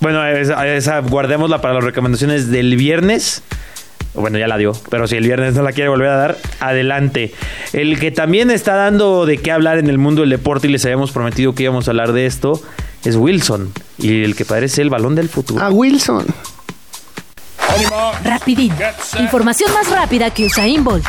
Bueno, 0.00 0.24
esa, 0.26 0.66
esa 0.66 1.00
guardémosla 1.00 1.60
para 1.60 1.74
las 1.74 1.84
recomendaciones 1.84 2.50
del 2.50 2.76
viernes. 2.76 3.42
Bueno, 4.14 4.38
ya 4.38 4.48
la 4.48 4.56
dio, 4.56 4.72
pero 4.90 5.06
si 5.06 5.16
el 5.16 5.24
viernes 5.24 5.54
no 5.54 5.62
la 5.62 5.72
quiere 5.72 5.88
volver 5.88 6.08
a 6.08 6.16
dar, 6.16 6.38
adelante. 6.58 7.32
El 7.72 7.98
que 7.98 8.10
también 8.10 8.50
está 8.50 8.74
dando 8.74 9.24
de 9.24 9.38
qué 9.38 9.52
hablar 9.52 9.78
en 9.78 9.88
el 9.88 9.98
mundo 9.98 10.22
del 10.22 10.30
deporte 10.30 10.66
y 10.66 10.70
les 10.70 10.84
habíamos 10.84 11.12
prometido 11.12 11.54
que 11.54 11.62
íbamos 11.64 11.86
a 11.86 11.92
hablar 11.92 12.12
de 12.12 12.26
esto 12.26 12.60
es 13.04 13.16
Wilson 13.16 13.72
y 13.98 14.24
el 14.24 14.34
que 14.34 14.44
parece 14.44 14.82
el 14.82 14.90
balón 14.90 15.14
del 15.14 15.28
futuro. 15.28 15.62
Ah, 15.64 15.70
Wilson. 15.70 16.26
Rapidín. 18.24 18.72
Información 19.20 19.72
más 19.72 19.88
rápida 19.90 20.30
que 20.30 20.46
Usain 20.46 20.82
Bolt. 20.82 21.06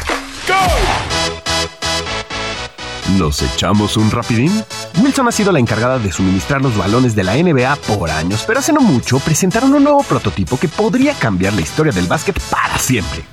¿Nos 3.17 3.41
echamos 3.41 3.97
un 3.97 4.09
rapidín? 4.09 4.63
Wilson 5.01 5.27
ha 5.27 5.31
sido 5.31 5.51
la 5.51 5.59
encargada 5.59 5.99
de 5.99 6.11
suministrar 6.11 6.61
los 6.61 6.77
balones 6.77 7.15
de 7.15 7.23
la 7.23 7.35
NBA 7.35 7.75
por 7.87 8.09
años, 8.09 8.43
pero 8.47 8.59
hace 8.59 8.73
no 8.73 8.81
mucho 8.81 9.19
presentaron 9.19 9.73
un 9.73 9.83
nuevo 9.83 10.03
prototipo 10.03 10.57
que 10.57 10.67
podría 10.67 11.13
cambiar 11.13 11.53
la 11.53 11.61
historia 11.61 11.91
del 11.91 12.07
básquet 12.07 12.39
para 12.49 12.77
siempre. 12.77 13.23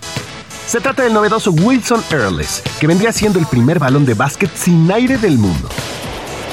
Se 0.67 0.81
trata 0.81 1.03
del 1.03 1.15
novedoso 1.15 1.53
Wilson 1.53 2.03
Airless, 2.11 2.63
que 2.81 2.87
vendría 2.87 3.13
siendo 3.13 3.39
el 3.39 3.47
primer 3.47 3.79
balón 3.79 4.05
de 4.05 4.15
básquet 4.15 4.55
sin 4.55 4.91
aire 4.91 5.17
del 5.17 5.39
mundo. 5.39 5.69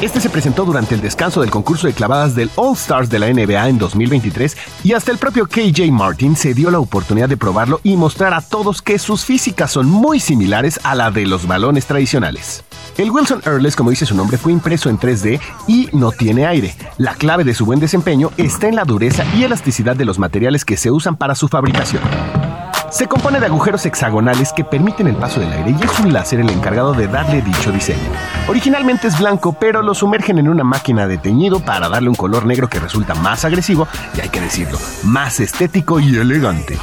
Este 0.01 0.19
se 0.19 0.29
presentó 0.29 0.65
durante 0.65 0.93
el 0.93 0.99
descanso 0.99 1.39
del 1.39 1.49
concurso 1.49 1.87
de 1.87 1.93
clavadas 1.93 2.35
del 2.35 2.51
All 2.55 2.73
Stars 2.73 3.09
de 3.09 3.17
la 3.17 3.31
NBA 3.31 3.69
en 3.69 3.77
2023 3.77 4.57
y 4.83 4.91
hasta 4.91 5.11
el 5.11 5.17
propio 5.17 5.47
KJ 5.47 5.89
Martin 5.89 6.35
se 6.35 6.53
dio 6.53 6.69
la 6.69 6.79
oportunidad 6.79 7.29
de 7.29 7.37
probarlo 7.37 7.79
y 7.81 7.95
mostrar 7.95 8.33
a 8.33 8.41
todos 8.41 8.81
que 8.81 8.99
sus 8.99 9.23
físicas 9.23 9.71
son 9.71 9.89
muy 9.89 10.19
similares 10.19 10.81
a 10.83 10.95
la 10.95 11.11
de 11.11 11.25
los 11.25 11.47
balones 11.47 11.85
tradicionales. 11.85 12.65
El 12.97 13.09
Wilson 13.09 13.41
Airless, 13.45 13.77
como 13.77 13.89
dice 13.89 14.05
su 14.05 14.15
nombre, 14.15 14.37
fue 14.37 14.51
impreso 14.51 14.89
en 14.89 14.99
3D 14.99 15.39
y 15.67 15.87
no 15.93 16.11
tiene 16.11 16.45
aire. 16.45 16.75
La 16.97 17.13
clave 17.13 17.45
de 17.45 17.53
su 17.53 17.65
buen 17.65 17.79
desempeño 17.79 18.31
está 18.35 18.67
en 18.67 18.75
la 18.75 18.83
dureza 18.83 19.23
y 19.33 19.43
elasticidad 19.43 19.95
de 19.95 20.05
los 20.05 20.19
materiales 20.19 20.65
que 20.65 20.75
se 20.75 20.91
usan 20.91 21.15
para 21.15 21.35
su 21.35 21.47
fabricación. 21.47 22.03
Se 22.89 23.07
compone 23.07 23.39
de 23.39 23.47
agujeros 23.47 23.85
hexagonales 23.85 24.53
que 24.53 24.63
permiten 24.63 25.07
el 25.07 25.15
paso 25.15 25.39
del 25.39 25.51
aire 25.51 25.75
y 25.79 25.83
es 25.83 25.99
un 25.99 26.13
láser 26.13 26.39
el 26.39 26.49
encargado 26.49 26.93
de 26.93 27.07
darle 27.07 27.41
dicho 27.41 27.71
diseño. 27.71 27.99
Originalmente 28.47 29.07
es 29.07 29.19
blanco, 29.19 29.53
pero 29.53 29.81
lo 29.81 29.93
sumergen 29.93 30.37
en 30.37 30.47
una 30.47 30.63
máquina 30.63 31.07
de 31.07 31.17
teñido 31.17 31.59
para 31.59 31.89
darle 31.89 32.09
un 32.09 32.15
color 32.15 32.45
negro 32.45 32.69
que 32.69 32.79
resulta 32.79 33.15
más 33.15 33.43
agresivo 33.43 33.87
y 34.15 34.21
hay 34.21 34.29
que 34.29 34.41
decirlo, 34.41 34.77
más 35.03 35.39
estético 35.39 35.99
y 35.99 36.15
elegante. 36.17 36.77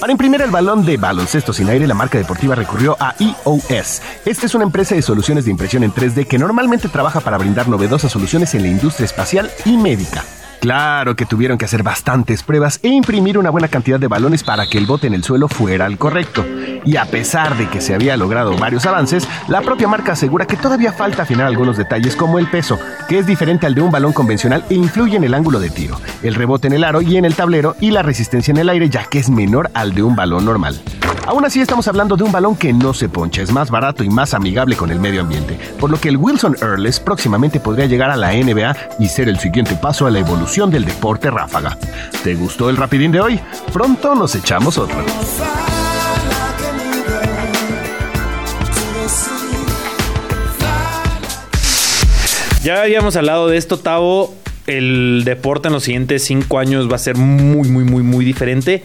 Para 0.00 0.12
imprimir 0.12 0.40
el 0.40 0.50
balón 0.50 0.84
de 0.84 0.96
baloncesto 0.96 1.52
sin 1.52 1.68
aire, 1.68 1.86
la 1.86 1.94
marca 1.94 2.16
deportiva 2.16 2.54
recurrió 2.54 2.96
a 2.98 3.14
EOS. 3.18 4.00
Esta 4.24 4.46
es 4.46 4.54
una 4.54 4.64
empresa 4.64 4.94
de 4.94 5.02
soluciones 5.02 5.44
de 5.44 5.50
impresión 5.50 5.84
en 5.84 5.92
3D 5.92 6.26
que 6.26 6.38
normalmente 6.38 6.88
trabaja 6.88 7.20
para 7.20 7.36
brindar 7.36 7.68
novedosas 7.68 8.10
soluciones 8.10 8.54
en 8.54 8.62
la 8.62 8.68
industria 8.68 9.04
espacial 9.04 9.50
y 9.66 9.76
médica. 9.76 10.24
Claro 10.60 11.16
que 11.16 11.24
tuvieron 11.24 11.56
que 11.56 11.64
hacer 11.64 11.82
bastantes 11.82 12.42
pruebas 12.42 12.80
e 12.82 12.88
imprimir 12.88 13.38
una 13.38 13.48
buena 13.48 13.68
cantidad 13.68 13.98
de 13.98 14.08
balones 14.08 14.44
para 14.44 14.68
que 14.68 14.76
el 14.76 14.84
bote 14.84 15.06
en 15.06 15.14
el 15.14 15.24
suelo 15.24 15.48
fuera 15.48 15.86
el 15.86 15.96
correcto. 15.96 16.44
Y 16.84 16.96
a 16.96 17.06
pesar 17.06 17.56
de 17.56 17.66
que 17.70 17.80
se 17.80 17.94
había 17.94 18.14
logrado 18.18 18.54
varios 18.58 18.84
avances, 18.84 19.26
la 19.48 19.62
propia 19.62 19.88
marca 19.88 20.12
asegura 20.12 20.46
que 20.46 20.58
todavía 20.58 20.92
falta 20.92 21.22
afinar 21.22 21.46
algunos 21.46 21.78
detalles 21.78 22.14
como 22.14 22.38
el 22.38 22.46
peso, 22.46 22.78
que 23.08 23.18
es 23.18 23.26
diferente 23.26 23.66
al 23.66 23.74
de 23.74 23.80
un 23.80 23.90
balón 23.90 24.12
convencional 24.12 24.62
e 24.68 24.74
influye 24.74 25.16
en 25.16 25.24
el 25.24 25.32
ángulo 25.32 25.60
de 25.60 25.70
tiro, 25.70 25.98
el 26.22 26.34
rebote 26.34 26.66
en 26.66 26.74
el 26.74 26.84
aro 26.84 27.00
y 27.00 27.16
en 27.16 27.24
el 27.24 27.34
tablero 27.34 27.74
y 27.80 27.90
la 27.90 28.02
resistencia 28.02 28.52
en 28.52 28.58
el 28.58 28.68
aire 28.68 28.90
ya 28.90 29.04
que 29.04 29.18
es 29.18 29.30
menor 29.30 29.70
al 29.72 29.94
de 29.94 30.02
un 30.02 30.14
balón 30.14 30.44
normal. 30.44 30.78
Aún 31.26 31.44
así 31.44 31.60
estamos 31.60 31.86
hablando 31.86 32.16
de 32.16 32.24
un 32.24 32.32
balón 32.32 32.56
que 32.56 32.72
no 32.72 32.92
se 32.92 33.08
poncha, 33.08 33.40
es 33.42 33.52
más 33.52 33.70
barato 33.70 34.02
y 34.02 34.08
más 34.08 34.34
amigable 34.34 34.74
con 34.76 34.90
el 34.90 34.98
medio 34.98 35.20
ambiente, 35.20 35.58
por 35.78 35.90
lo 35.90 36.00
que 36.00 36.08
el 36.08 36.16
Wilson 36.16 36.56
Earles 36.60 36.98
próximamente 36.98 37.60
podría 37.60 37.86
llegar 37.86 38.10
a 38.10 38.16
la 38.16 38.32
NBA 38.32 38.76
y 38.98 39.08
ser 39.08 39.28
el 39.28 39.38
siguiente 39.38 39.76
paso 39.76 40.06
a 40.06 40.10
la 40.10 40.18
evolución 40.18 40.49
del 40.50 40.84
deporte 40.84 41.30
ráfaga. 41.30 41.78
¿Te 42.24 42.34
gustó 42.34 42.70
el 42.70 42.76
rapidín 42.76 43.12
de 43.12 43.20
hoy? 43.20 43.40
Pronto 43.72 44.16
nos 44.16 44.34
echamos 44.34 44.78
otro. 44.78 44.96
Ya 52.64 52.82
habíamos 52.82 53.14
hablado 53.14 53.46
de 53.46 53.58
esto, 53.58 53.78
Tavo. 53.78 54.34
El 54.66 55.22
deporte 55.24 55.68
en 55.68 55.74
los 55.74 55.84
siguientes 55.84 56.24
cinco 56.24 56.58
años 56.58 56.90
va 56.90 56.96
a 56.96 56.98
ser 56.98 57.16
muy, 57.16 57.68
muy, 57.68 57.84
muy, 57.84 58.02
muy 58.02 58.24
diferente. 58.24 58.82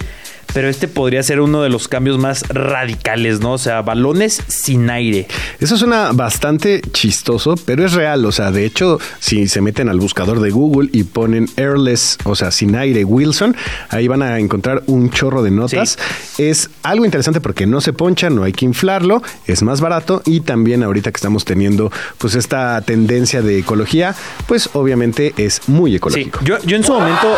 Pero 0.55 0.69
este 0.69 0.87
podría 0.87 1.21
ser 1.21 1.41
uno 1.41 1.61
de 1.61 1.69
los 1.69 1.87
cambios 1.89 2.17
más 2.17 2.47
radicales, 2.47 3.41
¿no? 3.41 3.51
O 3.53 3.57
sea, 3.57 3.81
balones 3.83 4.41
sin 4.47 4.89
aire. 4.89 5.27
Eso 5.59 5.77
suena 5.77 6.11
bastante 6.13 6.81
chistoso, 6.93 7.55
pero 7.65 7.85
es 7.85 7.91
real. 7.93 8.25
O 8.25 8.31
sea, 8.31 8.51
de 8.51 8.65
hecho, 8.65 8.97
si 9.19 9.47
se 9.49 9.59
meten 9.61 9.89
al 9.89 9.99
buscador 9.99 10.39
de 10.39 10.49
Google 10.51 10.89
y 10.93 11.03
ponen 11.03 11.49
airless, 11.57 12.17
o 12.23 12.35
sea, 12.35 12.51
sin 12.51 12.75
aire 12.75 13.03
Wilson, 13.03 13.55
ahí 13.89 14.07
van 14.07 14.21
a 14.23 14.39
encontrar 14.39 14.81
un 14.87 15.09
chorro 15.09 15.43
de 15.43 15.51
notas. 15.51 15.99
Es 16.37 16.69
algo 16.83 17.03
interesante 17.03 17.41
porque 17.41 17.67
no 17.67 17.81
se 17.81 17.91
poncha, 17.91 18.29
no 18.29 18.43
hay 18.43 18.53
que 18.53 18.63
inflarlo, 18.63 19.21
es 19.47 19.61
más 19.61 19.81
barato 19.81 20.21
y 20.25 20.39
también 20.39 20.83
ahorita 20.83 21.11
que 21.11 21.17
estamos 21.17 21.43
teniendo 21.43 21.91
pues 22.17 22.33
esta 22.35 22.81
tendencia 22.81 23.41
de 23.41 23.59
ecología, 23.59 24.15
pues 24.47 24.69
obviamente 24.71 25.33
es 25.37 25.67
muy 25.67 25.91
Sí, 25.91 25.97
ecológico. 25.97 26.39
yo, 26.45 26.57
yo 26.63 26.77
en 26.77 26.83
su 26.85 26.93
momento, 26.93 27.35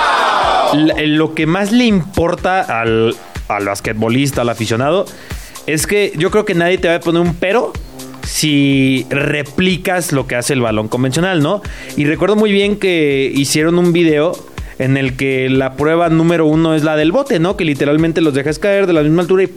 lo 0.73 1.33
que 1.33 1.45
más 1.45 1.71
le 1.71 1.85
importa 1.85 2.61
al, 2.61 3.15
al 3.47 3.65
basquetbolista, 3.65 4.41
al 4.41 4.49
aficionado, 4.49 5.05
es 5.65 5.87
que 5.87 6.13
yo 6.17 6.31
creo 6.31 6.45
que 6.45 6.55
nadie 6.55 6.77
te 6.77 6.87
va 6.87 6.95
a 6.95 6.99
poner 6.99 7.21
un 7.21 7.35
pero 7.35 7.73
si 8.23 9.05
replicas 9.09 10.11
lo 10.11 10.27
que 10.27 10.35
hace 10.35 10.53
el 10.53 10.61
balón 10.61 10.89
convencional, 10.89 11.41
¿no? 11.41 11.61
Y 11.95 12.05
recuerdo 12.05 12.35
muy 12.35 12.51
bien 12.51 12.77
que 12.77 13.31
hicieron 13.33 13.79
un 13.79 13.93
video 13.93 14.33
en 14.79 14.97
el 14.97 15.15
que 15.15 15.49
la 15.49 15.73
prueba 15.75 16.09
número 16.09 16.45
uno 16.45 16.75
es 16.75 16.83
la 16.83 16.95
del 16.95 17.11
bote, 17.11 17.39
¿no? 17.39 17.57
Que 17.57 17.65
literalmente 17.65 18.21
los 18.21 18.33
dejas 18.33 18.59
caer 18.59 18.85
de 18.85 18.93
la 18.93 19.01
misma 19.01 19.21
altura 19.21 19.43
y, 19.43 19.49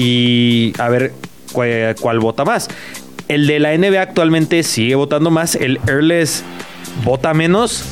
y 0.00 0.72
a 0.78 0.88
ver 0.88 1.12
cuál, 1.52 1.94
cuál 2.00 2.18
bota 2.18 2.44
más. 2.44 2.68
El 3.28 3.46
de 3.46 3.60
la 3.60 3.76
NBA 3.76 4.02
actualmente 4.02 4.62
sigue 4.64 4.96
votando 4.96 5.30
más, 5.30 5.54
el 5.54 5.78
Airless 5.86 6.42
vota 7.04 7.32
menos. 7.32 7.84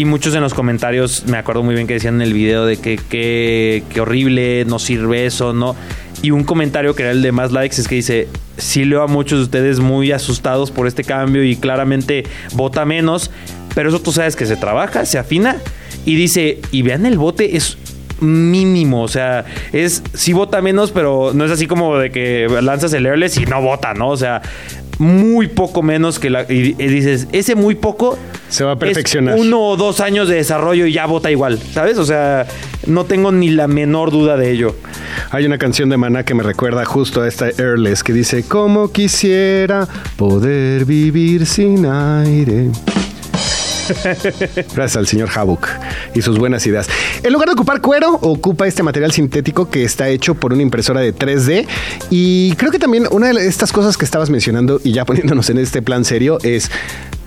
Y 0.00 0.06
muchos 0.06 0.34
en 0.34 0.40
los 0.40 0.54
comentarios, 0.54 1.26
me 1.26 1.36
acuerdo 1.36 1.62
muy 1.62 1.74
bien 1.74 1.86
que 1.86 1.92
decían 1.92 2.14
en 2.14 2.22
el 2.22 2.32
video 2.32 2.64
de 2.64 2.78
que 2.78 2.96
que 3.86 4.00
horrible, 4.00 4.64
no 4.64 4.78
sirve 4.78 5.26
eso, 5.26 5.52
¿no? 5.52 5.76
Y 6.22 6.30
un 6.30 6.44
comentario 6.44 6.94
que 6.94 7.02
era 7.02 7.12
el 7.12 7.20
de 7.20 7.32
más 7.32 7.52
likes 7.52 7.78
es 7.78 7.86
que 7.86 7.96
dice, 7.96 8.26
sí 8.56 8.86
leo 8.86 9.02
a 9.02 9.08
muchos 9.08 9.40
de 9.40 9.44
ustedes 9.44 9.78
muy 9.78 10.10
asustados 10.10 10.70
por 10.70 10.86
este 10.86 11.04
cambio 11.04 11.44
y 11.44 11.54
claramente 11.54 12.24
vota 12.54 12.86
menos, 12.86 13.30
pero 13.74 13.90
eso 13.90 14.00
tú 14.00 14.10
sabes 14.10 14.36
que 14.36 14.46
se 14.46 14.56
trabaja, 14.56 15.04
se 15.04 15.18
afina 15.18 15.58
y 16.06 16.14
dice, 16.14 16.60
y 16.72 16.80
vean 16.80 17.04
el 17.04 17.18
bote, 17.18 17.58
es 17.58 17.76
mínimo, 18.20 19.02
o 19.02 19.08
sea, 19.08 19.44
es 19.72 20.02
sí 20.14 20.32
vota 20.32 20.62
menos, 20.62 20.92
pero 20.92 21.32
no 21.34 21.44
es 21.44 21.50
así 21.50 21.66
como 21.66 21.98
de 21.98 22.10
que 22.10 22.48
lanzas 22.62 22.92
el 22.94 23.04
airless 23.06 23.36
y 23.36 23.44
no 23.44 23.60
vota, 23.60 23.92
¿no? 23.94 24.08
O 24.08 24.16
sea, 24.16 24.40
muy 25.00 25.48
poco 25.48 25.82
menos 25.82 26.18
que 26.18 26.30
la... 26.30 26.42
Y, 26.42 26.76
y 26.78 26.86
dices, 26.86 27.26
ese 27.32 27.54
muy 27.54 27.74
poco... 27.74 28.18
Se 28.50 28.64
va 28.64 28.72
a 28.72 28.74
es 28.74 28.80
perfeccionar. 28.80 29.36
uno 29.38 29.60
o 29.60 29.76
dos 29.76 30.00
años 30.00 30.28
de 30.28 30.34
desarrollo 30.34 30.84
y 30.84 30.92
ya 30.92 31.06
vota 31.06 31.30
igual, 31.30 31.58
¿sabes? 31.72 31.98
O 31.98 32.04
sea, 32.04 32.46
no 32.86 33.04
tengo 33.04 33.32
ni 33.32 33.48
la 33.48 33.66
menor 33.66 34.10
duda 34.10 34.36
de 34.36 34.50
ello. 34.50 34.76
Hay 35.30 35.46
una 35.46 35.56
canción 35.56 35.88
de 35.88 35.96
Maná 35.96 36.24
que 36.24 36.34
me 36.34 36.42
recuerda 36.42 36.84
justo 36.84 37.22
a 37.22 37.28
esta 37.28 37.46
Airless 37.46 38.02
que 38.02 38.12
dice, 38.12 38.42
como 38.42 38.92
quisiera 38.92 39.88
poder 40.16 40.84
vivir 40.84 41.46
sin 41.46 41.86
aire. 41.86 42.70
Gracias 44.74 44.96
al 44.96 45.06
señor 45.06 45.28
Havok 45.34 45.68
y 46.14 46.22
sus 46.22 46.38
buenas 46.38 46.66
ideas. 46.66 46.88
En 47.22 47.32
lugar 47.32 47.48
de 47.48 47.54
ocupar 47.54 47.80
cuero, 47.80 48.14
ocupa 48.14 48.66
este 48.66 48.82
material 48.82 49.12
sintético 49.12 49.70
que 49.70 49.84
está 49.84 50.08
hecho 50.08 50.34
por 50.34 50.52
una 50.52 50.62
impresora 50.62 51.00
de 51.00 51.14
3D. 51.14 51.66
Y 52.10 52.54
creo 52.56 52.70
que 52.70 52.78
también 52.78 53.06
una 53.10 53.32
de 53.32 53.46
estas 53.46 53.72
cosas 53.72 53.96
que 53.96 54.04
estabas 54.04 54.30
mencionando 54.30 54.80
y 54.82 54.92
ya 54.92 55.04
poniéndonos 55.04 55.50
en 55.50 55.58
este 55.58 55.82
plan 55.82 56.04
serio 56.04 56.38
es 56.42 56.70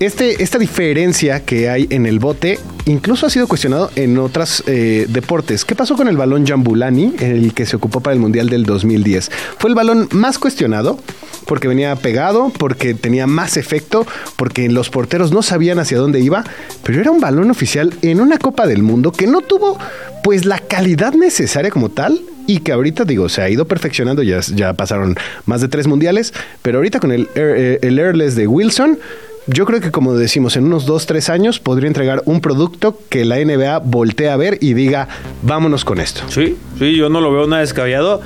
este, 0.00 0.42
esta 0.42 0.58
diferencia 0.58 1.44
que 1.44 1.68
hay 1.68 1.86
en 1.90 2.06
el 2.06 2.18
bote. 2.18 2.58
Incluso 2.86 3.26
ha 3.26 3.30
sido 3.30 3.48
cuestionado 3.48 3.90
en 3.96 4.18
otros 4.18 4.62
deportes. 4.66 5.64
¿Qué 5.64 5.74
pasó 5.74 5.96
con 5.96 6.06
el 6.08 6.16
balón 6.16 6.46
Jambulani, 6.46 7.14
el 7.20 7.54
que 7.54 7.64
se 7.64 7.76
ocupó 7.76 8.00
para 8.00 8.12
el 8.12 8.20
Mundial 8.20 8.50
del 8.50 8.64
2010? 8.64 9.30
Fue 9.58 9.70
el 9.70 9.74
balón 9.74 10.08
más 10.12 10.38
cuestionado 10.38 10.98
porque 11.44 11.68
venía 11.68 11.94
pegado, 11.96 12.52
porque 12.58 12.94
tenía 12.94 13.26
más 13.26 13.56
efecto, 13.56 14.06
porque 14.36 14.68
los 14.68 14.90
porteros 14.90 15.32
no 15.32 15.42
sabían 15.42 15.78
hacia 15.78 15.98
dónde 15.98 16.20
iba, 16.20 16.44
pero 16.82 17.00
era 17.00 17.10
un 17.10 17.20
balón 17.20 17.50
oficial 17.50 17.94
en 18.02 18.20
una 18.20 18.38
Copa 18.38 18.66
del 18.66 18.82
Mundo 18.82 19.12
que 19.12 19.26
no 19.26 19.40
tuvo 19.40 19.78
pues 20.22 20.44
la 20.44 20.58
calidad 20.58 21.14
necesaria 21.14 21.70
como 21.70 21.90
tal 21.90 22.20
y 22.46 22.60
que 22.60 22.72
ahorita 22.72 23.04
digo 23.04 23.28
se 23.28 23.42
ha 23.42 23.50
ido 23.50 23.66
perfeccionando, 23.66 24.22
ya, 24.22 24.40
ya 24.40 24.74
pasaron 24.74 25.16
más 25.46 25.60
de 25.60 25.68
tres 25.68 25.86
mundiales, 25.86 26.32
pero 26.62 26.78
ahorita 26.78 27.00
con 27.00 27.12
el, 27.12 27.28
eh, 27.34 27.78
el 27.82 27.98
Airless 27.98 28.34
de 28.36 28.46
Wilson 28.46 28.98
yo 29.46 29.66
creo 29.66 29.80
que 29.80 29.90
como 29.90 30.14
decimos, 30.14 30.56
en 30.56 30.64
unos 30.64 30.86
dos, 30.86 31.06
tres 31.06 31.28
años 31.28 31.60
podría 31.60 31.88
entregar 31.88 32.22
un 32.24 32.40
producto 32.40 32.98
que 33.08 33.24
la 33.24 33.36
NBA 33.36 33.78
voltea 33.80 34.32
a 34.32 34.36
ver 34.36 34.58
y 34.60 34.74
diga, 34.74 35.08
vámonos 35.42 35.84
con 35.84 36.00
esto. 36.00 36.22
Sí, 36.28 36.56
sí, 36.78 36.96
yo 36.96 37.08
no 37.08 37.20
lo 37.20 37.32
veo 37.32 37.46
nada 37.46 37.60
descabellado. 37.60 38.22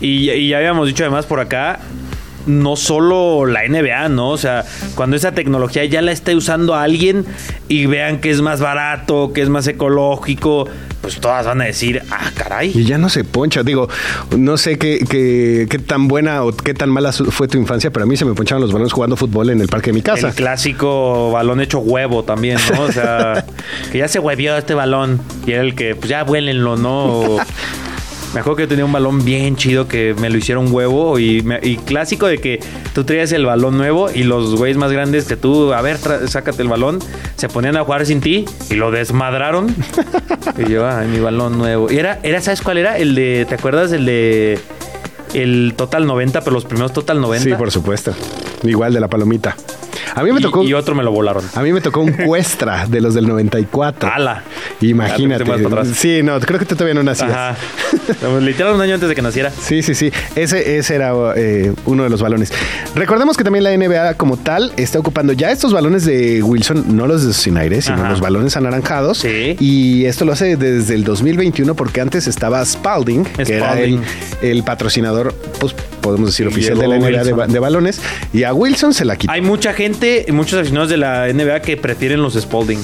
Y, 0.00 0.30
y 0.30 0.48
ya 0.48 0.58
habíamos 0.58 0.88
dicho 0.88 1.04
además 1.04 1.26
por 1.26 1.40
acá, 1.40 1.80
no 2.46 2.76
solo 2.76 3.46
la 3.46 3.66
NBA, 3.68 4.08
¿no? 4.08 4.30
O 4.30 4.38
sea, 4.38 4.64
cuando 4.94 5.16
esa 5.16 5.32
tecnología 5.32 5.84
ya 5.84 6.02
la 6.02 6.12
esté 6.12 6.34
usando 6.34 6.74
alguien 6.74 7.24
y 7.68 7.86
vean 7.86 8.20
que 8.20 8.30
es 8.30 8.40
más 8.40 8.60
barato, 8.60 9.32
que 9.32 9.42
es 9.42 9.48
más 9.48 9.66
ecológico, 9.66 10.68
pues 11.02 11.20
todas 11.20 11.44
van 11.46 11.60
a 11.60 11.64
decir, 11.64 12.00
ah, 12.10 12.30
caray. 12.34 12.72
Y 12.74 12.84
ya 12.84 12.96
no 12.96 13.08
se 13.08 13.24
poncha. 13.24 13.62
Digo, 13.64 13.88
no 14.36 14.56
sé 14.56 14.78
qué, 14.78 15.04
qué, 15.08 15.66
qué 15.68 15.78
tan 15.78 16.08
buena 16.08 16.44
o 16.44 16.52
qué 16.52 16.74
tan 16.74 16.90
mala 16.90 17.12
fue 17.12 17.48
tu 17.48 17.58
infancia, 17.58 17.90
pero 17.90 18.04
a 18.04 18.06
mí 18.06 18.16
se 18.16 18.24
me 18.24 18.34
ponchaban 18.34 18.62
los 18.62 18.72
balones 18.72 18.92
jugando 18.92 19.16
fútbol 19.16 19.50
en 19.50 19.60
el 19.60 19.68
parque 19.68 19.90
de 19.90 19.94
mi 19.94 20.02
casa. 20.02 20.28
El 20.28 20.34
clásico 20.34 21.32
balón 21.32 21.60
hecho 21.60 21.80
huevo 21.80 22.22
también, 22.22 22.58
¿no? 22.72 22.82
O 22.82 22.92
sea, 22.92 23.44
que 23.92 23.98
ya 23.98 24.08
se 24.08 24.20
huevió 24.20 24.56
este 24.56 24.74
balón. 24.74 25.20
Y 25.44 25.52
era 25.52 25.62
el 25.62 25.74
que, 25.74 25.96
pues 25.96 26.08
ya 26.08 26.22
vuélenlo, 26.22 26.76
¿no? 26.76 27.38
Me 28.34 28.40
acuerdo 28.40 28.56
que 28.56 28.62
yo 28.62 28.68
tenía 28.68 28.84
un 28.86 28.92
balón 28.92 29.24
bien 29.24 29.56
chido 29.56 29.86
que 29.88 30.14
me 30.18 30.30
lo 30.30 30.38
hicieron 30.38 30.72
huevo 30.72 31.18
y, 31.18 31.42
me- 31.42 31.60
y 31.62 31.76
clásico 31.76 32.26
de 32.26 32.38
que 32.38 32.60
tú 32.94 33.04
traías 33.04 33.30
el 33.32 33.44
balón 33.44 33.76
nuevo 33.76 34.10
y 34.10 34.22
los 34.22 34.54
güeyes 34.56 34.78
más 34.78 34.90
grandes 34.90 35.26
que 35.26 35.36
tú, 35.36 35.72
a 35.74 35.82
ver, 35.82 35.98
sácate 35.98 36.62
el 36.62 36.68
balón, 36.68 36.98
se 37.36 37.48
ponían 37.50 37.76
a 37.76 37.84
jugar 37.84 38.06
sin 38.06 38.20
ti 38.22 38.44
y 38.70 38.74
lo 38.74 38.90
desmadraron. 38.90 39.74
y 40.66 40.70
yo, 40.70 40.88
ay, 40.88 41.08
mi 41.08 41.20
balón 41.20 41.58
nuevo. 41.58 41.92
Y 41.92 41.98
era, 41.98 42.20
era, 42.22 42.40
¿sabes 42.40 42.62
cuál 42.62 42.78
era? 42.78 42.96
El 42.96 43.14
de, 43.14 43.44
¿te 43.48 43.54
acuerdas? 43.54 43.92
El 43.92 44.06
de 44.06 44.58
el 45.34 45.74
Total 45.76 46.06
90, 46.06 46.40
pero 46.40 46.52
los 46.52 46.64
primeros 46.64 46.92
Total 46.92 47.20
90. 47.20 47.44
Sí, 47.44 47.54
por 47.56 47.70
supuesto. 47.70 48.12
Igual 48.64 48.92
de 48.94 49.00
la 49.00 49.08
palomita. 49.08 49.56
A 50.14 50.22
mí 50.22 50.32
me 50.32 50.40
Y- 50.40 50.42
tocó. 50.42 50.62
y 50.62 50.72
otro 50.74 50.94
me 50.94 51.02
lo 51.02 51.10
volaron. 51.12 51.44
A 51.54 51.62
mí 51.62 51.72
me 51.72 51.80
tocó 51.80 52.00
un 52.00 52.12
Cuestra 52.26 52.86
de 52.86 53.00
los 53.00 53.14
del 53.14 53.26
94. 53.28 54.10
¡Hala! 54.12 54.42
Imagínate. 54.80 55.50
Atrás. 55.52 55.88
Sí, 55.96 56.22
no, 56.22 56.38
creo 56.40 56.58
que 56.58 56.64
tú 56.64 56.74
todavía 56.74 56.94
no 56.94 57.02
nacías. 57.02 57.30
Ajá. 57.30 57.56
Literal 58.40 58.74
un 58.74 58.80
año 58.80 58.94
antes 58.94 59.08
de 59.08 59.14
que 59.14 59.22
naciera. 59.22 59.50
Sí, 59.50 59.82
sí, 59.82 59.94
sí. 59.94 60.10
Ese, 60.34 60.78
ese 60.78 60.94
era 60.94 61.12
eh, 61.36 61.72
uno 61.86 62.04
de 62.04 62.10
los 62.10 62.22
balones. 62.22 62.52
Recordemos 62.94 63.36
que 63.36 63.44
también 63.44 63.64
la 63.64 63.76
NBA 63.76 64.14
como 64.14 64.36
tal 64.36 64.72
está 64.76 64.98
ocupando 64.98 65.32
ya 65.32 65.50
estos 65.50 65.72
balones 65.72 66.04
de 66.04 66.42
Wilson, 66.42 66.96
no 66.96 67.06
los 67.06 67.24
de 67.26 67.32
sin 67.32 67.56
aire, 67.56 67.80
sino 67.82 67.96
Ajá. 67.96 68.10
los 68.10 68.20
balones 68.20 68.56
anaranjados. 68.56 69.18
Sí. 69.18 69.56
Y 69.60 70.04
esto 70.06 70.24
lo 70.24 70.32
hace 70.32 70.56
desde 70.56 70.94
el 70.94 71.04
2021 71.04 71.74
porque 71.74 72.00
antes 72.00 72.26
estaba 72.26 72.64
Spalding, 72.64 73.24
que 73.24 73.42
era 73.54 73.78
el, 73.80 73.98
Spalding. 73.98 74.02
el 74.42 74.62
patrocinador, 74.64 75.34
pues 75.60 75.74
podemos 76.00 76.30
decir, 76.30 76.46
oficial 76.48 76.78
de 76.78 76.88
la 76.88 76.98
NBA 76.98 77.46
de 77.46 77.58
balones. 77.58 78.00
Y 78.32 78.42
a 78.44 78.52
Wilson 78.52 78.92
se 78.94 79.04
la 79.04 79.16
quitó. 79.16 79.32
Hay 79.32 79.40
mucha 79.40 79.72
gente, 79.72 80.01
muchos 80.32 80.58
aficionados 80.58 80.88
de 80.88 80.96
la 80.96 81.32
NBA 81.32 81.60
que 81.60 81.76
prefieren 81.76 82.22
los 82.22 82.34
Spalding. 82.34 82.80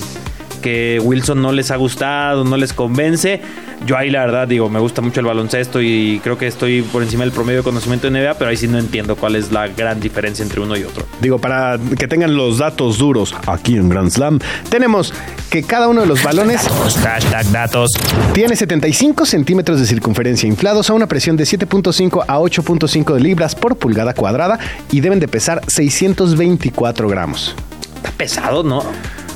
Que 0.59 1.01
Wilson 1.03 1.41
no 1.41 1.53
les 1.53 1.71
ha 1.71 1.77
gustado, 1.77 2.45
no 2.45 2.57
les 2.57 2.73
convence. 2.73 3.41
Yo 3.87 3.97
ahí 3.97 4.11
la 4.11 4.21
verdad 4.21 4.49
digo, 4.49 4.69
me 4.69 4.81
gusta 4.81 5.01
mucho 5.01 5.21
el 5.21 5.27
baloncesto 5.27 5.81
y 5.81 6.21
creo 6.23 6.37
que 6.37 6.47
estoy 6.47 6.83
por 6.83 7.03
encima 7.03 7.25
del 7.25 7.33
promedio 7.33 7.59
de 7.59 7.65
conocimiento 7.65 8.11
de 8.11 8.21
NBA, 8.21 8.35
pero 8.35 8.51
ahí 8.51 8.57
sí 8.57 8.67
no 8.67 8.79
entiendo 8.79 9.17
cuál 9.17 9.37
es 9.37 9.53
la 9.53 9.69
gran 9.69 10.01
diferencia 10.01 10.43
entre 10.43 10.61
uno 10.61 10.77
y 10.77 10.85
otro. 10.85 11.07
Digo, 11.21 11.39
para 11.39 11.79
que 11.99 12.09
tengan 12.09 12.37
los 12.37 12.59
datos 12.59 12.99
duros 12.99 13.35
aquí 13.47 13.77
en 13.77 13.89
Grand 13.89 14.11
Slam, 14.11 14.41
tenemos 14.69 15.13
que 15.51 15.63
cada 15.63 15.89
uno 15.89 16.03
de 16.03 16.07
los 16.07 16.23
balones 16.23 16.69
Hashtag 17.03 17.51
datos. 17.51 17.93
tiene 18.35 18.57
75 18.57 19.25
centímetros 19.27 19.81
de 19.81 19.87
circunferencia 19.87 20.49
inflados 20.49 20.91
a 20.91 20.95
una 20.95 21.07
presión 21.07 21.37
de 21.37 21.45
7.5 21.45 22.25
a 22.27 22.39
8.5 22.39 23.15
de 23.15 23.21
libras 23.21 23.55
por 23.55 23.77
pulgada 23.77 24.15
cuadrada 24.15 24.59
y 24.91 25.01
deben 25.01 25.21
de 25.21 25.29
pesar 25.29 25.63
624 25.67 27.09
gramos. 27.09 27.55
Está 27.97 28.11
pesado, 28.13 28.63
¿no? 28.63 28.83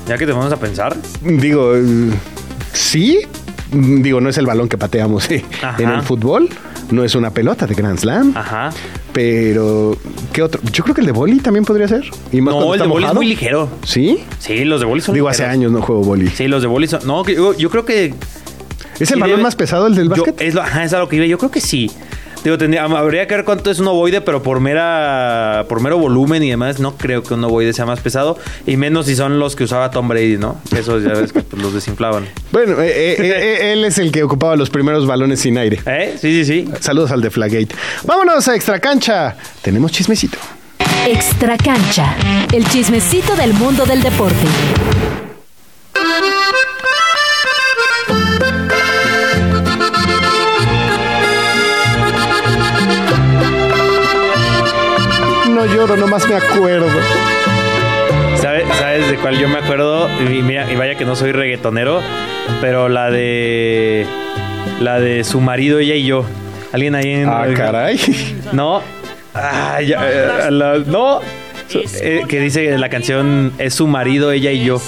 Ya 0.07 0.19
que 0.19 0.27
te 0.27 0.33
vamos 0.33 0.53
a 0.53 0.57
pensar. 0.57 0.97
Digo, 1.23 1.75
eh, 1.77 2.11
sí. 2.73 3.21
Digo, 3.73 4.21
no 4.21 4.29
es 4.29 4.37
el 4.37 4.45
balón 4.47 4.69
que 4.69 4.77
pateamos 4.77 5.31
eh, 5.31 5.45
en 5.79 5.89
el 5.89 6.03
fútbol. 6.03 6.49
No 6.91 7.05
es 7.05 7.15
una 7.15 7.31
pelota 7.31 7.67
de 7.67 7.75
Grand 7.75 7.99
Slam. 7.99 8.37
Ajá. 8.37 8.71
Pero, 9.15 9.97
¿qué 10.33 10.43
otro? 10.43 10.61
Yo 10.73 10.83
creo 10.85 10.95
que 10.95 11.01
el 11.01 11.07
de 11.07 11.13
boli 11.13 11.39
también 11.39 11.65
podría 11.65 11.89
ser. 11.89 12.05
Y 12.33 12.41
más 12.43 12.55
No, 12.55 12.75
el 12.75 12.81
de 12.81 12.87
boli 12.87 13.07
es 13.07 13.15
muy 13.15 13.27
ligero. 13.27 13.69
¿Sí? 13.85 14.25
Sí, 14.39 14.65
los 14.65 14.81
de 14.81 14.87
boli 14.87 15.01
son 15.01 15.15
Digo, 15.15 15.29
hace 15.29 15.45
años 15.47 15.73
no 15.73 15.81
juego 15.81 16.03
boli. 16.03 16.29
Sí, 16.29 16.49
los 16.49 16.61
de 16.63 16.69
boli 16.69 16.87
son. 16.89 17.07
No, 17.07 17.25
yo, 17.27 17.55
yo 17.57 17.71
creo 17.71 17.85
que. 17.87 18.15
¿Es 18.99 19.11
el 19.11 19.21
balón 19.21 19.39
debe- 19.39 19.43
más 19.43 19.57
pesado 19.57 19.87
el 19.87 19.95
del 19.95 20.05
Yo- 20.09 20.25
básquet? 20.25 20.41
es, 20.41 20.55
lo, 20.55 20.61
ajá, 20.63 20.85
es 20.85 20.93
a 20.93 20.99
lo 20.99 21.09
que 21.09 21.17
iba. 21.17 21.27
Yo 21.27 21.39
creo 21.39 21.51
que 21.51 21.61
sí. 21.63 21.91
Digo, 22.45 22.59
tendría- 22.59 22.85
habría 22.85 23.27
que 23.27 23.37
ver 23.37 23.45
cuánto 23.45 23.71
es 23.71 23.79
un 23.79 23.87
ovoide, 23.89 24.21
pero 24.21 24.43
por 24.43 24.59
mera 24.61 25.65
por 25.69 25.81
mero 25.81 25.99
volumen 25.99 26.43
y 26.43 26.51
demás, 26.51 26.81
no 26.81 26.97
creo 26.97 27.23
que 27.23 27.35
un 27.35 27.45
ovoide 27.45 27.73
sea 27.73 27.87
más 27.87 28.01
pesado. 28.01 28.37
Y 28.67 28.77
menos 28.77 29.07
si 29.07 29.15
son 29.17 29.39
los 29.39 29.55
que 29.57 29.65
usaba 29.65 29.91
Tom 29.91 30.09
Brady, 30.09 30.39
¿no? 30.39 30.57
Esos 30.77 31.03
ya 31.05 31.11
ves 31.13 31.33
que 31.33 31.41
pues, 31.43 31.63
los 31.63 31.73
desinflaban. 31.73 32.27
Bueno, 32.51 32.81
eh, 32.83 32.89
eh, 32.89 33.17
eh, 33.19 33.73
él 33.73 33.85
es 33.85 33.99
el 33.99 34.11
que 34.11 34.23
ocupaba 34.23 34.57
los 34.57 34.71
primeros 34.71 35.07
balones 35.07 35.41
sin 35.41 35.57
aire. 35.59 35.81
¿Eh? 35.87 36.17
Sí, 36.21 36.45
sí, 36.45 36.65
sí. 36.67 36.71
Saludos 36.81 37.11
al 37.13 37.21
de 37.21 37.31
Flagate. 37.31 37.69
Vámonos 38.05 38.47
a 38.49 38.55
Extra 38.57 38.79
Cancha. 38.81 39.37
Tenemos 39.63 39.93
chismecito. 39.93 40.39
Extra 41.07 41.57
cancha. 41.57 42.15
El 42.53 42.65
chismecito 42.69 43.35
del 43.37 43.55
mundo 43.55 43.85
del 43.87 44.03
deporte. 44.03 44.37
Lloro, 55.83 55.97
nomás 55.97 56.29
me 56.29 56.37
acuerdo. 56.37 56.87
¿Sabe- 58.41 58.65
¿Sabes 58.79 59.11
de 59.11 59.17
cuál 59.17 59.37
yo 59.39 59.49
me 59.49 59.59
acuerdo? 59.59 60.09
Y, 60.21 60.43
mira, 60.43 60.71
y 60.73 60.77
vaya 60.77 60.95
que 60.97 61.05
no 61.05 61.17
soy 61.17 61.33
reggaetonero, 61.33 62.01
pero 62.61 62.89
la 62.89 63.11
de. 63.11 64.07
La 64.81 65.01
de 65.01 65.25
su 65.25 65.41
marido, 65.41 65.79
ella 65.81 65.95
y 65.95 66.05
yo. 66.07 66.25
Alguien 66.73 66.95
ahí 66.95 67.11
en. 67.13 67.29
Ah, 67.29 67.47
caray. 67.57 67.99
No. 68.53 68.81
Ah, 69.35 69.81
ya, 69.81 70.09
eh, 70.11 70.51
la- 70.51 70.79
no. 70.79 71.21
Eh, 72.03 72.23
que 72.29 72.39
dice 72.41 72.77
la 72.79 72.89
canción 72.91 73.53
es 73.59 73.75
su 73.75 73.87
marido, 73.87 74.31
ella 74.31 74.51
y 74.53 74.65
yo. 74.65 74.81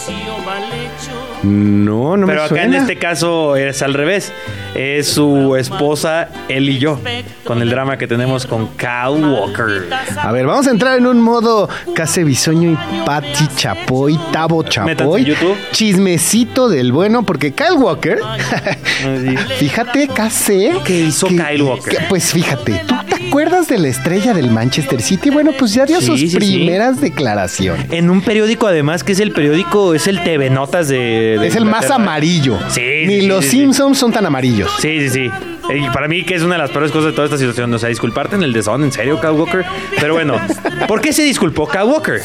No, 1.42 2.16
no 2.16 2.26
Pero 2.26 2.38
me 2.40 2.44
acá 2.44 2.48
suena. 2.48 2.64
en 2.64 2.74
este 2.74 2.96
caso 2.98 3.56
es 3.56 3.82
al 3.82 3.94
revés. 3.94 4.32
Es 4.74 5.08
su 5.08 5.54
esposa, 5.56 6.28
él 6.48 6.68
y 6.68 6.78
yo. 6.78 6.98
Con 7.44 7.62
el 7.62 7.70
drama 7.70 7.96
que 7.96 8.06
tenemos 8.06 8.44
con 8.46 8.68
Kyle 8.76 9.24
Walker. 9.24 9.88
A 10.20 10.32
ver, 10.32 10.46
vamos 10.46 10.66
a 10.66 10.70
entrar 10.70 10.98
en 10.98 11.06
un 11.06 11.20
modo 11.20 11.68
Case 11.94 12.24
Bisoño 12.24 12.72
y 12.72 12.78
Patti 13.06 13.46
Chapoy, 13.54 14.18
Tabo 14.32 14.62
Chapoy. 14.64 15.20
en 15.22 15.26
YouTube. 15.28 15.56
Chismecito 15.72 16.68
del 16.68 16.90
bueno, 16.92 17.22
porque 17.24 17.52
Kyle 17.52 17.76
Walker, 17.78 18.18
fíjate, 19.58 20.08
Case. 20.08 20.72
¿Qué 20.84 21.00
hizo 21.00 21.26
que- 21.28 21.36
Kyle 21.36 21.62
Walker? 21.62 21.96
que- 21.98 22.04
pues 22.08 22.32
fíjate, 22.32 22.82
¿tú 22.86 22.94
te 23.08 23.26
acuerdas 23.26 23.68
de 23.68 23.78
la 23.78 23.88
estrella 23.88 24.34
del 24.34 24.50
Manchester 24.50 25.00
City? 25.02 25.30
Bueno, 25.30 25.52
pues 25.58 25.74
ya 25.74 25.86
dio 25.86 26.00
Sí, 26.00 26.06
sus 26.06 26.20
sí, 26.20 26.30
sí. 26.30 26.36
primeras 26.36 27.00
declaraciones. 27.00 27.86
En 27.90 28.10
un 28.10 28.20
periódico, 28.22 28.66
además, 28.66 29.04
que 29.04 29.12
es 29.12 29.20
el 29.20 29.32
periódico, 29.32 29.94
es 29.94 30.06
el 30.06 30.22
TV 30.22 30.50
Notas 30.50 30.88
de. 30.88 31.36
de 31.40 31.46
Es 31.46 31.56
el 31.56 31.64
más 31.64 31.90
amarillo. 31.90 32.58
Sí, 32.70 32.80
Ni 33.06 33.20
sí, 33.20 33.26
los 33.26 33.44
sí, 33.44 33.50
sí. 33.50 33.56
Simpsons 33.58 33.98
son 33.98 34.12
tan 34.12 34.26
amarillos. 34.26 34.63
Sí, 34.78 35.08
sí, 35.08 35.10
sí. 35.10 35.30
Y 35.74 35.88
para 35.90 36.08
mí 36.08 36.24
que 36.24 36.34
es 36.34 36.42
una 36.42 36.56
de 36.56 36.62
las 36.62 36.70
peores 36.70 36.92
cosas 36.92 37.06
de 37.06 37.12
toda 37.12 37.26
esta 37.26 37.38
situación. 37.38 37.72
O 37.72 37.78
sea, 37.78 37.88
disculparte 37.88 38.36
en 38.36 38.42
el 38.42 38.52
desón, 38.52 38.84
en 38.84 38.92
serio, 38.92 39.20
Kyle 39.20 39.30
Walker. 39.30 39.64
Pero 39.98 40.14
bueno, 40.14 40.40
¿por 40.86 41.00
qué 41.00 41.12
se 41.12 41.22
disculpó 41.22 41.66
Kyle 41.68 41.84
Walker? 41.84 42.20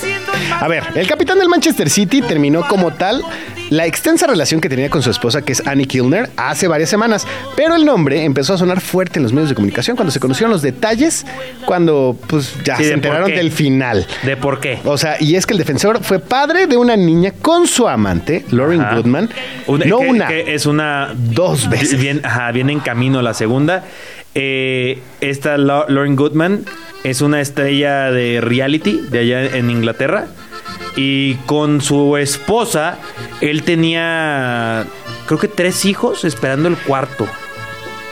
A 0.60 0.68
ver, 0.68 0.84
el 0.96 1.08
capitán 1.08 1.40
del 1.40 1.50
Manchester 1.50 1.90
City 1.90 2.22
terminó 2.22 2.68
como 2.68 2.92
tal 2.94 3.24
la 3.70 3.86
extensa 3.86 4.28
relación 4.28 4.61
que 4.61 4.70
tenía 4.70 4.89
con 4.89 5.01
su 5.01 5.09
esposa, 5.11 5.41
que 5.41 5.53
es 5.53 5.65
Annie 5.67 5.86
Kilner, 5.86 6.30
hace 6.38 6.67
varias 6.67 6.89
semanas. 6.89 7.26
Pero 7.55 7.76
el 7.76 7.86
nombre 7.86 8.24
empezó 8.24 8.53
a 8.53 8.57
sonar 8.57 8.82
fuerte 8.82 9.20
en 9.20 9.24
los 9.24 9.34
medios 9.34 9.49
de 9.49 9.55
comunicación 9.55 9.95
cuando 9.95 10.11
se 10.11 10.20
conocieron 10.20 10.51
los 10.51 10.61
detalles, 10.61 11.26
cuando 11.65 12.17
pues 12.28 12.53
ya 12.63 12.76
Sí, 12.78 12.84
se 12.84 12.89
de 12.89 12.95
enteraron 12.95 13.30
del 13.32 13.51
final. 13.51 14.05
¿De 14.24 14.38
por 14.38 14.59
qué? 14.59 14.80
O 14.86 14.97
sea, 14.97 15.17
y 15.20 15.36
es 15.36 15.45
que 15.45 15.53
el 15.53 15.59
defensor 15.59 16.03
fue 16.03 16.20
padre 16.20 16.67
de 16.67 16.78
una 16.78 16.95
niña 16.97 17.32
con 17.41 17.67
su 17.67 17.88
amante, 17.88 18.45
Lauren 18.51 18.82
Ajá. 18.82 18.95
Goodman. 18.95 19.30
Una- 19.67 19.86
no 19.86 19.99
que- 19.99 20.07
una, 20.07 20.28
que 20.28 20.53
es 20.53 20.65
una. 20.65 21.13
dos 21.15 21.70
veces. 21.70 21.99
Bien, 21.99 22.22
ajá, 22.24 22.51
viene 22.51 22.74
en 22.74 22.80
camino 22.80 23.22
la 23.22 23.34
segunda. 23.34 23.84
Eh, 24.36 24.99
esta 25.22 25.57
Lau- 25.57 25.88
Lauren 25.89 26.15
Goodman 26.15 26.65
es 27.03 27.22
una 27.22 27.41
estrella 27.41 28.11
de 28.11 28.39
reality 28.41 28.99
de 29.09 29.20
allá 29.20 29.57
en 29.57 29.70
Inglaterra. 29.70 30.28
Y 30.96 31.36
con 31.46 31.82
su 31.82 32.18
esposa, 32.18 32.98
él 33.42 33.64
tenía, 33.64 34.86
creo 35.28 35.40
que 35.40 35.48
tres 35.48 35.86
hijos 35.86 36.26
esperando 36.26 36.68
el 36.68 36.78
cuarto. 36.78 37.28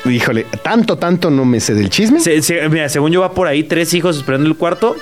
Híjole, 0.06 0.46
tanto, 0.64 0.98
tanto 0.98 1.30
no 1.30 1.44
me 1.44 1.60
sé 1.60 1.74
del 1.74 1.90
chisme. 1.90 2.20
Se- 2.22 2.42
se- 2.42 2.70
mira, 2.70 2.88
según 2.88 3.12
yo 3.12 3.22
va 3.22 3.32
por 3.34 3.48
ahí, 3.48 3.64
tres 3.64 3.94
hijos 3.94 4.16
esperando 4.18 4.48
el 4.48 4.56
cuarto. 4.56 4.96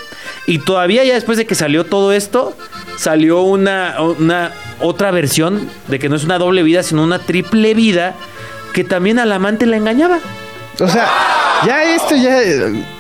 Y 0.48 0.60
todavía 0.60 1.04
ya 1.04 1.14
después 1.14 1.38
de 1.38 1.46
que 1.46 1.54
salió 1.54 1.84
todo 1.86 2.12
esto, 2.12 2.56
salió 2.98 3.42
una, 3.42 3.98
una 4.20 4.52
otra 4.82 5.12
versión 5.12 5.70
de 5.90 6.00
que 6.00 6.10
no 6.10 6.16
es 6.16 6.24
una 6.24 6.40
doble 6.40 6.64
vida, 6.64 6.82
sino 6.82 7.04
una 7.04 7.20
triple 7.20 7.74
vida, 7.76 8.16
que 8.74 8.84
también 8.84 9.20
al 9.20 9.32
amante 9.32 9.66
la 9.68 9.78
engañaba. 9.78 10.20
O 10.80 10.88
sea, 10.88 11.08
ya 11.66 11.96
esto 11.96 12.16
ya 12.16 12.40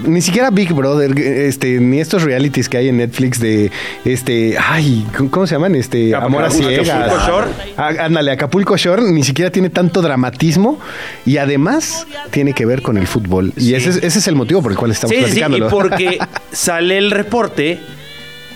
ni 0.03 0.21
siquiera 0.21 0.49
Big 0.49 0.71
Brother, 0.73 1.17
este, 1.19 1.79
ni 1.79 1.99
estos 1.99 2.23
realities 2.23 2.69
que 2.69 2.77
hay 2.77 2.89
en 2.89 2.97
Netflix 2.97 3.39
de 3.39 3.71
este, 4.05 4.55
ay, 4.57 5.05
¿cómo- 5.17 5.31
¿cómo 5.31 5.47
se 5.47 5.55
llaman? 5.55 5.75
Este, 5.75 6.09
Acapulco- 6.15 6.25
Amor 6.25 6.43
a 6.45 6.49
ciegas. 6.51 6.89
Acapulco 6.89 7.25
Shore. 7.27 7.47
Ah, 7.77 7.91
Ándale, 8.05 8.31
Acapulco 8.31 8.77
Shore 8.77 9.03
ni 9.11 9.23
siquiera 9.23 9.51
tiene 9.51 9.69
tanto 9.69 10.01
dramatismo 10.01 10.79
y 11.25 11.37
además 11.37 12.07
tiene 12.31 12.53
que 12.53 12.65
ver 12.65 12.81
con 12.81 12.97
el 12.97 13.07
fútbol. 13.07 13.53
Y 13.57 13.73
ese, 13.73 13.89
es, 13.89 13.97
ese 13.97 14.19
es 14.19 14.27
el 14.27 14.35
motivo 14.35 14.61
por 14.61 14.71
el 14.71 14.77
cual 14.77 14.91
estamos 14.91 15.15
Sí, 15.15 15.23
sí, 15.25 15.31
sí, 15.31 15.37
y 15.37 15.39
platicándolo. 15.43 15.69
porque 15.69 16.19
sale 16.51 16.97
el 16.97 17.11
reporte. 17.11 17.79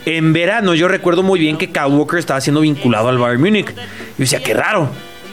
En 0.05 0.33
verano 0.33 0.73
yo 0.73 0.87
recuerdo 0.87 1.21
muy 1.23 1.39
bien 1.39 1.57
que 1.57 1.67
Kyle 1.71 1.85
Walker 1.91 2.17
estaba 2.17 2.39
siendo 2.41 2.61
vinculado 2.61 3.09
al 3.09 3.17
Bayern 3.17 3.41
Múnich. 3.41 3.69
Y 4.17 4.21
decía, 4.21 4.39
qué 4.41 4.53
raro. 4.53 4.89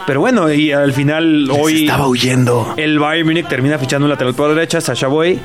Pero 0.07 0.21
bueno, 0.21 0.53
y 0.53 0.73
al 0.73 0.93
final 0.93 1.51
hoy... 1.51 1.83
estaba 1.83 2.07
huyendo. 2.07 2.75
El 2.77 2.99
Bayern 2.99 3.27
Múnich 3.27 3.49
termina 3.49 3.79
fichando 3.79 4.05
un 4.05 4.11
lateral 4.11 4.35
por 4.35 4.55
derecha, 4.55 4.81
Sasha 4.81 5.09
Boy. 5.09 5.39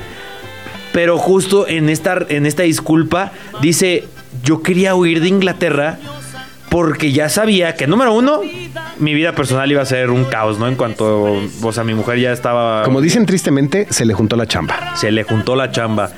Pero 0.92 1.18
justo 1.18 1.66
en 1.66 1.88
esta, 1.88 2.18
en 2.28 2.46
esta 2.46 2.62
disculpa 2.62 3.32
dice, 3.60 4.04
yo 4.44 4.62
quería 4.62 4.94
huir 4.94 5.20
de 5.20 5.28
Inglaterra 5.28 5.98
porque 6.68 7.12
ya 7.12 7.28
sabía 7.28 7.74
que, 7.74 7.86
número 7.86 8.14
uno, 8.14 8.40
mi 8.98 9.12
vida 9.12 9.34
personal 9.34 9.70
iba 9.70 9.82
a 9.82 9.86
ser 9.86 10.10
un 10.10 10.24
caos, 10.24 10.58
¿no? 10.58 10.68
En 10.68 10.76
cuanto, 10.76 11.38
o 11.62 11.72
sea, 11.72 11.84
mi 11.84 11.92
mujer 11.92 12.18
ya 12.18 12.32
estaba... 12.32 12.82
Como 12.84 13.00
dicen 13.00 13.26
tristemente, 13.26 13.86
se 13.90 14.06
le 14.06 14.14
juntó 14.14 14.36
la 14.36 14.46
chamba. 14.46 14.96
Se 14.96 15.10
le 15.10 15.22
juntó 15.24 15.54
la 15.54 15.70
chamba. 15.70 16.10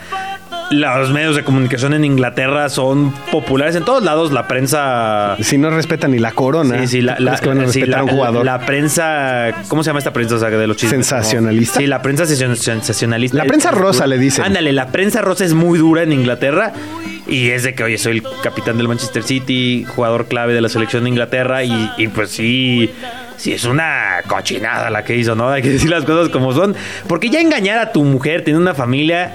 Los 0.71 1.11
medios 1.13 1.37
de 1.37 1.45
comunicación 1.45 1.93
en 1.95 2.05
Inglaterra 2.05 2.69
son 2.69 3.13
populares 3.31 3.77
en 3.77 3.85
todos 3.85 4.03
lados. 4.03 4.33
La 4.33 4.49
prensa... 4.49 5.37
Si 5.41 5.59
no 5.59 5.71
respetan 5.71 6.11
ni 6.13 6.19
la 6.19 6.33
corona, 6.33 6.81
Sí, 6.81 6.87
sí, 6.89 7.01
la, 7.03 7.17
¿tú 7.17 7.23
la- 7.25 7.37
que 7.39 7.49
van 7.49 7.59
a 7.61 7.69
sí, 7.69 7.81
respetar 7.81 7.89
la- 7.91 7.99
a 7.99 8.03
un 8.05 8.09
jugador. 8.11 8.45
la 8.45 8.59
prensa, 8.61 9.49
¿cómo 9.69 9.83
se 9.83 9.89
llama 9.91 9.99
esta 9.99 10.13
prensa? 10.13 10.37
O 10.37 10.39
sea, 10.39 10.51
de 10.51 10.67
los 10.67 10.77
chismes. 10.77 11.07
Sensacionalista. 11.07 11.79
Sí, 11.81 11.87
la 11.87 12.01
prensa 12.03 12.25
sen- 12.25 12.55
sensacionalista. 12.57 13.37
La 13.39 13.45
prensa 13.45 13.71
rosa, 13.71 14.07
le 14.07 14.19
dicen. 14.19 14.45
Ándale, 14.45 14.73
la 14.73 14.87
prensa 14.89 15.21
rosa 15.21 15.45
es 15.45 15.53
muy 15.55 15.79
dura 15.79 16.03
en 16.03 16.13
Inglaterra. 16.13 16.73
Y 17.27 17.51
es 17.51 17.63
de 17.63 17.75
que, 17.75 17.85
oye, 17.85 17.97
soy 17.99 18.19
el 18.19 18.23
capitán 18.43 18.77
del 18.77 18.87
Manchester 18.89 19.23
City, 19.23 19.87
jugador 19.95 20.27
clave 20.27 20.53
de 20.55 20.61
la 20.61 20.69
selección 20.69 21.05
de 21.05 21.11
Inglaterra. 21.11 21.63
Y, 21.65 21.91
y 21.99 22.09
pues 22.09 22.31
sí, 22.31 22.91
sí, 23.37 23.53
es 23.53 23.65
una 23.65 24.17
cochinada 24.27 24.91
la 24.91 25.05
que 25.05 25.17
hizo, 25.17 25.35
¿no? 25.35 25.49
Hay 25.51 25.63
que 25.63 25.71
decir 25.71 25.89
las 25.91 26.05
cosas 26.05 26.31
como 26.31 26.53
son. 26.53 26.75
Porque 27.07 27.31
ya 27.31 27.41
engañar 27.41 27.79
a 27.79 27.93
tu 27.93 28.03
mujer, 28.05 28.43
tener 28.45 28.61
una 28.61 28.75
familia. 28.75 29.33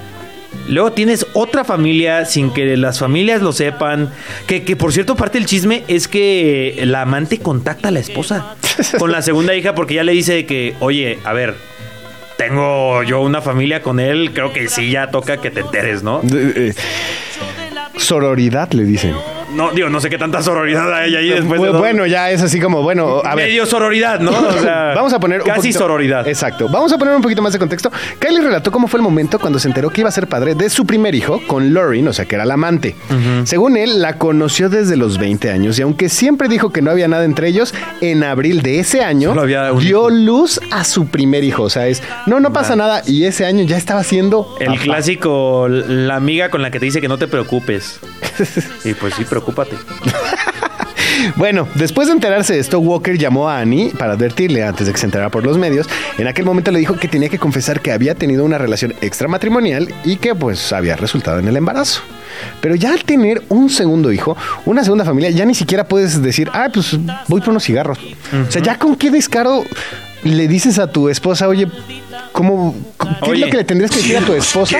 Luego 0.68 0.92
tienes 0.92 1.26
otra 1.32 1.64
familia 1.64 2.24
sin 2.26 2.50
que 2.52 2.76
las 2.76 2.98
familias 2.98 3.42
lo 3.42 3.52
sepan. 3.52 4.10
Que, 4.46 4.62
que 4.64 4.76
por 4.76 4.92
cierto, 4.92 5.16
parte 5.16 5.38
del 5.38 5.46
chisme 5.46 5.84
es 5.88 6.06
que 6.08 6.80
la 6.84 7.02
amante 7.02 7.38
contacta 7.38 7.88
a 7.88 7.90
la 7.90 8.00
esposa 8.00 8.56
con 8.98 9.10
la 9.12 9.22
segunda 9.22 9.54
hija 9.54 9.74
porque 9.74 9.94
ya 9.94 10.04
le 10.04 10.12
dice 10.12 10.46
que, 10.46 10.74
oye, 10.80 11.18
a 11.24 11.32
ver, 11.32 11.54
tengo 12.36 13.02
yo 13.02 13.20
una 13.20 13.40
familia 13.42 13.82
con 13.82 14.00
él. 14.00 14.30
Creo 14.32 14.52
que 14.52 14.68
sí, 14.68 14.90
ya 14.90 15.10
toca 15.10 15.38
que 15.38 15.50
te 15.50 15.60
enteres, 15.60 16.02
¿no? 16.02 16.20
De- 16.22 16.68
eh, 16.68 16.74
Sororidad 17.96 18.70
le 18.72 18.84
dicen. 18.84 19.14
No, 19.54 19.70
digo, 19.72 19.88
no 19.88 20.00
sé 20.00 20.08
qué 20.10 20.18
tanta 20.18 20.42
sororidad 20.42 20.92
hay 20.92 21.14
ahí 21.16 21.28
después. 21.30 21.60
de 21.60 21.70
bueno, 21.70 22.06
ya 22.06 22.30
es 22.30 22.42
así 22.42 22.60
como, 22.60 22.82
bueno, 22.82 23.20
a 23.24 23.34
ver. 23.34 23.46
medio 23.48 23.66
sororidad, 23.66 24.20
¿no? 24.20 24.30
O 24.30 24.52
sea, 24.60 24.92
Vamos 24.94 25.12
a 25.12 25.20
poner 25.20 25.40
un 25.40 25.46
casi 25.46 25.60
poquito- 25.60 25.78
sororidad. 25.78 26.26
Exacto. 26.28 26.68
Vamos 26.68 26.92
a 26.92 26.98
poner 26.98 27.14
un 27.14 27.22
poquito 27.22 27.42
más 27.42 27.52
de 27.52 27.58
contexto. 27.58 27.90
Kylie 28.18 28.40
relató 28.42 28.70
cómo 28.70 28.88
fue 28.88 28.98
el 28.98 29.02
momento 29.04 29.38
cuando 29.38 29.58
se 29.58 29.68
enteró 29.68 29.90
que 29.90 30.00
iba 30.02 30.08
a 30.08 30.12
ser 30.12 30.26
padre 30.26 30.54
de 30.54 30.68
su 30.70 30.84
primer 30.86 31.14
hijo 31.14 31.40
con 31.46 31.72
Lauren, 31.74 32.08
o 32.08 32.12
sea, 32.12 32.24
que 32.26 32.34
era 32.34 32.44
la 32.44 32.54
amante. 32.54 32.96
Según 33.44 33.76
él, 33.76 34.00
la 34.02 34.18
conoció 34.18 34.68
desde 34.68 34.96
los 34.96 35.18
20 35.18 35.50
años 35.50 35.78
y 35.78 35.82
aunque 35.82 36.08
siempre 36.08 36.48
dijo 36.48 36.70
que 36.72 36.82
no 36.82 36.90
había 36.90 37.08
nada 37.08 37.24
entre 37.24 37.48
ellos, 37.48 37.74
en 38.00 38.22
abril 38.24 38.62
de 38.62 38.80
ese 38.80 39.02
año 39.04 39.34
dio 39.78 40.10
luz 40.10 40.60
a 40.70 40.84
su 40.84 41.06
primer 41.08 41.44
hijo. 41.44 41.62
O 41.64 41.70
sea, 41.70 41.86
es, 41.88 42.02
no, 42.26 42.40
no 42.40 42.52
pasa 42.52 42.76
nada. 42.76 43.02
Y 43.06 43.24
ese 43.24 43.46
año 43.46 43.64
ya 43.64 43.76
estaba 43.76 44.02
siendo 44.04 44.56
El 44.60 44.78
clásico, 44.78 45.68
la 45.68 46.16
amiga 46.16 46.50
con 46.50 46.62
la 46.62 46.70
que 46.70 46.78
te 46.78 46.86
dice 46.86 47.00
que 47.00 47.08
no 47.08 47.18
te 47.18 47.28
preocupes. 47.28 48.00
Y 48.84 48.94
pues 48.94 49.14
sí, 49.14 49.24
preocúpate. 49.40 49.76
Bueno, 51.36 51.68
después 51.74 52.08
de 52.08 52.14
enterarse 52.14 52.54
de 52.54 52.60
esto, 52.60 52.78
Walker 52.78 53.18
llamó 53.18 53.48
a 53.48 53.60
Annie 53.60 53.90
para 53.98 54.12
advertirle 54.12 54.64
antes 54.64 54.86
de 54.86 54.92
que 54.92 54.98
se 54.98 55.06
enterara 55.06 55.30
por 55.30 55.44
los 55.44 55.58
medios. 55.58 55.86
En 56.18 56.26
aquel 56.26 56.44
momento 56.44 56.70
le 56.70 56.78
dijo 56.78 56.96
que 56.96 57.08
tenía 57.08 57.28
que 57.28 57.38
confesar 57.38 57.80
que 57.80 57.92
había 57.92 58.14
tenido 58.14 58.44
una 58.44 58.58
relación 58.58 58.94
extramatrimonial 59.00 59.92
y 60.04 60.16
que 60.16 60.34
pues 60.34 60.72
había 60.72 60.96
resultado 60.96 61.38
en 61.38 61.48
el 61.48 61.56
embarazo. 61.56 62.02
Pero 62.60 62.74
ya 62.74 62.92
al 62.92 63.04
tener 63.04 63.42
un 63.48 63.70
segundo 63.70 64.12
hijo, 64.12 64.36
una 64.64 64.82
segunda 64.82 65.04
familia, 65.04 65.30
ya 65.30 65.44
ni 65.44 65.54
siquiera 65.54 65.84
puedes 65.84 66.22
decir, 66.22 66.48
ah, 66.52 66.68
pues 66.72 66.96
voy 67.28 67.40
por 67.40 67.50
unos 67.50 67.64
cigarros. 67.64 67.98
O 68.48 68.50
sea, 68.50 68.62
ya 68.62 68.78
con 68.78 68.96
qué 68.96 69.10
descaro 69.10 69.64
le 70.24 70.48
dices 70.48 70.78
a 70.78 70.90
tu 70.92 71.08
esposa, 71.08 71.48
oye, 71.48 71.66
¿cómo, 72.32 72.74
¿qué 72.98 73.30
Oye. 73.30 73.32
es 73.34 73.40
lo 73.40 73.46
que 73.50 73.56
le 73.58 73.64
tendrías 73.64 73.90
que 73.90 73.96
decir 73.98 74.16
a 74.16 74.20
tu 74.20 74.34
esposa 74.34 74.78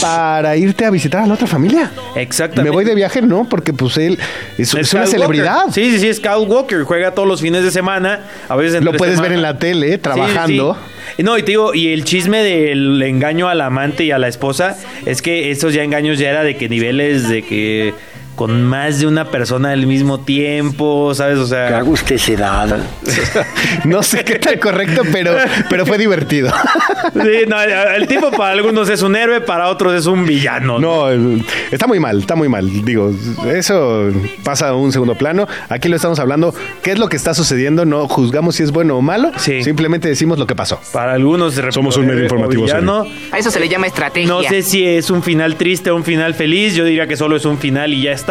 para 0.00 0.56
irte 0.56 0.84
a 0.84 0.90
visitar 0.90 1.22
a 1.22 1.26
la 1.26 1.34
otra 1.34 1.46
familia? 1.46 1.90
Exactamente. 2.14 2.62
Me 2.62 2.70
voy 2.70 2.84
de 2.84 2.94
viaje, 2.94 3.22
no, 3.22 3.48
porque 3.48 3.72
pues 3.72 3.96
él 3.96 4.18
es, 4.58 4.72
es 4.74 4.94
una 4.94 5.06
celebridad. 5.06 5.64
Sí, 5.72 5.90
sí, 5.90 5.98
sí, 5.98 6.14
Scout 6.14 6.48
Walker. 6.48 6.82
Juega 6.84 7.12
todos 7.12 7.26
los 7.28 7.40
fines 7.40 7.62
de 7.64 7.70
semana. 7.70 8.20
A 8.48 8.56
veces 8.56 8.74
Lo 8.82 8.90
entre 8.90 8.98
puedes 8.98 9.14
semana. 9.16 9.28
ver 9.28 9.36
en 9.38 9.42
la 9.42 9.58
tele, 9.58 9.98
trabajando. 9.98 10.74
sí. 11.16 11.22
No, 11.24 11.36
y 11.36 11.42
te 11.42 11.50
digo, 11.52 11.74
y 11.74 11.92
el 11.92 12.04
chisme 12.04 12.38
del 12.42 13.02
engaño 13.02 13.48
al 13.48 13.60
amante 13.60 14.04
y 14.04 14.10
a 14.12 14.18
la 14.18 14.28
esposa 14.28 14.78
es 15.04 15.20
que 15.20 15.50
esos 15.50 15.74
ya 15.74 15.82
engaños 15.82 16.18
ya 16.18 16.30
era 16.30 16.44
de 16.44 16.56
que 16.56 16.68
niveles 16.68 17.28
de 17.28 17.42
que 17.42 17.92
con 18.40 18.64
más 18.64 19.00
de 19.00 19.06
una 19.06 19.26
persona 19.26 19.72
al 19.72 19.86
mismo 19.86 20.20
tiempo, 20.20 21.14
¿sabes? 21.14 21.36
O 21.36 21.46
sea, 21.46 21.84
usted 21.84 22.16
se 22.16 22.36
da. 22.38 22.66
No 23.84 24.02
sé 24.02 24.24
qué 24.24 24.36
tan 24.38 24.58
correcto, 24.58 25.02
pero, 25.12 25.34
pero 25.68 25.84
fue 25.84 25.98
divertido. 25.98 26.50
sí, 27.12 27.44
no, 27.46 27.60
el 27.60 28.06
tipo 28.06 28.30
para 28.30 28.52
algunos 28.52 28.88
es 28.88 29.02
un 29.02 29.14
héroe, 29.14 29.42
para 29.42 29.68
otros 29.68 29.92
es 29.92 30.06
un 30.06 30.24
villano. 30.24 30.78
No, 30.78 31.12
eh, 31.12 31.44
está 31.70 31.86
muy 31.86 32.00
mal, 32.00 32.20
está 32.20 32.34
muy 32.34 32.48
mal. 32.48 32.82
Digo, 32.82 33.12
eso 33.46 34.10
pasa 34.42 34.70
a 34.70 34.74
un 34.74 34.90
segundo 34.90 35.16
plano. 35.16 35.46
Aquí 35.68 35.90
lo 35.90 35.96
estamos 35.96 36.18
hablando. 36.18 36.54
¿Qué 36.82 36.92
es 36.92 36.98
lo 36.98 37.10
que 37.10 37.16
está 37.16 37.34
sucediendo? 37.34 37.84
No 37.84 38.08
juzgamos 38.08 38.56
si 38.56 38.62
es 38.62 38.72
bueno 38.72 38.96
o 38.96 39.02
malo. 39.02 39.32
Sí. 39.36 39.62
Simplemente 39.62 40.08
decimos 40.08 40.38
lo 40.38 40.46
que 40.46 40.54
pasó. 40.54 40.80
Para 40.94 41.12
algunos 41.12 41.60
Somos 41.72 41.98
un 41.98 42.06
medio 42.06 42.20
o 42.20 42.22
informativo, 42.22 42.62
villano. 42.62 43.06
A 43.32 43.38
eso 43.38 43.50
se 43.50 43.60
le 43.60 43.68
llama 43.68 43.86
estrategia. 43.86 44.26
No 44.26 44.42
sé 44.42 44.62
si 44.62 44.86
es 44.86 45.10
un 45.10 45.22
final 45.22 45.56
triste 45.56 45.90
o 45.90 45.96
un 45.96 46.04
final 46.04 46.32
feliz. 46.32 46.74
Yo 46.74 46.86
diría 46.86 47.06
que 47.06 47.18
solo 47.18 47.36
es 47.36 47.44
un 47.44 47.58
final 47.58 47.92
y 47.92 48.00
ya 48.00 48.12
está. 48.12 48.29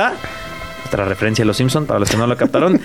Otra 0.88 1.06
referencia 1.06 1.44
a 1.44 1.46
los 1.46 1.58
Simpson 1.58 1.86
para 1.86 2.00
los 2.00 2.10
que 2.10 2.18
no 2.18 2.26
lo 2.26 2.36
captaron. 2.36 2.80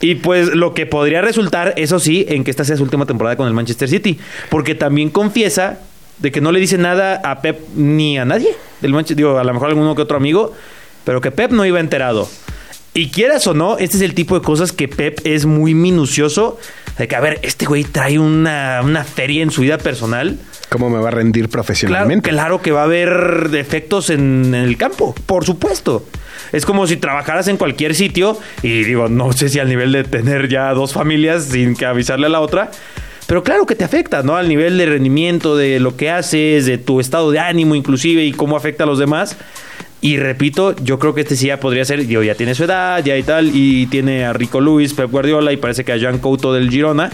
Y 0.00 0.16
pues 0.16 0.48
lo 0.48 0.74
que 0.74 0.86
podría 0.86 1.22
resultar, 1.22 1.72
eso 1.76 1.98
sí, 1.98 2.26
en 2.28 2.44
que 2.44 2.50
esta 2.50 2.64
sea 2.64 2.76
su 2.76 2.82
última 2.82 3.06
temporada 3.06 3.36
con 3.36 3.46
el 3.46 3.54
Manchester 3.54 3.88
City. 3.88 4.18
Porque 4.50 4.74
también 4.74 5.08
confiesa 5.08 5.78
de 6.18 6.30
que 6.30 6.40
no 6.40 6.52
le 6.52 6.60
dice 6.60 6.78
nada 6.78 7.20
a 7.24 7.40
Pep 7.40 7.60
ni 7.74 8.18
a 8.18 8.24
nadie. 8.24 8.48
Del 8.80 8.92
Manchester, 8.92 9.16
digo, 9.16 9.38
a 9.38 9.44
lo 9.44 9.54
mejor 9.54 9.68
alguno 9.68 9.94
que 9.94 10.02
otro 10.02 10.16
amigo. 10.16 10.52
Pero 11.04 11.20
que 11.20 11.30
Pep 11.30 11.52
no 11.52 11.64
iba 11.64 11.80
enterado. 11.80 12.28
Y 12.92 13.10
quieras 13.10 13.46
o 13.46 13.54
no, 13.54 13.78
este 13.78 13.96
es 13.96 14.02
el 14.02 14.14
tipo 14.14 14.38
de 14.38 14.44
cosas 14.44 14.72
que 14.72 14.88
Pep 14.88 15.20
es 15.24 15.46
muy 15.46 15.74
minucioso. 15.74 16.58
De 16.98 17.08
que, 17.08 17.16
a 17.16 17.20
ver, 17.20 17.38
este 17.42 17.66
güey 17.66 17.84
trae 17.84 18.18
una, 18.18 18.80
una 18.84 19.04
feria 19.04 19.42
en 19.42 19.50
su 19.50 19.62
vida 19.62 19.78
personal. 19.78 20.38
¿Cómo 20.68 20.90
me 20.90 20.98
va 20.98 21.08
a 21.08 21.12
rendir 21.12 21.44
Claro, 21.44 21.52
profesionalmente? 21.52 22.30
claro 22.30 22.60
que 22.62 22.72
va 22.72 22.80
a 22.82 22.84
haber 22.84 23.48
defectos 23.50 24.10
en, 24.10 24.46
en 24.46 24.54
el 24.54 24.76
campo, 24.76 25.14
por 25.26 25.44
supuesto. 25.44 26.04
Es 26.52 26.66
como 26.66 26.86
si 26.86 26.96
trabajaras 26.96 27.48
en 27.48 27.56
cualquier 27.56 27.94
sitio 27.94 28.38
y 28.62 28.82
digo, 28.84 29.08
no 29.08 29.32
sé 29.32 29.48
si 29.48 29.58
al 29.58 29.68
nivel 29.68 29.92
de 29.92 30.04
tener 30.04 30.48
ya 30.48 30.72
dos 30.74 30.92
familias 30.92 31.44
sin 31.44 31.74
que 31.76 31.86
avisarle 31.86 32.26
a 32.26 32.28
la 32.28 32.40
otra, 32.40 32.70
pero 33.26 33.42
claro 33.42 33.66
que 33.66 33.74
te 33.74 33.84
afecta, 33.84 34.22
¿no? 34.22 34.36
Al 34.36 34.48
nivel 34.48 34.76
de 34.78 34.86
rendimiento, 34.86 35.56
de 35.56 35.80
lo 35.80 35.96
que 35.96 36.10
haces, 36.10 36.66
de 36.66 36.76
tu 36.78 37.00
estado 37.00 37.30
de 37.30 37.38
ánimo 37.38 37.74
inclusive 37.74 38.24
y 38.24 38.32
cómo 38.32 38.56
afecta 38.56 38.84
a 38.84 38.86
los 38.86 38.98
demás. 38.98 39.36
Y 40.00 40.18
repito, 40.18 40.76
yo 40.82 40.98
creo 40.98 41.14
que 41.14 41.22
este 41.22 41.34
sí 41.34 41.46
ya 41.46 41.58
podría 41.58 41.84
ser, 41.86 42.06
digo, 42.06 42.22
ya 42.22 42.34
tiene 42.34 42.54
su 42.54 42.64
edad, 42.64 43.02
ya 43.02 43.16
y 43.16 43.22
tal, 43.22 43.50
y 43.54 43.86
tiene 43.86 44.26
a 44.26 44.34
Rico 44.34 44.60
Luis, 44.60 44.92
Pep 44.92 45.10
Guardiola 45.10 45.50
y 45.52 45.56
parece 45.56 45.82
que 45.84 45.92
a 45.92 45.96
Jean 45.96 46.18
Couto 46.18 46.52
del 46.52 46.68
Girona. 46.68 47.10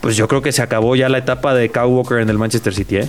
Pues 0.00 0.16
yo 0.16 0.28
creo 0.28 0.42
que 0.42 0.52
se 0.52 0.62
acabó 0.62 0.94
ya 0.94 1.08
la 1.08 1.18
etapa 1.18 1.54
de 1.54 1.70
Kyle 1.70 1.86
Walker 1.86 2.18
en 2.18 2.28
el 2.28 2.38
Manchester 2.38 2.74
City, 2.74 2.98
¿eh? 2.98 3.08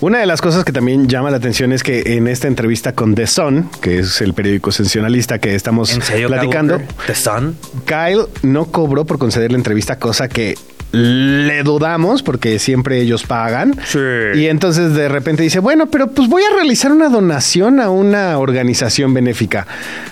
Una 0.00 0.18
de 0.18 0.26
las 0.26 0.40
cosas 0.40 0.64
que 0.64 0.72
también 0.72 1.08
llama 1.08 1.30
la 1.30 1.38
atención 1.38 1.72
es 1.72 1.82
que 1.82 2.16
en 2.16 2.28
esta 2.28 2.46
entrevista 2.46 2.92
con 2.92 3.14
The 3.14 3.26
Sun, 3.26 3.68
que 3.80 3.98
es 3.98 4.20
el 4.20 4.32
periódico 4.32 4.72
sensacionalista 4.72 5.38
que 5.38 5.54
estamos 5.54 5.92
¿En 5.92 6.02
serio, 6.02 6.28
Kyle 6.28 6.38
platicando, 6.38 6.76
Walker? 6.76 6.94
¿The 7.06 7.14
Sun? 7.14 7.56
Kyle 7.84 8.26
no 8.42 8.66
cobró 8.66 9.04
por 9.04 9.18
conceder 9.18 9.50
la 9.50 9.58
entrevista, 9.58 9.98
cosa 9.98 10.28
que 10.28 10.56
le 10.92 11.62
dudamos 11.62 12.22
porque 12.22 12.58
siempre 12.58 13.00
ellos 13.00 13.24
pagan. 13.24 13.78
Sí. 13.84 13.98
Y 14.34 14.46
entonces 14.46 14.94
de 14.94 15.08
repente 15.08 15.42
dice, 15.42 15.60
bueno, 15.60 15.86
pero 15.86 16.08
pues 16.08 16.28
voy 16.28 16.42
a 16.42 16.54
realizar 16.54 16.92
una 16.92 17.08
donación 17.08 17.80
a 17.80 17.90
una 17.90 18.38
organización 18.38 19.14
benéfica. 19.14 19.66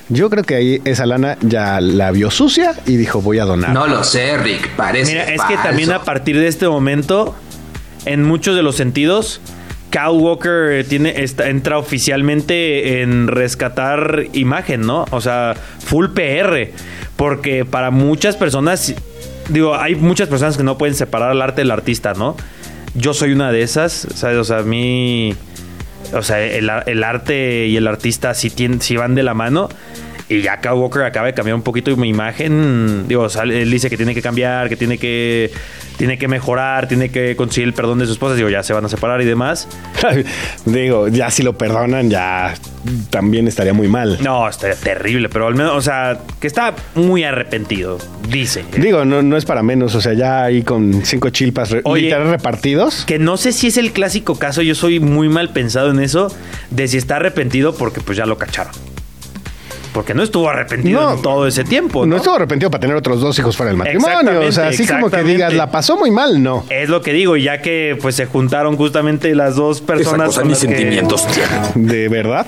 Yo 0.08 0.30
creo 0.30 0.44
que 0.44 0.54
ahí 0.54 0.82
esa 0.84 1.06
lana 1.06 1.36
ya 1.40 1.80
la 1.80 2.10
vio 2.10 2.30
sucia 2.30 2.74
y 2.86 2.96
dijo, 2.96 3.20
voy 3.20 3.38
a 3.38 3.44
donar. 3.44 3.70
No 3.70 3.86
lo 3.86 4.04
sé, 4.04 4.36
Rick. 4.38 4.70
Parece 4.76 5.12
Mira, 5.12 5.24
es 5.24 5.42
que 5.42 5.56
también 5.56 5.92
a 5.92 6.02
partir 6.02 6.38
de 6.38 6.48
este 6.48 6.68
momento, 6.68 7.34
en 8.04 8.22
muchos 8.22 8.54
de 8.54 8.62
los 8.62 8.76
sentidos, 8.76 9.40
Kyle 9.90 10.18
Walker 10.18 10.84
tiene, 10.86 11.22
está, 11.22 11.48
entra 11.48 11.78
oficialmente 11.78 13.02
en 13.02 13.26
rescatar 13.26 14.26
imagen, 14.32 14.82
¿no? 14.82 15.06
O 15.10 15.20
sea, 15.20 15.54
full 15.78 16.08
PR. 16.08 16.70
Porque 17.16 17.64
para 17.64 17.90
muchas 17.90 18.36
personas, 18.36 18.94
digo, 19.48 19.74
hay 19.74 19.94
muchas 19.94 20.28
personas 20.28 20.56
que 20.56 20.62
no 20.62 20.78
pueden 20.78 20.94
separar 20.94 21.30
al 21.30 21.42
arte 21.42 21.60
del 21.62 21.70
artista, 21.70 22.14
¿no? 22.14 22.36
Yo 22.94 23.14
soy 23.14 23.32
una 23.32 23.52
de 23.52 23.62
esas, 23.62 24.06
¿sabes? 24.14 24.38
O 24.38 24.44
sea, 24.44 24.58
a 24.58 24.62
mí. 24.62 25.34
O 26.14 26.22
sea, 26.22 26.40
el, 26.40 26.70
el 26.86 27.04
arte 27.04 27.66
y 27.66 27.76
el 27.76 27.86
artista 27.86 28.32
sí, 28.34 28.50
tienen, 28.50 28.80
sí 28.80 28.96
van 28.96 29.14
de 29.14 29.22
la 29.22 29.34
mano. 29.34 29.68
Y 30.30 30.42
ya 30.42 30.58
Kyle 30.60 30.72
Walker 30.74 31.02
acaba 31.04 31.26
de 31.26 31.32
cambiar 31.34 31.54
un 31.54 31.62
poquito 31.62 31.96
mi 31.96 32.08
imagen. 32.10 33.08
Digo, 33.08 33.28
sale- 33.30 33.62
él 33.62 33.70
dice 33.70 33.88
que 33.88 33.96
tiene 33.96 34.14
que 34.14 34.20
cambiar, 34.20 34.68
que 34.68 34.76
tiene 34.76 34.98
que, 34.98 35.50
tiene 35.96 36.18
que 36.18 36.28
mejorar, 36.28 36.86
tiene 36.86 37.08
que 37.10 37.34
conseguir 37.34 37.68
el 37.68 37.74
perdón 37.74 37.98
de 37.98 38.04
su 38.06 38.12
esposa. 38.12 38.34
Digo, 38.34 38.50
ya 38.50 38.62
se 38.62 38.74
van 38.74 38.84
a 38.84 38.88
separar 38.90 39.22
y 39.22 39.24
demás. 39.24 39.68
Digo, 40.66 41.08
ya 41.08 41.30
si 41.30 41.42
lo 41.42 41.56
perdonan, 41.56 42.10
ya 42.10 42.54
también 43.10 43.48
estaría 43.48 43.72
muy 43.72 43.88
mal. 43.88 44.18
No, 44.20 44.48
estaría 44.48 44.76
terrible, 44.76 45.28
pero 45.30 45.46
al 45.46 45.54
menos, 45.54 45.74
o 45.74 45.80
sea, 45.80 46.18
que 46.40 46.46
está 46.46 46.74
muy 46.94 47.24
arrepentido, 47.24 47.98
dice. 48.30 48.64
Digo, 48.76 49.04
no, 49.04 49.22
no 49.22 49.36
es 49.36 49.44
para 49.44 49.62
menos, 49.62 49.94
o 49.94 50.00
sea, 50.00 50.12
ya 50.12 50.44
ahí 50.44 50.62
con 50.62 51.04
cinco 51.06 51.30
chilpas 51.30 51.74
Oye. 51.84 52.02
literal 52.02 52.28
repartidos. 52.30 53.04
Que 53.06 53.18
no 53.18 53.36
sé 53.38 53.52
si 53.52 53.68
es 53.68 53.76
el 53.78 53.92
clásico 53.92 54.38
caso, 54.38 54.60
yo 54.62 54.74
soy 54.74 55.00
muy 55.00 55.28
mal 55.28 55.50
pensado 55.54 55.90
en 55.90 56.00
eso, 56.00 56.34
de 56.70 56.86
si 56.88 56.98
está 56.98 57.16
arrepentido 57.16 57.74
porque 57.74 58.00
pues 58.00 58.18
ya 58.18 58.26
lo 58.26 58.36
cacharon. 58.36 58.72
Porque 59.98 60.14
no 60.14 60.22
estuvo 60.22 60.48
arrepentido 60.48 61.00
No. 61.00 61.14
en 61.14 61.22
todo 61.22 61.44
ese 61.48 61.64
tiempo. 61.64 62.02
No 62.06 62.10
¿no? 62.10 62.16
estuvo 62.18 62.36
arrepentido 62.36 62.70
para 62.70 62.80
tener 62.82 62.94
otros 62.94 63.20
dos 63.20 63.36
hijos 63.36 63.56
fuera 63.56 63.70
del 63.70 63.78
matrimonio. 63.78 64.42
O 64.46 64.52
sea, 64.52 64.68
así 64.68 64.86
como 64.86 65.10
que 65.10 65.24
digas, 65.24 65.52
la 65.54 65.72
pasó 65.72 65.96
muy 65.96 66.12
mal, 66.12 66.40
no. 66.40 66.64
Es 66.70 66.88
lo 66.88 67.02
que 67.02 67.12
digo, 67.12 67.36
y 67.36 67.42
ya 67.42 67.60
que 67.60 67.98
pues 68.00 68.14
se 68.14 68.26
juntaron 68.26 68.76
justamente 68.76 69.34
las 69.34 69.56
dos 69.56 69.80
personas. 69.80 70.28
cosa 70.28 70.44
que- 70.44 70.54
sentimientos 70.54 71.26
tiene. 71.26 71.92
¿De 71.92 72.08
verdad? 72.08 72.46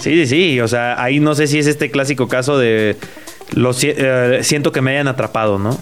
Sí, 0.00 0.24
sí, 0.24 0.26
sí. 0.26 0.60
O 0.62 0.68
sea, 0.68 0.98
ahí 1.02 1.20
no 1.20 1.34
sé 1.34 1.48
si 1.48 1.58
es 1.58 1.66
este 1.66 1.90
clásico 1.90 2.28
caso 2.28 2.56
de. 2.58 2.96
Lo 3.52 3.74
si- 3.74 3.92
eh, 3.94 4.38
siento 4.42 4.72
que 4.72 4.80
me 4.80 4.92
hayan 4.92 5.08
atrapado, 5.08 5.58
¿no? 5.58 5.78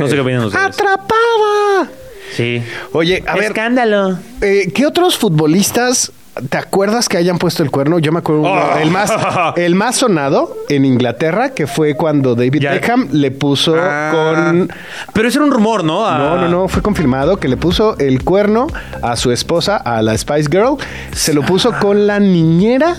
No 0.00 0.08
sé 0.08 0.16
qué 0.16 0.20
opinan 0.20 0.44
ustedes. 0.46 0.66
¡Atrapada! 0.66 1.88
Sí. 2.36 2.60
Oye, 2.92 3.22
a 3.24 3.34
ver, 3.36 3.44
Escándalo. 3.44 4.18
eh, 4.42 4.72
¿qué 4.74 4.84
otros 4.84 5.16
futbolistas 5.16 6.10
te 6.48 6.58
acuerdas 6.58 7.08
que 7.08 7.16
hayan 7.16 7.38
puesto 7.38 7.62
el 7.62 7.70
cuerno? 7.70 7.98
Yo 7.98 8.12
me 8.12 8.18
acuerdo 8.20 8.42
uno, 8.42 8.50
Oh. 8.52 8.78
el 8.78 8.90
más 8.90 9.12
el 9.56 9.74
más 9.74 9.96
sonado 9.96 10.56
en 10.68 10.84
Inglaterra, 10.84 11.50
que 11.50 11.66
fue 11.66 11.94
cuando 11.94 12.34
David 12.34 12.60
Ya. 12.60 12.72
Beckham 12.72 13.08
le 13.12 13.30
puso 13.30 13.74
Ah. 13.78 14.10
con 14.12 14.70
Pero 15.12 15.28
eso 15.28 15.38
era 15.38 15.46
un 15.46 15.52
rumor, 15.52 15.84
¿no? 15.84 16.06
Ah, 16.06 16.18
No, 16.18 16.36
no, 16.36 16.48
no, 16.48 16.68
fue 16.68 16.82
confirmado 16.82 17.38
que 17.38 17.48
le 17.48 17.56
puso 17.56 17.96
el 17.98 18.22
cuerno 18.24 18.66
a 19.02 19.16
su 19.16 19.30
esposa, 19.32 19.76
a 19.76 20.02
la 20.02 20.16
Spice 20.16 20.48
Girl. 20.50 20.76
Se 21.12 21.32
lo 21.34 21.42
puso 21.42 21.72
con 21.80 22.06
la 22.06 22.18
niñera 22.20 22.96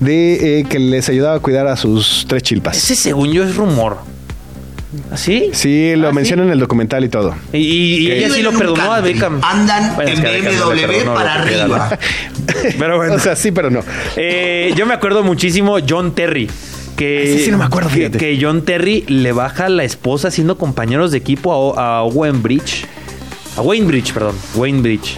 de 0.00 0.60
eh, 0.60 0.64
que 0.64 0.78
les 0.78 1.08
ayudaba 1.08 1.36
a 1.36 1.40
cuidar 1.40 1.66
a 1.66 1.76
sus 1.76 2.24
tres 2.28 2.42
chilpas. 2.42 2.76
Ese 2.76 2.96
según 2.96 3.30
yo 3.32 3.44
es 3.44 3.54
rumor. 3.56 3.98
¿Así? 5.10 5.50
Sí, 5.52 5.94
lo 5.96 6.08
¿Ah, 6.08 6.12
menciona 6.12 6.42
en 6.42 6.50
el 6.50 6.58
documental 6.60 7.02
y 7.04 7.08
todo. 7.08 7.34
Y, 7.52 7.58
y- 7.58 7.96
y 8.08 8.10
ella 8.12 8.30
sí 8.30 8.42
lo 8.42 8.52
perdonó 8.52 8.92
a 8.92 9.00
Beckham. 9.00 9.40
Andan 9.42 9.94
Bueno, 9.94 10.10
es 10.10 10.18
en 10.18 10.24
no 10.58 10.68
BMW 10.70 10.86
perdonó 10.86 11.14
para 11.14 11.34
arriba. 11.34 11.98
Pero 12.78 12.96
bueno. 12.96 13.14
O 13.14 13.18
sea, 13.18 13.34
sí, 13.36 13.52
pero 13.52 13.70
no. 13.70 13.80
Eh, 14.16 14.72
yo 14.76 14.84
me 14.86 14.94
acuerdo 14.94 15.22
muchísimo 15.22 15.78
John 15.88 16.14
Terry. 16.14 16.48
que, 16.96 17.34
Ese 17.34 17.44
sí 17.46 17.50
no 17.50 17.58
me 17.58 17.64
acuerdo, 17.64 17.88
que, 17.88 17.94
fíjate. 17.96 18.18
que 18.18 18.38
John 18.40 18.64
Terry 18.64 19.04
le 19.08 19.32
baja 19.32 19.66
a 19.66 19.68
la 19.68 19.84
esposa 19.84 20.30
siendo 20.30 20.58
compañeros 20.58 21.10
de 21.12 21.18
equipo 21.18 21.78
a, 21.78 21.98
a 21.98 22.02
Owen 22.02 22.42
Bridge. 22.42 22.84
A 23.56 23.60
Wayne 23.62 23.86
Bridge, 23.86 24.12
perdón. 24.12 24.34
Wayne 24.56 24.80
Bridge. 24.82 25.16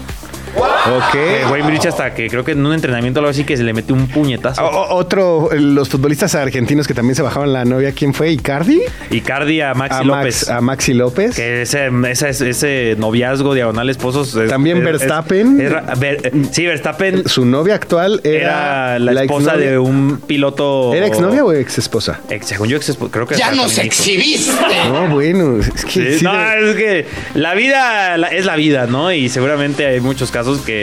Ok. 0.86 1.14
Eh, 1.14 1.44
Wayne 1.50 1.66
Bridge 1.68 1.86
hasta 1.86 2.12
que 2.14 2.28
creo 2.28 2.44
que 2.44 2.52
en 2.52 2.64
un 2.64 2.72
entrenamiento 2.74 3.20
o 3.20 3.22
algo 3.22 3.30
así 3.30 3.44
que 3.44 3.56
se 3.56 3.62
le 3.64 3.72
mete 3.72 3.92
un 3.92 4.06
puñetazo. 4.08 4.62
O- 4.64 4.94
otro, 4.94 5.48
los 5.52 5.88
futbolistas 5.88 6.34
argentinos 6.34 6.86
que 6.86 6.94
también 6.94 7.14
se 7.14 7.22
bajaban 7.22 7.52
la 7.52 7.64
novia, 7.64 7.92
¿quién 7.92 8.12
fue? 8.12 8.30
¿Icardi? 8.30 8.82
Icardi 9.10 9.60
a 9.60 9.72
Maxi 9.74 10.00
a, 10.00 10.02
López. 10.04 10.24
Max- 10.24 10.48
a 10.50 10.60
Maxi 10.60 10.94
López. 10.94 11.36
Que 11.36 11.62
ese, 11.62 11.90
ese, 12.10 12.28
ese 12.50 12.96
noviazgo 12.98 13.54
diagonal 13.54 13.88
esposos. 13.88 14.34
es- 14.36 14.50
También 14.50 14.78
es- 14.78 14.84
Verstappen. 14.84 15.60
es- 15.60 15.66
es 15.66 15.72
ra- 15.72 15.94
Ver- 15.98 16.32
sí, 16.50 16.66
Verstappen 16.66 17.28
Su 17.28 17.44
novia 17.46 17.74
actual 17.76 18.20
era, 18.24 18.96
era 18.96 18.98
la 18.98 19.22
esposa 19.22 19.56
de 19.56 19.78
un 19.78 20.18
piloto. 20.26 20.92
¿Era 20.94 21.06
exnovia 21.06 21.44
o 21.44 21.52
ex 21.52 21.78
esposa? 21.78 22.20
Ex- 22.28 22.46
según 22.46 22.68
yo, 22.68 22.76
ex 22.76 22.96
creo 23.10 23.26
que 23.26 23.36
¡Ya 23.36 23.52
nos 23.52 23.78
exhibiste! 23.78 24.52
No, 24.88 25.08
bueno, 25.08 25.58
es 25.60 25.84
que 25.86 25.90
Sí, 26.12 26.18
sí 26.18 26.24
no, 26.24 26.32
de- 26.34 26.70
es 26.70 26.76
que 26.76 27.06
la 27.34 27.54
vida 27.54 28.16
la- 28.18 28.28
es 28.28 28.44
la 28.44 28.56
vida, 28.56 28.86
¿no? 28.86 29.12
Y 29.12 29.28
seguramente 29.28 29.86
hay 29.86 30.00
muchos 30.00 30.30
casos 30.30 30.60
que 30.60 30.73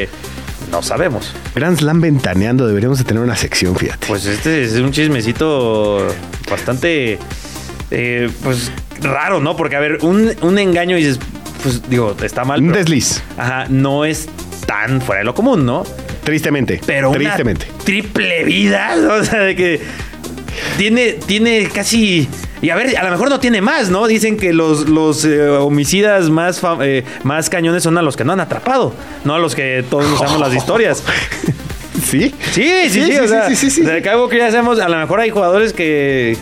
no 0.72 0.82
sabemos. 0.82 1.34
Grand 1.56 1.78
Slam 1.78 2.02
ventaneando, 2.02 2.68
deberíamos 2.68 2.98
de 3.00 3.04
tener 3.04 3.22
una 3.24 3.36
sección, 3.36 3.76
fíjate. 3.76 4.08
Pues 4.08 4.26
este 4.26 4.64
es 4.64 4.74
un 4.74 4.92
chismecito 4.92 6.08
bastante, 6.50 7.18
eh, 7.92 8.30
pues, 8.44 8.72
raro, 9.02 9.40
¿no? 9.40 9.56
Porque, 9.56 9.76
a 9.76 9.80
ver, 9.80 9.98
un, 10.02 10.32
un 10.42 10.60
engaño 10.60 10.96
dices, 10.96 11.20
pues, 11.64 11.90
digo, 11.90 12.16
está 12.24 12.44
mal. 12.46 12.62
Un 12.62 12.68
pero- 12.68 12.80
desliz, 12.80 13.22
Ajá, 13.38 13.66
no 13.70 14.06
es 14.06 14.28
tan 14.66 15.02
fuera 15.02 15.20
de 15.20 15.26
lo 15.26 15.34
común, 15.36 15.66
¿no? 15.66 15.84
tristemente. 16.24 16.80
Pero 16.86 17.10
una 17.10 17.18
tristemente. 17.18 17.66
triple 17.84 18.44
vida, 18.44 18.96
¿no? 18.96 19.14
o 19.22 19.24
sea, 19.24 19.40
de 19.42 19.56
que 19.56 19.82
tiene, 20.78 21.14
tiene 21.14 21.68
casi... 21.74 22.30
Y 22.62 22.70
a 22.70 22.76
ver, 22.76 22.96
a 22.98 23.04
lo 23.04 23.10
mejor 23.12 23.30
no 23.30 23.40
tiene 23.40 23.62
más, 23.62 23.90
¿no? 23.90 24.08
Dicen 24.08 24.38
que 24.38 24.54
los, 24.54 24.88
los 24.88 25.26
eh, 25.26 25.48
homicidas 25.50 26.30
más, 26.30 26.62
eh, 26.82 27.04
más 27.24 27.50
cañones 27.50 27.84
son 27.84 27.98
a 27.98 28.02
los 28.02 28.16
que 28.16 28.24
no 28.24 28.34
han 28.34 28.40
atrapado, 28.40 28.94
no 29.26 29.34
a 29.34 29.40
los 29.40 29.56
que 29.56 29.84
todos 29.90 30.06
usamos 30.12 30.40
las 30.40 30.54
historias. 30.56 31.04
¿Sí? 32.04 32.34
Sí, 32.52 32.64
sí, 32.90 32.90
sí, 32.90 32.90
Sí, 32.90 33.12
sí, 33.12 33.18
o 33.18 33.28
sea, 33.28 33.48
sí, 33.48 33.56
sí, 33.56 33.70
sí. 33.70 33.82
o 33.82 33.86
sea, 33.86 34.02
que 34.02 34.38
ya 34.38 34.48
hacemos, 34.48 34.80
a 34.80 34.90
lo 34.90 34.98
mejor 34.98 35.20
hay 35.20 35.30
jugadores 35.30 35.74
que... 35.74 36.38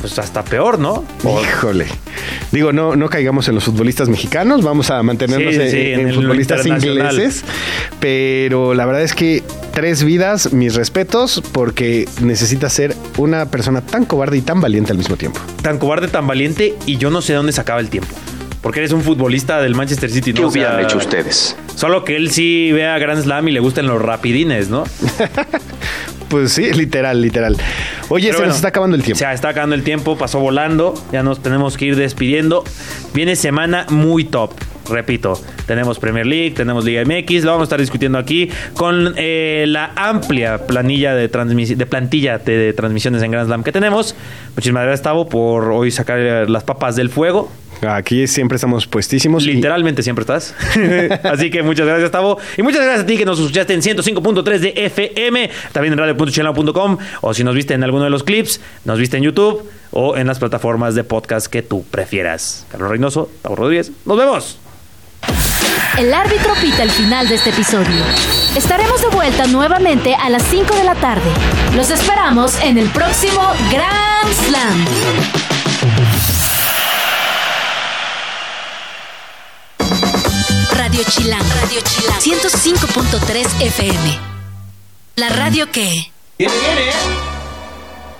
Pues 0.00 0.18
hasta 0.18 0.42
peor, 0.44 0.80
¿no? 0.80 1.04
Híjole. 1.22 1.86
Digo, 2.50 2.72
no, 2.72 2.96
no 2.96 3.08
caigamos 3.08 3.46
en 3.46 3.54
los 3.54 3.62
futbolistas 3.64 4.08
mexicanos, 4.08 4.64
vamos 4.64 4.90
a 4.90 5.00
mantenernos 5.02 5.54
en, 5.54 5.60
en 5.60 6.08
en 6.08 6.14
futbolistas 6.14 6.66
ingleses. 6.66 7.44
Pero 8.00 8.74
la 8.74 8.84
verdad 8.84 9.02
es 9.02 9.14
que 9.14 9.41
tres 9.72 10.04
vidas, 10.04 10.52
mis 10.52 10.74
respetos, 10.74 11.42
porque 11.52 12.08
necesita 12.20 12.68
ser 12.68 12.94
una 13.18 13.46
persona 13.50 13.80
tan 13.80 14.04
cobarde 14.04 14.36
y 14.38 14.42
tan 14.42 14.60
valiente 14.60 14.92
al 14.92 14.98
mismo 14.98 15.16
tiempo. 15.16 15.40
tan 15.62 15.78
cobarde, 15.78 16.08
tan 16.08 16.26
valiente 16.26 16.74
y 16.86 16.96
yo 16.98 17.10
no 17.10 17.22
sé 17.22 17.32
dónde 17.34 17.52
se 17.52 17.60
acaba 17.60 17.80
el 17.80 17.88
tiempo. 17.88 18.14
Porque 18.60 18.78
eres 18.78 18.92
un 18.92 19.02
futbolista 19.02 19.60
del 19.60 19.74
Manchester 19.74 20.08
City, 20.10 20.32
¿no? 20.32 20.42
¿Qué 20.42 20.44
O 20.46 20.50
sea, 20.50 20.62
hubieran 20.62 20.84
hecho 20.84 20.98
ustedes? 20.98 21.56
Solo 21.74 22.04
que 22.04 22.14
él 22.14 22.30
sí 22.30 22.70
vea 22.70 22.96
Grand 22.98 23.20
Slam 23.20 23.48
y 23.48 23.52
le 23.52 23.58
gusten 23.58 23.86
los 23.88 24.00
rapidines, 24.00 24.68
¿no? 24.68 24.84
Pues 26.28 26.52
sí, 26.52 26.72
literal, 26.72 27.20
literal. 27.20 27.58
Oye, 28.08 28.28
Pero 28.28 28.32
se 28.32 28.38
bueno, 28.38 28.48
nos 28.48 28.56
está 28.56 28.68
acabando 28.68 28.96
el 28.96 29.02
tiempo. 29.02 29.18
Se 29.18 29.30
está 29.30 29.50
acabando 29.50 29.74
el 29.74 29.82
tiempo, 29.82 30.16
pasó 30.16 30.40
volando, 30.40 30.94
ya 31.12 31.22
nos 31.22 31.42
tenemos 31.42 31.76
que 31.76 31.84
ir 31.84 31.96
despidiendo. 31.96 32.64
Viene 33.12 33.36
semana 33.36 33.84
muy 33.90 34.24
top. 34.24 34.50
Repito, 34.88 35.40
tenemos 35.66 35.98
Premier 35.98 36.26
League, 36.26 36.50
tenemos 36.52 36.84
Liga 36.84 37.02
MX, 37.04 37.44
lo 37.44 37.52
vamos 37.52 37.62
a 37.62 37.64
estar 37.64 37.80
discutiendo 37.80 38.18
aquí 38.18 38.50
con 38.74 39.14
eh, 39.16 39.64
la 39.68 39.92
amplia 39.96 40.66
planilla 40.66 41.14
de, 41.14 41.28
de 41.28 41.86
plantilla 41.86 42.38
de, 42.38 42.56
de 42.58 42.72
transmisiones 42.72 43.22
en 43.22 43.30
Grand 43.30 43.46
Slam 43.46 43.62
que 43.62 43.72
tenemos. 43.72 44.14
Muchísimas 44.56 44.82
gracias, 44.84 45.02
Tavo, 45.02 45.28
por 45.28 45.70
hoy 45.70 45.90
sacar 45.90 46.18
eh, 46.18 46.48
las 46.48 46.64
papas 46.64 46.96
del 46.96 47.10
fuego. 47.10 47.50
Aquí 47.86 48.28
siempre 48.28 48.56
estamos 48.56 48.86
puestísimos. 48.86 49.44
y- 49.44 49.54
Literalmente 49.54 50.04
siempre 50.04 50.22
estás. 50.22 50.54
Así 51.24 51.50
que 51.50 51.62
muchas 51.64 51.84
gracias, 51.86 52.12
Tavo. 52.12 52.38
Y 52.56 52.62
muchas 52.62 52.80
gracias 52.82 53.02
a 53.02 53.06
ti 53.06 53.16
que 53.16 53.24
nos 53.24 53.40
escuchaste 53.40 53.74
en 53.74 53.82
105.3 53.82 54.58
de 54.58 54.72
FM, 54.86 55.50
también 55.72 55.92
en 55.94 55.98
radio.chelao.com, 55.98 56.98
o 57.22 57.34
si 57.34 57.42
nos 57.42 57.54
viste 57.56 57.74
en 57.74 57.82
alguno 57.82 58.04
de 58.04 58.10
los 58.10 58.22
clips, 58.22 58.60
nos 58.84 58.98
viste 59.00 59.16
en 59.16 59.24
YouTube 59.24 59.68
o 59.90 60.16
en 60.16 60.28
las 60.28 60.38
plataformas 60.38 60.94
de 60.94 61.02
podcast 61.02 61.48
que 61.48 61.62
tú 61.62 61.84
prefieras. 61.90 62.66
Carlos 62.70 62.88
Reynoso, 62.88 63.28
Tavo 63.42 63.56
Rodríguez. 63.56 63.90
¡Nos 64.06 64.16
vemos! 64.16 64.58
El 65.98 66.14
árbitro 66.14 66.54
pita 66.54 66.82
el 66.82 66.90
final 66.90 67.28
de 67.28 67.34
este 67.34 67.50
episodio. 67.50 68.04
Estaremos 68.56 69.02
de 69.02 69.08
vuelta 69.08 69.46
nuevamente 69.46 70.14
a 70.14 70.30
las 70.30 70.42
5 70.44 70.74
de 70.74 70.84
la 70.84 70.94
tarde. 70.94 71.30
Los 71.74 71.90
esperamos 71.90 72.58
en 72.62 72.78
el 72.78 72.88
próximo 72.88 73.42
Grand 73.70 74.32
Slam. 74.46 74.86
Radio 80.74 81.02
Chilán, 81.10 81.42
Radio 81.60 81.80
Chilán, 81.82 82.20
105.3 82.20 83.62
FM. 83.66 84.18
La 85.16 85.28
radio 85.28 85.70
que... 85.70 86.10
Viene, 86.38 86.54
viene. 86.58 87.31